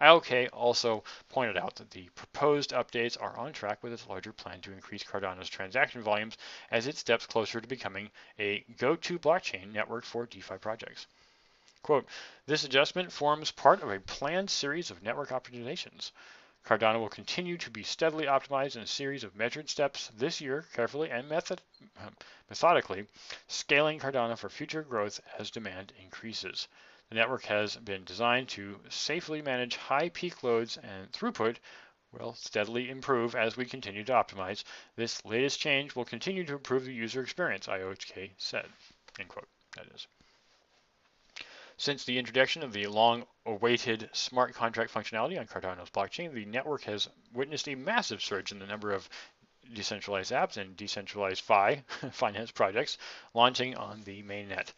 IOHK 0.00 0.50
also 0.52 1.02
pointed 1.30 1.56
out 1.56 1.74
that 1.74 1.90
the 1.90 2.08
proposed 2.14 2.70
updates 2.70 3.20
are 3.20 3.36
on 3.36 3.52
track 3.52 3.82
with 3.82 3.92
its 3.92 4.06
larger 4.06 4.32
plan 4.32 4.60
to 4.60 4.72
increase 4.72 5.02
Cardano's 5.02 5.48
transaction 5.48 6.00
volumes 6.00 6.36
as 6.70 6.86
it 6.86 6.96
steps 6.96 7.26
closer 7.26 7.60
to 7.60 7.66
becoming 7.66 8.08
a 8.38 8.64
go-to 8.76 9.18
blockchain 9.18 9.72
network 9.72 10.04
for 10.04 10.26
DeFi 10.26 10.58
projects. 10.58 11.08
Quote, 11.84 12.08
this 12.46 12.64
adjustment 12.64 13.12
forms 13.12 13.50
part 13.50 13.82
of 13.82 13.90
a 13.90 14.00
planned 14.00 14.48
series 14.48 14.90
of 14.90 15.02
network 15.02 15.28
optimizations. 15.28 16.12
Cardano 16.64 16.98
will 16.98 17.10
continue 17.10 17.58
to 17.58 17.68
be 17.68 17.82
steadily 17.82 18.24
optimized 18.24 18.76
in 18.76 18.80
a 18.80 18.86
series 18.86 19.22
of 19.22 19.36
measured 19.36 19.68
steps 19.68 20.10
this 20.16 20.40
year, 20.40 20.64
carefully 20.72 21.10
and 21.10 21.28
method 21.28 21.60
uh, 22.00 22.08
methodically, 22.48 23.06
scaling 23.48 24.00
Cardano 24.00 24.38
for 24.38 24.48
future 24.48 24.80
growth 24.80 25.20
as 25.38 25.50
demand 25.50 25.92
increases. 26.02 26.68
The 27.10 27.16
network 27.16 27.44
has 27.44 27.76
been 27.76 28.04
designed 28.04 28.48
to 28.50 28.80
safely 28.88 29.42
manage 29.42 29.76
high 29.76 30.08
peak 30.08 30.42
loads 30.42 30.78
and 30.78 31.12
throughput 31.12 31.58
will 32.12 32.32
steadily 32.32 32.88
improve 32.88 33.34
as 33.34 33.58
we 33.58 33.66
continue 33.66 34.04
to 34.04 34.12
optimize. 34.12 34.64
This 34.96 35.22
latest 35.26 35.60
change 35.60 35.94
will 35.94 36.06
continue 36.06 36.44
to 36.46 36.54
improve 36.54 36.86
the 36.86 36.94
user 36.94 37.20
experience, 37.20 37.66
IOHK 37.66 38.30
said. 38.38 38.70
End 39.18 39.28
quote. 39.28 39.48
That 39.76 39.88
is. 39.94 40.06
Since 41.76 42.04
the 42.04 42.18
introduction 42.18 42.62
of 42.62 42.72
the 42.72 42.86
long-awaited 42.86 44.10
smart 44.12 44.54
contract 44.54 44.94
functionality 44.94 45.38
on 45.38 45.48
Cardano's 45.48 45.90
blockchain, 45.90 46.32
the 46.32 46.44
network 46.44 46.82
has 46.84 47.08
witnessed 47.32 47.68
a 47.68 47.74
massive 47.74 48.22
surge 48.22 48.52
in 48.52 48.60
the 48.60 48.66
number 48.66 48.92
of 48.92 49.08
decentralized 49.72 50.30
apps 50.30 50.56
and 50.56 50.76
decentralized 50.76 51.42
FI 51.42 51.82
finance 52.12 52.52
projects 52.52 52.96
launching 53.34 53.76
on 53.76 54.02
the 54.02 54.22
mainnet. 54.22 54.72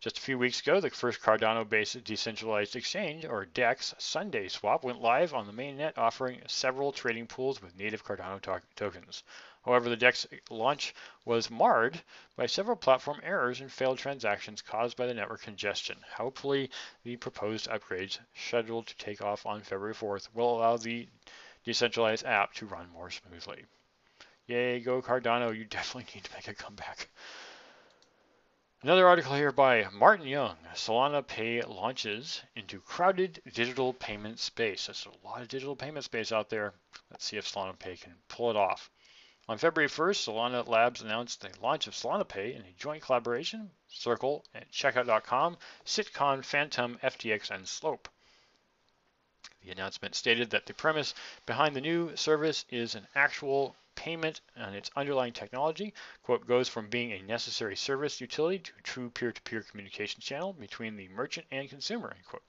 Just 0.00 0.18
a 0.18 0.22
few 0.22 0.38
weeks 0.38 0.60
ago, 0.60 0.80
the 0.80 0.90
first 0.90 1.20
Cardano-based 1.20 2.02
decentralized 2.04 2.74
exchange, 2.74 3.26
or 3.26 3.44
DEX, 3.44 3.94
SundaeSwap, 3.98 4.82
went 4.82 5.02
live 5.02 5.34
on 5.34 5.46
the 5.46 5.52
mainnet, 5.52 5.98
offering 5.98 6.40
several 6.46 6.90
trading 6.90 7.26
pools 7.26 7.60
with 7.60 7.76
native 7.76 8.02
Cardano 8.02 8.40
to 8.40 8.62
tokens. 8.76 9.22
However, 9.62 9.90
the 9.90 9.96
DEX 9.96 10.26
launch 10.48 10.94
was 11.24 11.50
marred 11.50 12.02
by 12.34 12.46
several 12.46 12.76
platform 12.76 13.20
errors 13.22 13.60
and 13.60 13.70
failed 13.70 13.98
transactions 13.98 14.62
caused 14.62 14.96
by 14.96 15.06
the 15.06 15.12
network 15.12 15.42
congestion. 15.42 16.02
Hopefully, 16.16 16.70
the 17.02 17.16
proposed 17.16 17.68
upgrades 17.68 18.18
scheduled 18.34 18.86
to 18.86 18.96
take 18.96 19.20
off 19.20 19.44
on 19.44 19.60
February 19.60 19.94
4th 19.94 20.28
will 20.32 20.56
allow 20.56 20.78
the 20.78 21.08
decentralized 21.62 22.24
app 22.24 22.54
to 22.54 22.64
run 22.64 22.88
more 22.88 23.10
smoothly. 23.10 23.66
Yay, 24.46 24.80
go 24.80 25.02
Cardano, 25.02 25.54
you 25.54 25.64
definitely 25.64 26.10
need 26.14 26.24
to 26.24 26.34
make 26.34 26.48
a 26.48 26.54
comeback. 26.54 27.10
Another 28.82 29.06
article 29.06 29.34
here 29.34 29.52
by 29.52 29.86
Martin 29.92 30.26
Young. 30.26 30.56
Solana 30.72 31.26
Pay 31.26 31.60
launches 31.60 32.42
into 32.56 32.80
crowded 32.80 33.42
digital 33.52 33.92
payment 33.92 34.38
space. 34.38 34.86
There's 34.86 35.06
a 35.06 35.26
lot 35.26 35.42
of 35.42 35.48
digital 35.48 35.76
payment 35.76 36.06
space 36.06 36.32
out 36.32 36.48
there. 36.48 36.72
Let's 37.10 37.26
see 37.26 37.36
if 37.36 37.46
Solana 37.46 37.78
Pay 37.78 37.96
can 37.96 38.14
pull 38.28 38.48
it 38.48 38.56
off. 38.56 38.90
On 39.50 39.58
February 39.58 39.88
1st, 39.88 40.28
Solana 40.28 40.64
Labs 40.68 41.00
announced 41.00 41.40
the 41.40 41.50
launch 41.60 41.88
of 41.88 41.94
Solana 41.94 42.22
Pay 42.28 42.54
in 42.54 42.62
a 42.62 42.72
joint 42.78 43.02
collaboration, 43.02 43.72
Circle 43.88 44.44
and 44.54 44.64
Checkout.com, 44.70 45.58
Citcon, 45.84 46.44
Phantom, 46.44 47.00
FTX, 47.02 47.50
and 47.50 47.68
Slope. 47.68 48.08
The 49.62 49.70
announcement 49.70 50.14
stated 50.14 50.50
that 50.50 50.66
the 50.66 50.74
premise 50.74 51.14
behind 51.46 51.76
the 51.76 51.80
new 51.80 52.16
service 52.16 52.64
is 52.70 52.94
an 52.94 53.06
actual 53.14 53.76
payment 53.94 54.40
and 54.56 54.74
its 54.74 54.90
underlying 54.96 55.34
technology, 55.34 55.92
quote, 56.22 56.46
goes 56.46 56.70
from 56.70 56.88
being 56.88 57.12
a 57.12 57.22
necessary 57.22 57.76
service 57.76 58.18
utility 58.18 58.58
to 58.58 58.72
a 58.78 58.82
true 58.82 59.10
peer-to-peer 59.10 59.62
communication 59.62 60.22
channel 60.22 60.54
between 60.54 60.96
the 60.96 61.06
merchant 61.08 61.46
and 61.50 61.68
consumer, 61.68 62.10
end 62.10 62.24
quote. 62.24 62.42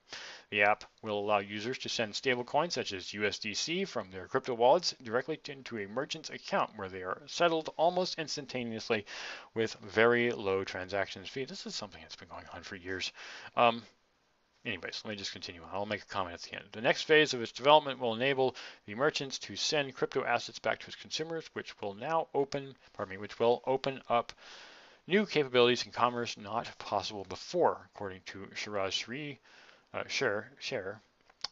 The 0.50 0.62
app 0.62 0.86
will 1.02 1.20
allow 1.20 1.40
users 1.40 1.78
to 1.80 1.90
send 1.90 2.14
stablecoins 2.14 2.72
such 2.72 2.94
as 2.94 3.08
USDC 3.08 3.86
from 3.86 4.12
their 4.12 4.28
crypto 4.28 4.54
wallets 4.54 4.96
directly 5.04 5.38
into 5.50 5.80
a 5.80 5.88
merchant's 5.88 6.30
account 6.30 6.78
where 6.78 6.88
they 6.88 7.04
are 7.04 7.22
settled 7.26 7.74
almost 7.76 8.18
instantaneously 8.18 9.06
with 9.54 9.74
very 9.82 10.32
low 10.32 10.64
transactions 10.64 11.28
fee. 11.28 11.44
This 11.44 11.66
is 11.66 11.76
something 11.76 12.02
that's 12.02 12.16
been 12.16 12.30
going 12.30 12.46
on 12.54 12.64
for 12.64 12.78
years. 12.78 13.12
Um, 13.58 13.84
Anyways, 14.64 15.02
let 15.04 15.10
me 15.10 15.16
just 15.16 15.32
continue. 15.32 15.64
on. 15.64 15.70
I'll 15.74 15.88
make 15.88 16.04
a 16.04 16.06
comment 16.06 16.36
at 16.36 16.42
the 16.42 16.56
end. 16.56 16.66
The 16.72 16.82
next 16.82 17.04
phase 17.04 17.34
of 17.34 17.42
its 17.42 17.52
development 17.52 18.00
will 18.00 18.14
enable 18.14 18.56
the 18.86 18.94
merchants 18.94 19.40
to 19.40 19.56
send 19.56 19.96
crypto 19.96 20.24
assets 20.24 20.60
back 20.60 20.80
to 20.80 20.88
its 20.88 20.96
consumers, 20.96 21.50
which 21.54 21.80
will 21.82 21.96
now 21.96 22.28
open, 22.36 22.78
pardon 22.94 23.12
me, 23.12 23.18
which 23.18 23.40
will 23.40 23.64
open 23.66 24.04
up 24.08 24.34
new 25.08 25.26
capabilities 25.26 25.86
in 25.86 25.92
commerce 25.92 26.38
not 26.38 26.78
possible 26.78 27.24
before, 27.24 27.90
according 27.96 28.22
to 28.28 28.46
Sheraz 28.54 28.94
Shri, 28.94 29.40
uh, 29.96 30.04
Shere, 30.08 31.02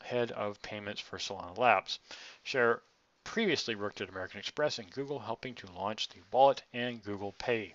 head 0.04 0.32
of 0.32 0.62
payments 0.62 1.02
for 1.02 1.18
Solana 1.18 1.58
Labs. 1.58 2.00
Shere 2.44 2.84
previously 3.24 3.74
worked 3.74 4.02
at 4.02 4.10
American 4.10 4.40
Express 4.40 4.78
and 4.78 4.92
Google, 4.92 5.18
helping 5.18 5.56
to 5.56 5.72
launch 5.72 6.10
the 6.10 6.22
wallet 6.32 6.62
and 6.74 7.04
Google 7.04 7.32
Pay. 7.34 7.74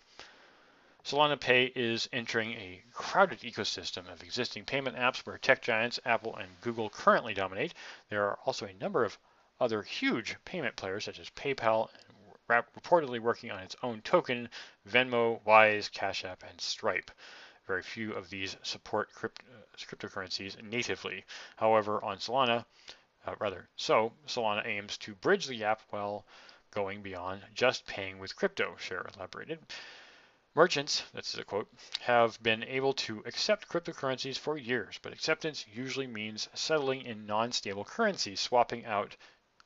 Solana 1.05 1.39
Pay 1.39 1.67
is 1.67 2.09
entering 2.15 2.53
a 2.53 2.83
crowded 2.95 3.41
ecosystem 3.41 4.11
of 4.11 4.23
existing 4.23 4.65
payment 4.65 4.97
apps 4.97 5.19
where 5.19 5.37
tech 5.37 5.61
giants 5.61 6.01
Apple 6.07 6.35
and 6.35 6.59
Google 6.63 6.89
currently 6.89 7.35
dominate. 7.35 7.75
There 8.09 8.25
are 8.25 8.39
also 8.47 8.65
a 8.65 8.73
number 8.73 9.05
of 9.05 9.19
other 9.61 9.83
huge 9.83 10.37
payment 10.47 10.77
players 10.77 11.05
such 11.05 11.19
as 11.19 11.29
PayPal, 11.29 11.91
reportedly 12.49 13.21
working 13.21 13.51
on 13.51 13.59
its 13.59 13.77
own 13.83 14.01
token, 14.01 14.49
Venmo, 14.89 15.45
Wise, 15.45 15.91
Cash 15.91 16.25
App, 16.25 16.43
and 16.43 16.59
Stripe. 16.59 17.11
Very 17.67 17.83
few 17.83 18.15
of 18.15 18.31
these 18.31 18.57
support 18.63 19.13
crypt 19.13 19.43
uh, 19.43 19.77
cryptocurrencies 19.77 20.63
natively. 20.63 21.27
However, 21.57 22.03
on 22.03 22.17
Solana, 22.17 22.65
uh, 23.27 23.35
rather, 23.39 23.69
so 23.77 24.15
Solana 24.27 24.67
aims 24.67 24.97
to 24.99 25.15
bridge 25.15 25.45
the 25.45 25.59
gap 25.59 25.83
while 25.91 26.25
going 26.71 27.03
beyond 27.03 27.43
just 27.53 27.87
paying 27.87 28.19
with 28.19 28.35
crypto, 28.35 28.75
Shere 28.79 29.07
elaborated. 29.15 29.59
Merchants, 30.57 31.03
that's 31.13 31.35
a 31.37 31.45
quote, 31.45 31.69
have 32.03 32.41
been 32.41 32.63
able 32.63 32.93
to 32.93 33.25
accept 33.27 33.69
cryptocurrencies 33.69 34.39
for 34.39 34.57
years, 34.57 35.01
but 35.03 35.13
acceptance 35.13 35.67
usually 35.67 36.07
means 36.07 36.49
settling 36.55 37.03
in 37.03 37.27
non-stable 37.27 37.85
currencies, 37.85 38.41
swapping 38.41 38.85
out 38.87 39.17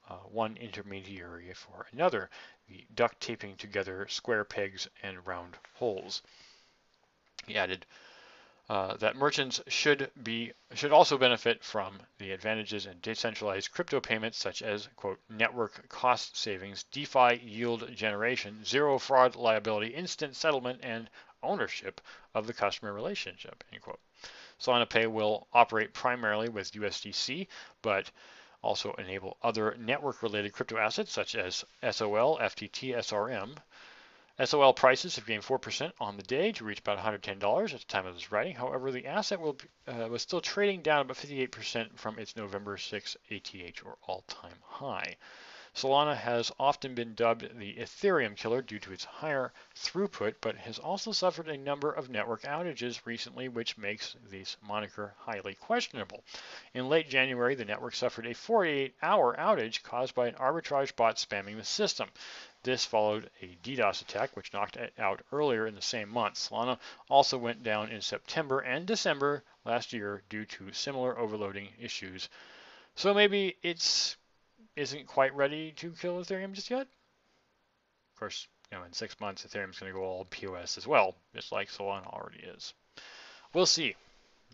uh, 0.09 0.15
one 0.17 0.57
intermediary 0.57 1.53
for 1.53 1.87
another, 1.93 2.31
the 2.69 2.87
duct 2.95 3.21
taping 3.21 3.55
together 3.57 4.09
square 4.09 4.45
pegs 4.45 4.89
and 5.03 5.27
round 5.27 5.59
holes. 5.75 6.23
He 7.47 7.59
added, 7.59 7.85
uh, 8.69 8.97
that 8.99 9.17
merchants 9.17 9.63
should 9.69 10.11
be 10.23 10.53
should 10.75 10.93
also 10.93 11.17
benefit 11.17 11.65
from 11.65 11.99
the 12.19 12.33
advantages 12.33 12.85
in 12.85 12.99
decentralized 13.01 13.73
crypto 13.73 13.99
payments 13.99 14.37
such 14.37 14.61
as 14.61 14.89
quote 14.97 15.19
network 15.31 15.89
cost 15.89 16.37
savings, 16.37 16.85
DeFi 16.91 17.41
yield 17.43 17.91
generation, 17.95 18.63
zero 18.65 18.99
fraud 18.99 19.37
liability, 19.37 19.89
instant 19.89 20.37
settlement, 20.37 20.81
and 20.83 21.09
ownership 21.43 22.01
of 22.35 22.47
the 22.47 22.53
customer 22.53 22.93
relationship. 22.93 23.65
End 23.73 23.81
quote. 23.81 24.01
Solana 24.61 24.89
Pay 24.89 25.07
will 25.07 25.47
operate 25.53 25.95
primarily 25.95 26.49
with 26.49 26.73
USDC, 26.73 27.47
but 27.81 28.11
also 28.61 28.93
enable 28.95 29.37
other 29.43 29.77
network-related 29.79 30.53
crypto 30.53 30.77
assets 30.77 31.13
such 31.13 31.37
as 31.37 31.65
SOL, 31.81 32.39
FTT, 32.39 32.97
SRM, 32.97 33.57
SOL 34.45 34.73
prices 34.73 35.17
have 35.17 35.27
gained 35.27 35.43
4% 35.43 35.93
on 36.01 36.17
the 36.17 36.23
day 36.23 36.53
to 36.53 36.65
reach 36.65 36.79
about 36.79 36.99
$110 36.99 37.75
at 37.75 37.81
the 37.81 37.87
time 37.87 38.07
of 38.07 38.15
this 38.15 38.31
writing. 38.31 38.55
However, 38.55 38.93
the 38.93 39.07
asset 39.07 39.41
will, 39.41 39.59
uh, 39.89 40.07
was 40.09 40.23
still 40.23 40.41
trading 40.41 40.83
down 40.83 41.01
about 41.01 41.17
58% 41.17 41.99
from 41.99 42.19
its 42.21 42.37
November 42.37 42.77
6 42.77 43.17
ATH 43.31 43.83
or 43.85 43.99
all-time 44.07 44.63
high. 44.63 45.17
Solana 45.75 46.17
has 46.17 46.51
often 46.59 46.95
been 46.95 47.15
dubbed 47.15 47.57
the 47.59 47.75
Ethereum 47.75 48.37
killer 48.37 48.63
due 48.63 48.81
to 48.81 48.93
its 48.93 49.05
higher 49.05 49.53
throughput, 49.77 50.35
but 50.41 50.57
has 50.57 50.79
also 50.79 51.13
suffered 51.13 51.47
a 51.47 51.57
number 51.57 51.93
of 51.93 52.09
network 52.09 52.43
outages 52.43 53.07
recently, 53.07 53.49
which 53.49 53.79
makes 53.79 54.17
this 54.29 54.57
moniker 54.61 55.15
highly 55.19 55.55
questionable. 55.55 56.25
In 56.75 56.89
late 56.89 57.09
January, 57.09 57.55
the 57.55 57.65
network 57.65 57.95
suffered 57.95 58.27
a 58.27 58.35
48-hour 58.35 59.37
outage 59.37 59.83
caused 59.83 60.15
by 60.15 60.27
an 60.27 60.35
arbitrage 60.35 60.97
bot 60.97 61.17
spamming 61.17 61.57
the 61.57 61.65
system. 61.65 62.09
This 62.65 62.85
followed 62.85 63.31
a 63.41 63.57
DDoS 63.63 64.03
attack, 64.03 64.37
which 64.37 64.53
knocked 64.53 64.77
it 64.77 64.93
out 64.99 65.23
earlier 65.33 65.67
in 65.67 65.75
the 65.75 65.83
same 65.83 66.09
month. 66.09 66.35
Solana 66.35 66.79
also 67.09 67.39
went 67.39 67.63
down 67.63 67.91
in 67.91 68.01
September 68.01 68.61
and 68.61 68.87
December 68.87 69.45
last 69.65 69.93
year 69.93 70.23
due 70.29 70.45
to 70.45 70.73
similar 70.73 71.19
overloading 71.19 71.69
issues. 71.81 72.29
So 72.97 73.15
maybe 73.15 73.57
it's 73.63 74.17
isn't 74.75 75.07
quite 75.07 75.35
ready 75.35 75.73
to 75.73 75.93
kill 75.93 76.21
Ethereum 76.21 76.53
just 76.53 76.71
yet. 76.71 76.83
Of 76.83 78.19
course, 78.19 78.49
you 78.71 78.79
know, 78.79 78.85
in 78.85 78.93
six 78.93 79.19
months, 79.21 79.45
Ethereum's 79.45 79.79
going 79.79 79.93
to 79.93 79.99
go 79.99 80.05
all 80.05 80.25
POS 80.25 80.79
as 80.79 80.87
well, 80.87 81.15
just 81.35 81.53
like 81.53 81.69
Solana 81.69 82.07
already 82.07 82.41
is. 82.41 82.75
We'll 83.55 83.67
see. 83.67 83.95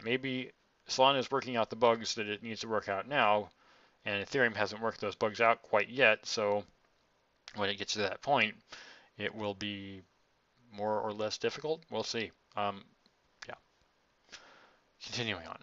Maybe 0.02 0.52
Solana 0.88 1.18
is 1.18 1.30
working 1.30 1.56
out 1.56 1.70
the 1.70 1.76
bugs 1.76 2.14
that 2.14 2.28
it 2.28 2.42
needs 2.42 2.60
to 2.60 2.68
work 2.68 2.88
out 2.88 3.08
now, 3.08 3.50
and 4.04 4.24
Ethereum 4.24 4.54
hasn't 4.54 4.82
worked 4.82 5.00
those 5.00 5.14
bugs 5.14 5.40
out 5.40 5.62
quite 5.62 5.88
yet. 5.88 6.26
So 6.26 6.64
when 7.56 7.70
it 7.70 7.78
gets 7.78 7.94
to 7.94 8.00
that 8.00 8.22
point, 8.22 8.54
it 9.18 9.34
will 9.34 9.54
be 9.54 10.02
more 10.72 11.00
or 11.00 11.12
less 11.12 11.38
difficult. 11.38 11.82
We'll 11.90 12.02
see. 12.02 12.30
Um, 12.56 12.84
yeah. 13.48 13.54
Continuing 15.04 15.46
on. 15.46 15.58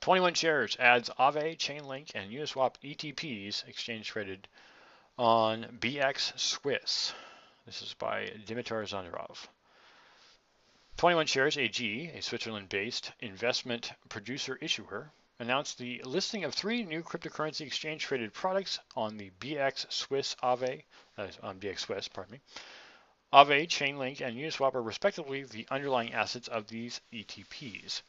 21 0.00 0.34
shares 0.34 0.76
adds 0.78 1.08
Aave, 1.18 1.56
Chainlink, 1.56 2.10
and 2.14 2.30
Uniswap 2.30 2.74
ETPs 2.82 3.66
exchange 3.66 4.06
traded 4.06 4.46
on 5.18 5.78
BX 5.80 6.38
Swiss. 6.38 7.14
This 7.64 7.80
is 7.80 7.94
by 7.94 8.26
Dimitar 8.46 8.84
Zandarov. 8.86 9.46
21 10.98 11.26
Shares 11.26 11.56
AG, 11.56 12.10
a 12.14 12.20
Switzerland-based 12.20 13.12
investment 13.20 13.92
producer 14.08 14.56
issuer, 14.60 15.10
announced 15.38 15.78
the 15.78 16.00
listing 16.04 16.44
of 16.44 16.54
three 16.54 16.84
new 16.84 17.02
cryptocurrency 17.02 17.62
exchange 17.62 18.02
traded 18.02 18.32
products 18.32 18.78
on 18.94 19.16
the 19.16 19.30
BX 19.40 19.90
Swiss 19.92 20.36
Aave, 20.42 20.84
uh, 21.18 21.28
on 21.42 21.58
BX 21.58 21.80
Swiss, 21.80 22.08
pardon 22.08 22.32
me. 22.32 22.40
Aave, 23.32 23.66
Chainlink, 23.66 24.20
and 24.20 24.36
Uniswap 24.36 24.74
are 24.74 24.82
respectively 24.82 25.42
the 25.42 25.66
underlying 25.70 26.14
assets 26.14 26.46
of 26.48 26.68
these 26.68 27.00
ETPs. 27.12 28.02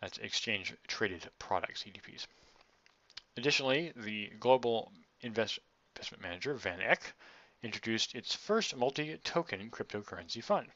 That's 0.00 0.18
exchange 0.18 0.74
traded 0.86 1.28
products, 1.38 1.82
ETPs. 1.82 2.26
Additionally, 3.36 3.92
the 3.96 4.28
global 4.38 4.92
invest 5.22 5.58
investment 5.96 6.22
manager, 6.22 6.54
Van 6.54 6.80
Eck, 6.80 7.14
introduced 7.62 8.14
its 8.14 8.34
first 8.34 8.76
multi-token 8.76 9.70
cryptocurrency 9.70 10.42
fund. 10.42 10.70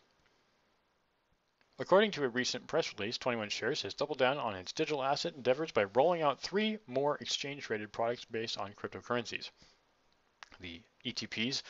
According 1.80 2.10
to 2.12 2.24
a 2.24 2.28
recent 2.28 2.66
press 2.66 2.92
release, 2.92 3.18
21 3.18 3.50
Shares 3.50 3.82
has 3.82 3.94
doubled 3.94 4.18
down 4.18 4.36
on 4.36 4.56
its 4.56 4.72
digital 4.72 5.00
asset 5.00 5.34
endeavors 5.34 5.70
by 5.70 5.84
rolling 5.84 6.22
out 6.22 6.40
three 6.40 6.80
more 6.88 7.16
exchange-traded 7.18 7.92
products 7.92 8.24
based 8.24 8.58
on 8.58 8.74
cryptocurrencies. 8.74 9.50
The 10.58 10.82
ETPs 11.04 11.62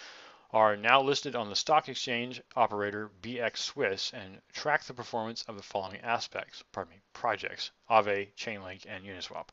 are 0.51 0.79
now 0.79 1.03
listed 1.03 1.37
on 1.37 1.51
the 1.51 1.57
stock 1.57 1.91
exchange 1.91 2.41
operator 2.57 3.11
BX 3.21 3.59
Swiss 3.59 4.15
and 4.15 4.41
track 4.51 4.85
the 4.85 4.95
performance 4.95 5.43
of 5.43 5.57
the 5.57 5.63
following 5.63 6.01
aspects, 6.01 6.65
pardon 6.73 6.95
me, 6.95 7.01
projects, 7.13 7.71
Aave, 7.91 8.33
Chainlink, 8.35 8.87
and 8.89 9.05
Uniswap. 9.05 9.49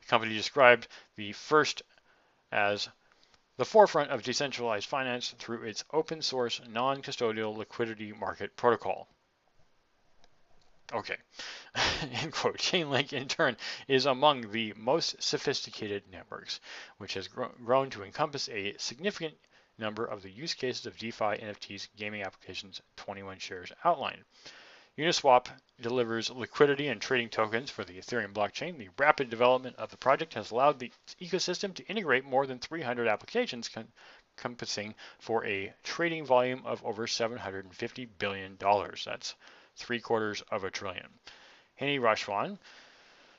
The 0.00 0.06
company 0.06 0.32
described 0.32 0.88
the 1.16 1.32
first 1.34 1.82
as 2.50 2.88
the 3.58 3.66
forefront 3.66 4.10
of 4.10 4.22
decentralized 4.22 4.88
finance 4.88 5.34
through 5.38 5.64
its 5.64 5.84
open 5.92 6.22
source 6.22 6.62
non-custodial 6.66 7.54
liquidity 7.54 8.14
market 8.14 8.56
protocol. 8.56 9.06
Okay, 10.90 11.16
end 12.12 12.32
quote. 12.32 12.56
Chainlink, 12.56 13.12
in 13.12 13.28
turn, 13.28 13.56
is 13.88 14.06
among 14.06 14.52
the 14.52 14.72
most 14.74 15.22
sophisticated 15.22 16.02
networks, 16.10 16.60
which 16.96 17.14
has 17.14 17.28
gro 17.28 17.48
grown 17.62 17.90
to 17.90 18.02
encompass 18.02 18.48
a 18.48 18.74
significant 18.78 19.34
number 19.76 20.06
of 20.06 20.22
the 20.22 20.30
use 20.30 20.54
cases 20.54 20.86
of 20.86 20.96
DeFi 20.96 21.36
NFTs 21.36 21.88
gaming 21.96 22.22
applications 22.22 22.80
21 22.96 23.38
shares 23.38 23.70
outlined. 23.84 24.24
Uniswap 24.98 25.48
delivers 25.80 26.30
liquidity 26.30 26.88
and 26.88 27.00
trading 27.00 27.28
tokens 27.28 27.70
for 27.70 27.84
the 27.84 27.98
Ethereum 27.98 28.32
blockchain. 28.32 28.78
The 28.78 28.88
rapid 28.98 29.30
development 29.30 29.76
of 29.76 29.90
the 29.90 29.96
project 29.96 30.34
has 30.34 30.50
allowed 30.50 30.80
the 30.80 30.90
ecosystem 31.20 31.72
to 31.74 31.86
integrate 31.86 32.24
more 32.24 32.46
than 32.46 32.58
300 32.58 33.06
applications 33.06 33.70
encompassing 34.36 34.94
for 35.20 35.44
a 35.46 35.72
trading 35.84 36.24
volume 36.24 36.62
of 36.64 36.84
over 36.84 37.06
$750 37.06 38.08
billion. 38.18 38.56
That's 38.58 39.36
three 39.78 40.00
quarters 40.00 40.42
of 40.50 40.64
a 40.64 40.70
trillion. 40.70 41.08
Hany 41.76 41.98
Rashwan, 41.98 42.58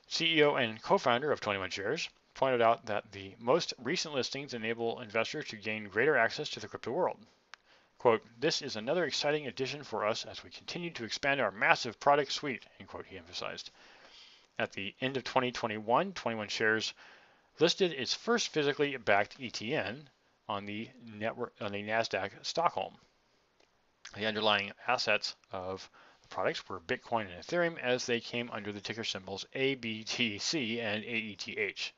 CEO 0.10 0.60
and 0.60 0.82
co-founder 0.82 1.32
of 1.32 1.42
21 1.42 1.70
Shares, 1.70 2.10
pointed 2.34 2.62
out 2.62 2.86
that 2.86 3.12
the 3.12 3.36
most 3.38 3.74
recent 3.78 4.14
listings 4.14 4.54
enable 4.54 5.02
investors 5.02 5.46
to 5.50 5.58
gain 5.58 5.90
greater 5.90 6.18
access 6.18 6.50
to 6.50 6.60
the 6.60 6.68
crypto 6.68 6.92
world. 6.92 7.18
Quote, 7.98 8.26
this 8.40 8.62
is 8.62 8.78
another 8.78 9.04
exciting 9.04 9.48
addition 9.48 9.84
for 9.84 10.06
us 10.06 10.26
as 10.26 10.42
we 10.42 10.50
continue 10.50 10.90
to 10.92 11.04
expand 11.04 11.42
our 11.42 11.52
massive 11.52 12.00
product 12.00 12.32
suite, 12.32 12.66
end 12.80 12.88
quote, 12.88 13.06
he 13.06 13.18
emphasized. 13.18 13.72
At 14.58 14.72
the 14.72 14.96
end 15.02 15.18
of 15.18 15.26
2021, 15.26 16.14
21 16.14 16.48
Shares 16.48 16.94
listed 17.60 17.92
its 17.92 18.14
first 18.14 18.50
physically 18.54 18.96
backed 18.96 19.38
ETN 19.38 20.08
on 20.48 20.66
the 20.66 20.90
network 21.04 21.54
on 21.60 21.74
the 21.74 21.84
Nasdaq 21.84 22.32
Stockholm. 22.42 22.98
The 24.16 24.26
underlying 24.26 24.72
assets 24.88 25.36
of 25.52 25.90
products 26.30 26.68
were 26.70 26.80
Bitcoin 26.80 27.26
and 27.34 27.44
Ethereum 27.44 27.78
as 27.80 28.06
they 28.06 28.20
came 28.20 28.50
under 28.52 28.72
the 28.72 28.82
ticker 28.82 29.04
symbols 29.04 29.46
ABTC 29.56 30.80
and 30.80 31.04
AETH. 31.04 31.92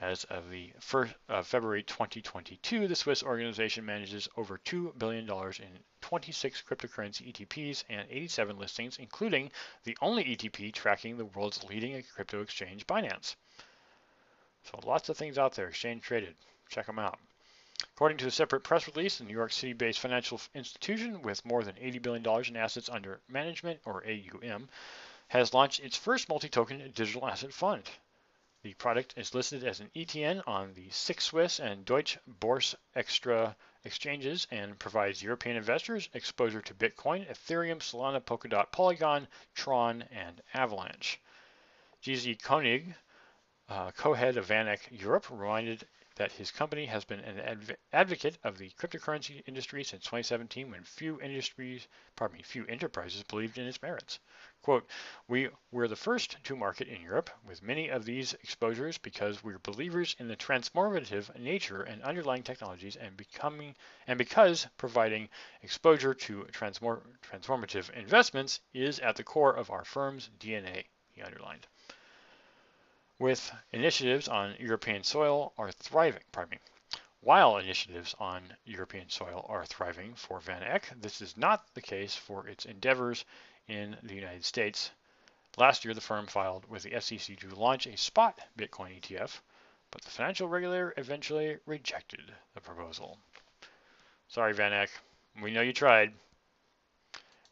As 0.00 0.24
of 0.24 0.50
the 0.50 0.72
first, 0.80 1.14
uh, 1.28 1.42
February 1.42 1.84
2022, 1.84 2.88
the 2.88 2.96
Swiss 2.96 3.22
organization 3.22 3.84
manages 3.84 4.28
over 4.36 4.58
$2 4.58 4.98
billion 4.98 5.28
in 5.28 5.78
26 6.00 6.62
cryptocurrency 6.62 7.32
ETPs 7.32 7.84
and 7.88 8.08
87 8.10 8.58
listings, 8.58 8.98
including 8.98 9.52
the 9.84 9.96
only 10.02 10.24
ETP 10.24 10.72
tracking 10.74 11.16
the 11.16 11.24
world's 11.24 11.62
leading 11.64 12.02
crypto 12.14 12.42
exchange, 12.42 12.86
Binance. 12.86 13.36
So 14.64 14.80
lots 14.84 15.08
of 15.08 15.16
things 15.16 15.38
out 15.38 15.54
there, 15.54 15.68
exchange 15.68 16.02
traded. 16.02 16.34
Check 16.68 16.86
them 16.86 16.98
out. 16.98 17.18
According 17.94 18.18
to 18.18 18.26
a 18.26 18.30
separate 18.30 18.64
press 18.64 18.86
release, 18.86 19.18
the 19.18 19.24
New 19.24 19.32
York 19.32 19.52
City-based 19.52 19.98
financial 19.98 20.40
institution 20.54 21.22
with 21.22 21.44
more 21.44 21.62
than 21.62 21.74
$80 21.74 22.02
billion 22.02 22.44
in 22.48 22.56
assets 22.56 22.88
under 22.88 23.20
management, 23.28 23.80
or 23.84 24.04
AUM, 24.04 24.68
has 25.28 25.54
launched 25.54 25.80
its 25.80 25.96
first 25.96 26.28
multi-token 26.28 26.92
digital 26.94 27.26
asset 27.26 27.52
fund. 27.52 27.88
The 28.62 28.74
product 28.74 29.14
is 29.16 29.34
listed 29.34 29.64
as 29.64 29.80
an 29.80 29.90
ETN 29.96 30.46
on 30.46 30.74
the 30.74 30.88
SIX 30.90 31.24
Swiss 31.24 31.58
and 31.58 31.84
Deutsche 31.84 32.18
Börse 32.40 32.76
Extra 32.94 33.56
exchanges 33.84 34.46
and 34.52 34.78
provides 34.78 35.20
European 35.20 35.56
investors 35.56 36.08
exposure 36.14 36.62
to 36.62 36.74
Bitcoin, 36.74 37.28
Ethereum, 37.28 37.78
Solana, 37.78 38.20
Polkadot, 38.20 38.70
Polygon, 38.70 39.26
Tron, 39.54 40.02
and 40.12 40.40
Avalanche. 40.54 41.20
GZ 42.04 42.40
Koenig, 42.42 42.94
uh, 43.68 43.90
co-head 43.92 44.36
of 44.36 44.46
VanEck 44.46 44.80
Europe, 44.90 45.28
reminded 45.30 45.86
that 46.16 46.32
his 46.32 46.50
company 46.50 46.86
has 46.86 47.04
been 47.04 47.20
an 47.20 47.38
adv 47.38 47.76
advocate 47.92 48.36
of 48.44 48.58
the 48.58 48.70
cryptocurrency 48.70 49.42
industry 49.46 49.82
since 49.82 50.04
2017 50.04 50.70
when 50.70 50.82
few 50.84 51.20
industries, 51.20 51.88
pardon 52.16 52.36
me, 52.36 52.42
few 52.42 52.66
enterprises 52.66 53.22
believed 53.22 53.58
in 53.58 53.66
its 53.66 53.80
merits. 53.80 54.18
Quote, 54.62 54.88
we 55.26 55.48
were 55.70 55.88
the 55.88 55.96
first 55.96 56.36
to 56.44 56.54
market 56.54 56.88
in 56.88 57.00
Europe 57.00 57.30
with 57.44 57.62
many 57.62 57.88
of 57.88 58.04
these 58.04 58.34
exposures 58.34 58.98
because 58.98 59.42
we're 59.42 59.58
believers 59.58 60.14
in 60.18 60.28
the 60.28 60.36
transformative 60.36 61.36
nature 61.38 61.82
and 61.82 62.02
underlying 62.02 62.42
technologies 62.42 62.96
and 62.96 63.16
becoming 63.16 63.74
and 64.06 64.18
because 64.18 64.66
providing 64.76 65.28
exposure 65.62 66.14
to 66.14 66.44
transform, 66.52 67.18
transformative 67.22 67.90
investments 67.90 68.60
is 68.72 68.98
at 69.00 69.16
the 69.16 69.24
core 69.24 69.54
of 69.56 69.70
our 69.70 69.84
firm's 69.84 70.30
DNA, 70.38 70.84
he 71.08 71.22
underlined 71.22 71.66
with 73.22 73.52
initiatives 73.70 74.26
on 74.26 74.56
European 74.58 75.04
soil 75.04 75.52
are 75.56 75.70
thriving, 75.70 76.24
pardon 76.32 76.58
me, 76.58 76.98
while 77.20 77.56
initiatives 77.56 78.16
on 78.18 78.42
European 78.64 79.08
soil 79.08 79.46
are 79.48 79.64
thriving 79.64 80.12
for 80.16 80.40
Van 80.40 80.64
Eck, 80.64 80.90
this 81.00 81.20
is 81.20 81.36
not 81.36 81.72
the 81.74 81.80
case 81.80 82.16
for 82.16 82.48
its 82.48 82.64
endeavors 82.64 83.24
in 83.68 83.96
the 84.02 84.16
United 84.16 84.44
States. 84.44 84.90
Last 85.56 85.84
year, 85.84 85.94
the 85.94 86.00
firm 86.00 86.26
filed 86.26 86.68
with 86.68 86.82
the 86.82 87.00
SEC 87.00 87.38
to 87.38 87.54
launch 87.54 87.86
a 87.86 87.96
spot 87.96 88.40
Bitcoin 88.58 89.00
ETF, 89.00 89.38
but 89.92 90.02
the 90.02 90.10
financial 90.10 90.48
regulator 90.48 90.92
eventually 90.96 91.58
rejected 91.64 92.34
the 92.54 92.60
proposal. 92.60 93.20
Sorry, 94.26 94.52
Van 94.52 94.72
Eck. 94.72 94.90
We 95.40 95.52
know 95.52 95.60
you 95.60 95.72
tried. 95.72 96.12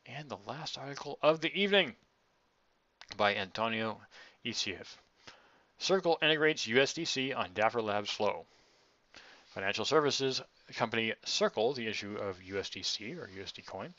And 0.05 0.29
the 0.29 0.39
last 0.49 0.77
article 0.79 1.21
of 1.23 1.41
the 1.41 1.55
evening 1.55 1.95
by 3.16 3.37
Antonio 3.37 4.01
Iciev. 4.45 4.97
Circle 5.81 6.18
integrates 6.20 6.66
USDC 6.66 7.35
on 7.35 7.55
Dapper 7.55 7.81
Labs 7.81 8.11
Flow. 8.11 8.45
Financial 9.47 9.87
services 9.87 10.43
company 10.74 11.14
Circle, 11.24 11.72
the 11.72 11.87
issue 11.87 12.16
of 12.16 12.39
USDC 12.41 13.16
or 13.16 13.28
USD 13.28 13.64
coin, 13.64 13.95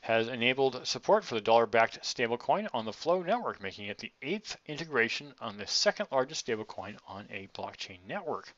has 0.00 0.26
enabled 0.26 0.84
support 0.88 1.24
for 1.24 1.36
the 1.36 1.40
dollar-backed 1.40 2.02
stablecoin 2.02 2.66
on 2.74 2.84
the 2.84 2.92
Flow 2.92 3.22
network, 3.22 3.62
making 3.62 3.86
it 3.86 3.98
the 3.98 4.10
eighth 4.22 4.56
integration 4.66 5.32
on 5.40 5.56
the 5.56 5.68
second 5.68 6.08
largest 6.10 6.44
stablecoin 6.44 6.96
on 7.06 7.28
a 7.30 7.46
blockchain 7.54 8.00
network. 8.08 8.52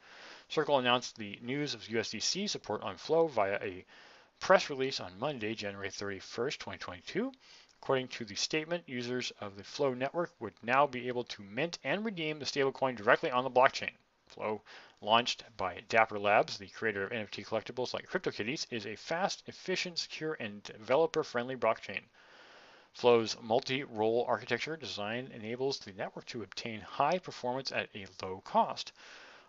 Circle 0.49 0.79
announced 0.79 1.17
the 1.17 1.39
news 1.43 1.75
of 1.75 1.83
USDC 1.83 2.49
support 2.49 2.81
on 2.83 2.97
Flow 2.97 3.27
via 3.27 3.59
a 3.61 3.85
press 4.41 4.71
release 4.71 4.99
on 4.99 5.19
Monday, 5.19 5.55
January 5.55 5.91
31st, 5.91 6.57
2022. 6.57 7.33
According 7.83 8.09
to 8.09 8.25
the 8.25 8.37
statement, 8.37 8.89
users 8.89 9.33
of 9.41 9.57
the 9.57 9.65
Flow 9.65 9.93
network 9.93 10.31
would 10.39 10.55
now 10.63 10.87
be 10.87 11.09
able 11.09 11.25
to 11.25 11.43
mint 11.43 11.81
and 11.83 12.05
redeem 12.05 12.39
the 12.39 12.45
stablecoin 12.45 12.95
directly 12.95 13.29
on 13.29 13.43
the 13.43 13.51
blockchain. 13.51 13.91
Flow, 14.29 14.63
launched 15.01 15.43
by 15.57 15.81
Dapper 15.89 16.17
Labs, 16.17 16.59
the 16.59 16.69
creator 16.69 17.03
of 17.03 17.11
NFT 17.11 17.45
collectibles 17.45 17.93
like 17.93 18.09
CryptoKitties, 18.09 18.69
is 18.71 18.87
a 18.87 18.95
fast, 18.95 19.43
efficient, 19.49 19.99
secure, 19.99 20.35
and 20.35 20.63
developer-friendly 20.63 21.57
blockchain. 21.57 22.03
Flow's 22.93 23.37
multi-role 23.43 24.27
architecture 24.29 24.77
design 24.77 25.33
enables 25.35 25.81
the 25.81 25.93
network 25.95 26.27
to 26.27 26.45
obtain 26.45 26.81
high 26.83 27.19
performance 27.19 27.73
at 27.73 27.89
a 27.97 28.07
low 28.23 28.41
cost. 28.43 28.93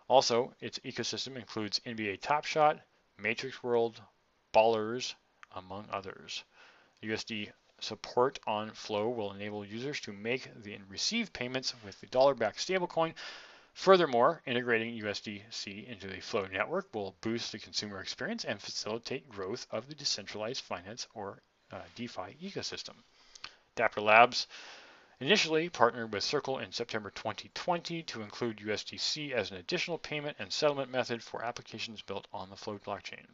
Also, 0.08 0.52
its 0.60 0.80
ecosystem 0.80 1.36
includes 1.36 1.78
NBA 1.86 2.20
Top 2.20 2.46
Shot, 2.46 2.80
Matrix 3.16 3.62
World, 3.62 4.02
Ballers, 4.52 5.14
among 5.52 5.88
others. 5.92 6.42
USD 7.00 7.52
support 7.84 8.40
on 8.46 8.70
Flow 8.70 9.08
will 9.08 9.32
enable 9.32 9.64
users 9.64 10.00
to 10.00 10.12
make 10.12 10.46
and 10.46 10.90
receive 10.90 11.32
payments 11.32 11.74
with 11.84 12.00
the 12.00 12.06
dollar-backed 12.06 12.58
stablecoin. 12.58 13.14
Furthermore, 13.74 14.40
integrating 14.46 15.00
USDC 15.00 15.86
into 15.86 16.06
the 16.06 16.20
Flow 16.20 16.46
network 16.46 16.94
will 16.94 17.16
boost 17.20 17.52
the 17.52 17.58
consumer 17.58 18.00
experience 18.00 18.44
and 18.44 18.60
facilitate 18.60 19.28
growth 19.28 19.66
of 19.70 19.88
the 19.88 19.94
decentralized 19.94 20.62
finance 20.62 21.06
or 21.12 21.42
uh, 21.70 21.82
DeFi 21.94 22.36
ecosystem. 22.42 22.94
Dapper 23.74 24.00
Labs 24.00 24.46
initially 25.20 25.68
partnered 25.68 26.12
with 26.12 26.24
Circle 26.24 26.58
in 26.58 26.72
September 26.72 27.10
2020 27.10 28.02
to 28.04 28.22
include 28.22 28.58
USDC 28.58 29.32
as 29.32 29.50
an 29.50 29.56
additional 29.56 29.98
payment 29.98 30.36
and 30.38 30.52
settlement 30.52 30.90
method 30.90 31.22
for 31.22 31.44
applications 31.44 32.00
built 32.00 32.26
on 32.32 32.50
the 32.50 32.56
Flow 32.56 32.78
blockchain. 32.78 33.26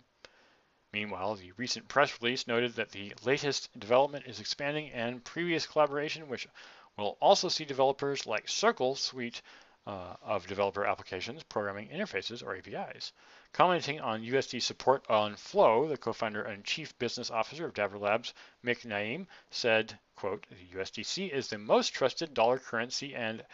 Meanwhile, 0.92 1.36
the 1.36 1.52
recent 1.52 1.86
press 1.86 2.20
release 2.20 2.48
noted 2.48 2.74
that 2.74 2.90
the 2.90 3.14
latest 3.24 3.70
development 3.78 4.26
is 4.26 4.40
expanding 4.40 4.90
and 4.90 5.24
previous 5.24 5.66
collaboration, 5.66 6.28
which 6.28 6.48
will 6.96 7.16
also 7.20 7.48
see 7.48 7.64
developers 7.64 8.26
like 8.26 8.48
Circle 8.48 8.96
suite 8.96 9.40
uh, 9.86 10.16
of 10.22 10.46
developer 10.46 10.84
applications, 10.84 11.42
programming 11.44 11.88
interfaces, 11.90 12.44
or 12.44 12.56
APIs. 12.56 13.12
Commenting 13.52 14.00
on 14.00 14.24
USD 14.24 14.60
support 14.60 15.08
on 15.08 15.36
Flow, 15.36 15.86
the 15.86 15.96
co-founder 15.96 16.42
and 16.42 16.64
chief 16.64 16.98
business 16.98 17.30
officer 17.30 17.66
of 17.66 17.74
Dapper 17.74 17.98
Labs, 17.98 18.34
Mik 18.62 18.82
Naayem, 18.82 19.26
said, 19.50 19.98
quote, 20.16 20.44
the 20.50 20.76
USDC 20.76 21.30
is 21.30 21.48
the 21.48 21.58
most 21.58 21.94
trusted 21.94 22.34
dollar 22.34 22.58
currency 22.58 23.14
and 23.14 23.44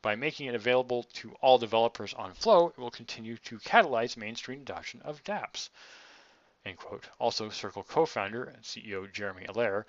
by 0.00 0.14
making 0.14 0.46
it 0.46 0.54
available 0.54 1.02
to 1.14 1.34
all 1.40 1.58
developers 1.58 2.14
on 2.14 2.34
Flow, 2.34 2.68
it 2.68 2.78
will 2.78 2.90
continue 2.90 3.36
to 3.38 3.58
catalyze 3.58 4.16
mainstream 4.16 4.60
adoption 4.60 5.02
of 5.02 5.24
dApps. 5.24 5.70
End 6.66 6.78
quote. 6.78 7.08
Also, 7.18 7.50
Circle 7.50 7.82
co-founder 7.84 8.44
and 8.44 8.62
CEO 8.62 9.12
Jeremy 9.12 9.44
Allaire 9.44 9.84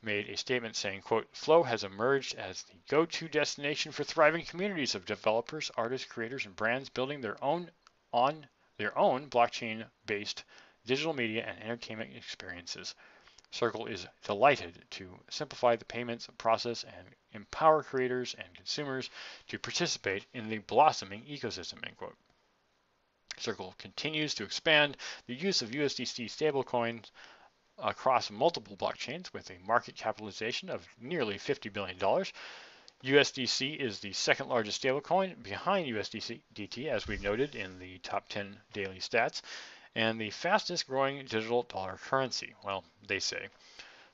made 0.00 0.28
a 0.30 0.36
statement 0.38 0.74
saying, 0.74 1.02
quote, 1.02 1.28
Flow 1.36 1.62
has 1.62 1.84
emerged 1.84 2.34
as 2.36 2.62
the 2.62 2.76
go-to 2.88 3.28
destination 3.28 3.92
for 3.92 4.04
thriving 4.04 4.44
communities 4.44 4.94
of 4.94 5.04
developers, 5.04 5.70
artists, 5.76 6.10
creators, 6.10 6.46
and 6.46 6.56
brands 6.56 6.88
building 6.88 7.20
their 7.20 7.42
own 7.44 7.70
on 8.10 8.48
their 8.78 8.96
own 8.96 9.28
blockchain-based 9.28 10.44
digital 10.86 11.12
media 11.12 11.44
and 11.44 11.62
entertainment 11.62 12.16
experiences. 12.16 12.94
Circle 13.50 13.86
is 13.86 14.06
delighted 14.22 14.84
to 14.90 15.20
simplify 15.28 15.76
the 15.76 15.84
payments 15.84 16.28
process 16.38 16.84
and 16.84 17.14
empower 17.32 17.82
creators 17.82 18.34
and 18.34 18.54
consumers 18.54 19.10
to 19.48 19.58
participate 19.58 20.26
in 20.32 20.48
the 20.48 20.58
blossoming 20.58 21.22
ecosystem, 21.24 21.86
end 21.86 21.96
quote. 21.96 22.16
Circle 23.40 23.74
continues 23.78 24.34
to 24.34 24.44
expand 24.44 24.96
the 25.26 25.34
use 25.34 25.62
of 25.62 25.70
USDC 25.70 26.26
stablecoins 26.26 27.10
across 27.78 28.30
multiple 28.30 28.76
blockchains 28.76 29.32
with 29.32 29.50
a 29.50 29.58
market 29.66 29.96
capitalization 29.96 30.70
of 30.70 30.86
nearly 31.00 31.36
$50 31.36 31.72
billion. 31.72 31.98
USDC 33.04 33.76
is 33.76 33.98
the 33.98 34.12
second 34.12 34.48
largest 34.48 34.82
stablecoin 34.82 35.42
behind 35.42 35.86
USDT, 35.86 36.86
as 36.86 37.06
we've 37.06 37.22
noted 37.22 37.54
in 37.54 37.78
the 37.78 37.98
top 37.98 38.28
10 38.28 38.56
daily 38.72 38.98
stats, 38.98 39.42
and 39.94 40.20
the 40.20 40.30
fastest 40.30 40.86
growing 40.86 41.18
digital 41.18 41.64
dollar 41.64 41.98
currency. 41.98 42.54
Well, 42.64 42.84
they 43.06 43.18
say. 43.18 43.48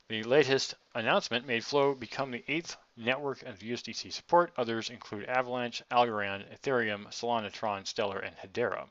The 0.08 0.24
latest 0.24 0.74
announcement 0.94 1.46
made 1.46 1.64
Flow 1.64 1.94
become 1.94 2.32
the 2.32 2.42
eighth 2.48 2.76
network 3.00 3.42
of 3.42 3.58
USDC 3.58 4.12
support. 4.12 4.52
Others 4.56 4.90
include 4.90 5.26
Avalanche, 5.26 5.82
Algorand, 5.90 6.44
Ethereum, 6.54 7.06
Solana, 7.08 7.50
Tron, 7.50 7.84
Stellar, 7.84 8.20
and 8.20 8.36
Hedera. 8.36 8.88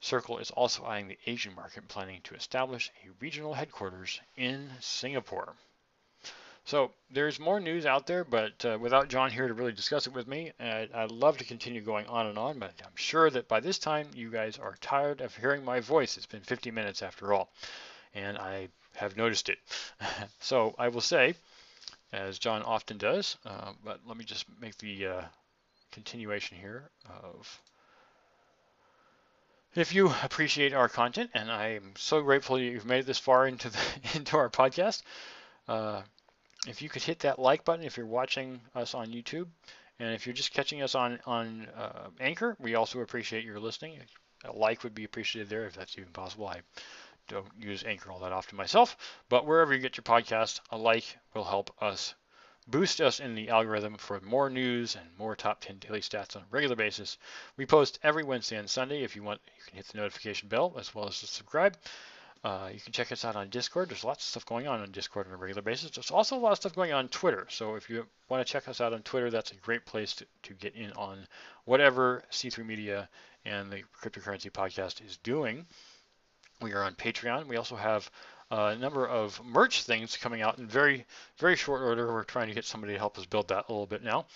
Circle 0.00 0.38
is 0.38 0.50
also 0.50 0.84
eyeing 0.84 1.08
the 1.08 1.18
Asian 1.26 1.54
market, 1.54 1.88
planning 1.88 2.20
to 2.22 2.34
establish 2.34 2.90
a 3.04 3.10
regional 3.20 3.54
headquarters 3.54 4.20
in 4.36 4.70
Singapore. 4.80 5.54
So 6.66 6.92
there's 7.10 7.38
more 7.38 7.60
news 7.60 7.84
out 7.84 8.06
there, 8.06 8.24
but 8.24 8.64
uh, 8.64 8.78
without 8.80 9.08
John 9.08 9.30
here 9.30 9.48
to 9.48 9.54
really 9.54 9.72
discuss 9.72 10.06
it 10.06 10.14
with 10.14 10.26
me, 10.26 10.52
I'd, 10.58 10.92
I'd, 10.92 11.10
love 11.10 11.36
to 11.38 11.44
continue 11.44 11.82
going 11.82 12.06
on 12.06 12.26
and 12.26 12.38
on, 12.38 12.58
but 12.58 12.72
I'm 12.82 12.96
sure 12.96 13.28
that 13.30 13.48
by 13.48 13.60
this 13.60 13.78
time 13.78 14.08
you 14.14 14.30
guys 14.30 14.58
are 14.58 14.74
tired 14.80 15.20
of 15.20 15.36
hearing 15.36 15.62
my 15.64 15.80
voice. 15.80 16.16
It's 16.16 16.26
been 16.26 16.40
50 16.40 16.70
minutes 16.70 17.02
after 17.02 17.34
all, 17.34 17.50
and 18.14 18.38
I 18.38 18.68
have 18.96 19.16
noticed 19.16 19.50
it. 19.50 19.58
so 20.40 20.74
I 20.78 20.88
will 20.88 21.02
say, 21.02 21.34
as 22.14 22.38
John 22.38 22.62
often 22.62 22.96
does, 22.96 23.36
uh, 23.44 23.72
but 23.84 24.00
let 24.06 24.16
me 24.16 24.24
just 24.24 24.46
make 24.60 24.78
the 24.78 25.06
uh, 25.06 25.22
continuation 25.90 26.56
here 26.56 26.90
of 27.22 27.60
if 29.74 29.92
you 29.92 30.12
appreciate 30.22 30.72
our 30.72 30.88
content, 30.88 31.30
and 31.34 31.50
I 31.50 31.70
am 31.70 31.94
so 31.96 32.22
grateful 32.22 32.58
you've 32.58 32.86
made 32.86 33.06
this 33.06 33.18
far 33.18 33.46
into 33.46 33.70
the 33.70 33.78
into 34.14 34.36
our 34.36 34.48
podcast, 34.48 35.02
uh, 35.68 36.02
if 36.68 36.80
you 36.80 36.88
could 36.88 37.02
hit 37.02 37.20
that 37.20 37.38
like 37.38 37.64
button 37.64 37.84
if 37.84 37.96
you're 37.96 38.06
watching 38.06 38.60
us 38.74 38.94
on 38.94 39.08
YouTube, 39.08 39.48
and 39.98 40.14
if 40.14 40.26
you're 40.26 40.34
just 40.34 40.52
catching 40.52 40.82
us 40.82 40.94
on 40.94 41.18
on 41.26 41.66
uh, 41.76 42.08
Anchor, 42.20 42.56
we 42.60 42.76
also 42.76 43.00
appreciate 43.00 43.44
your 43.44 43.58
listening. 43.58 43.98
A 44.44 44.52
like 44.52 44.84
would 44.84 44.94
be 44.94 45.04
appreciated 45.04 45.48
there 45.48 45.66
if 45.66 45.74
that's 45.74 45.96
even 45.98 46.12
possible. 46.12 46.46
I 46.46 46.60
don't 47.28 47.46
use 47.58 47.84
Anchor 47.84 48.10
all 48.10 48.20
that 48.20 48.32
often 48.32 48.56
myself, 48.56 48.96
but 49.28 49.46
wherever 49.46 49.74
you 49.74 49.80
get 49.80 49.96
your 49.96 50.04
podcast, 50.04 50.60
a 50.70 50.76
like 50.76 51.18
will 51.34 51.44
help 51.44 51.74
us 51.82 52.14
boost 52.66 53.00
us 53.00 53.20
in 53.20 53.34
the 53.34 53.50
algorithm 53.50 53.96
for 53.96 54.20
more 54.20 54.48
news 54.48 54.96
and 54.96 55.06
more 55.18 55.36
top 55.36 55.60
10 55.60 55.78
daily 55.78 56.00
stats 56.00 56.36
on 56.36 56.42
a 56.42 56.46
regular 56.50 56.76
basis. 56.76 57.18
We 57.56 57.66
post 57.66 57.98
every 58.02 58.24
Wednesday 58.24 58.56
and 58.56 58.68
Sunday. 58.68 59.02
If 59.02 59.16
you 59.16 59.22
want, 59.22 59.40
you 59.56 59.62
can 59.66 59.76
hit 59.76 59.88
the 59.88 59.98
notification 59.98 60.48
bell 60.48 60.74
as 60.78 60.94
well 60.94 61.06
as 61.06 61.16
subscribe. 61.16 61.76
Uh, 62.42 62.68
you 62.72 62.80
can 62.80 62.92
check 62.92 63.10
us 63.10 63.24
out 63.24 63.36
on 63.36 63.48
Discord. 63.48 63.88
There's 63.88 64.04
lots 64.04 64.22
of 64.22 64.28
stuff 64.28 64.44
going 64.44 64.66
on 64.66 64.80
on 64.80 64.90
Discord 64.90 65.26
on 65.26 65.32
a 65.32 65.36
regular 65.36 65.62
basis. 65.62 65.90
There's 65.92 66.10
also 66.10 66.36
a 66.36 66.38
lot 66.38 66.52
of 66.52 66.58
stuff 66.58 66.74
going 66.74 66.92
on, 66.92 67.04
on 67.04 67.08
Twitter. 67.08 67.46
So 67.48 67.74
if 67.74 67.88
you 67.88 68.06
want 68.28 68.46
to 68.46 68.52
check 68.52 68.68
us 68.68 68.82
out 68.82 68.92
on 68.92 69.02
Twitter, 69.02 69.30
that's 69.30 69.52
a 69.52 69.56
great 69.56 69.86
place 69.86 70.14
to, 70.16 70.26
to 70.42 70.54
get 70.54 70.74
in 70.74 70.92
on 70.92 71.26
whatever 71.64 72.22
C3 72.30 72.66
Media 72.66 73.08
and 73.46 73.70
the 73.70 73.82
Cryptocurrency 73.98 74.50
Podcast 74.50 75.04
is 75.04 75.16
doing. 75.18 75.66
We 76.60 76.72
are 76.72 76.82
on 76.82 76.94
Patreon. 76.94 77.46
We 77.46 77.56
also 77.56 77.76
have 77.76 78.10
a 78.50 78.76
number 78.76 79.06
of 79.06 79.44
merch 79.44 79.82
things 79.82 80.16
coming 80.16 80.42
out 80.42 80.58
in 80.58 80.66
very, 80.66 81.06
very 81.38 81.56
short 81.56 81.82
order. 81.82 82.12
We're 82.12 82.24
trying 82.24 82.48
to 82.48 82.54
get 82.54 82.64
somebody 82.64 82.92
to 82.92 82.98
help 82.98 83.18
us 83.18 83.26
build 83.26 83.48
that 83.48 83.66
a 83.68 83.72
little 83.72 83.86
bit 83.86 84.02
now. 84.02 84.26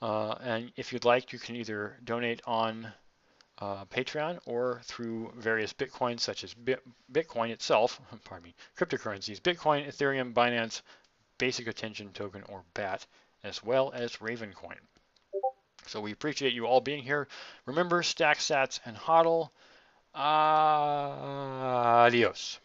Uh, 0.00 0.34
and 0.42 0.72
if 0.76 0.92
you'd 0.92 1.04
like, 1.04 1.32
you 1.32 1.38
can 1.38 1.56
either 1.56 1.96
donate 2.04 2.40
on 2.46 2.92
uh, 3.58 3.84
Patreon 3.84 4.40
or 4.46 4.80
through 4.84 5.32
various 5.36 5.72
Bitcoins 5.72 6.20
such 6.20 6.42
as 6.42 6.54
Bitcoin 7.12 7.50
itself, 7.50 8.00
pardon 8.24 8.44
me, 8.44 8.54
cryptocurrencies, 8.76 9.40
Bitcoin, 9.40 9.86
Ethereum, 9.86 10.32
Binance, 10.32 10.82
Basic 11.38 11.68
Attention 11.68 12.12
Token, 12.12 12.42
or 12.48 12.64
BAT, 12.74 13.06
as 13.44 13.62
well 13.62 13.92
as 13.94 14.16
Ravencoin. 14.16 14.78
So 15.86 16.00
we 16.00 16.12
appreciate 16.12 16.54
you 16.54 16.66
all 16.66 16.80
being 16.80 17.02
here. 17.02 17.28
Remember, 17.66 18.02
stack 18.02 18.38
sats 18.38 18.80
and 18.84 18.96
hodl. 18.96 19.50
Adiós. 22.06 22.60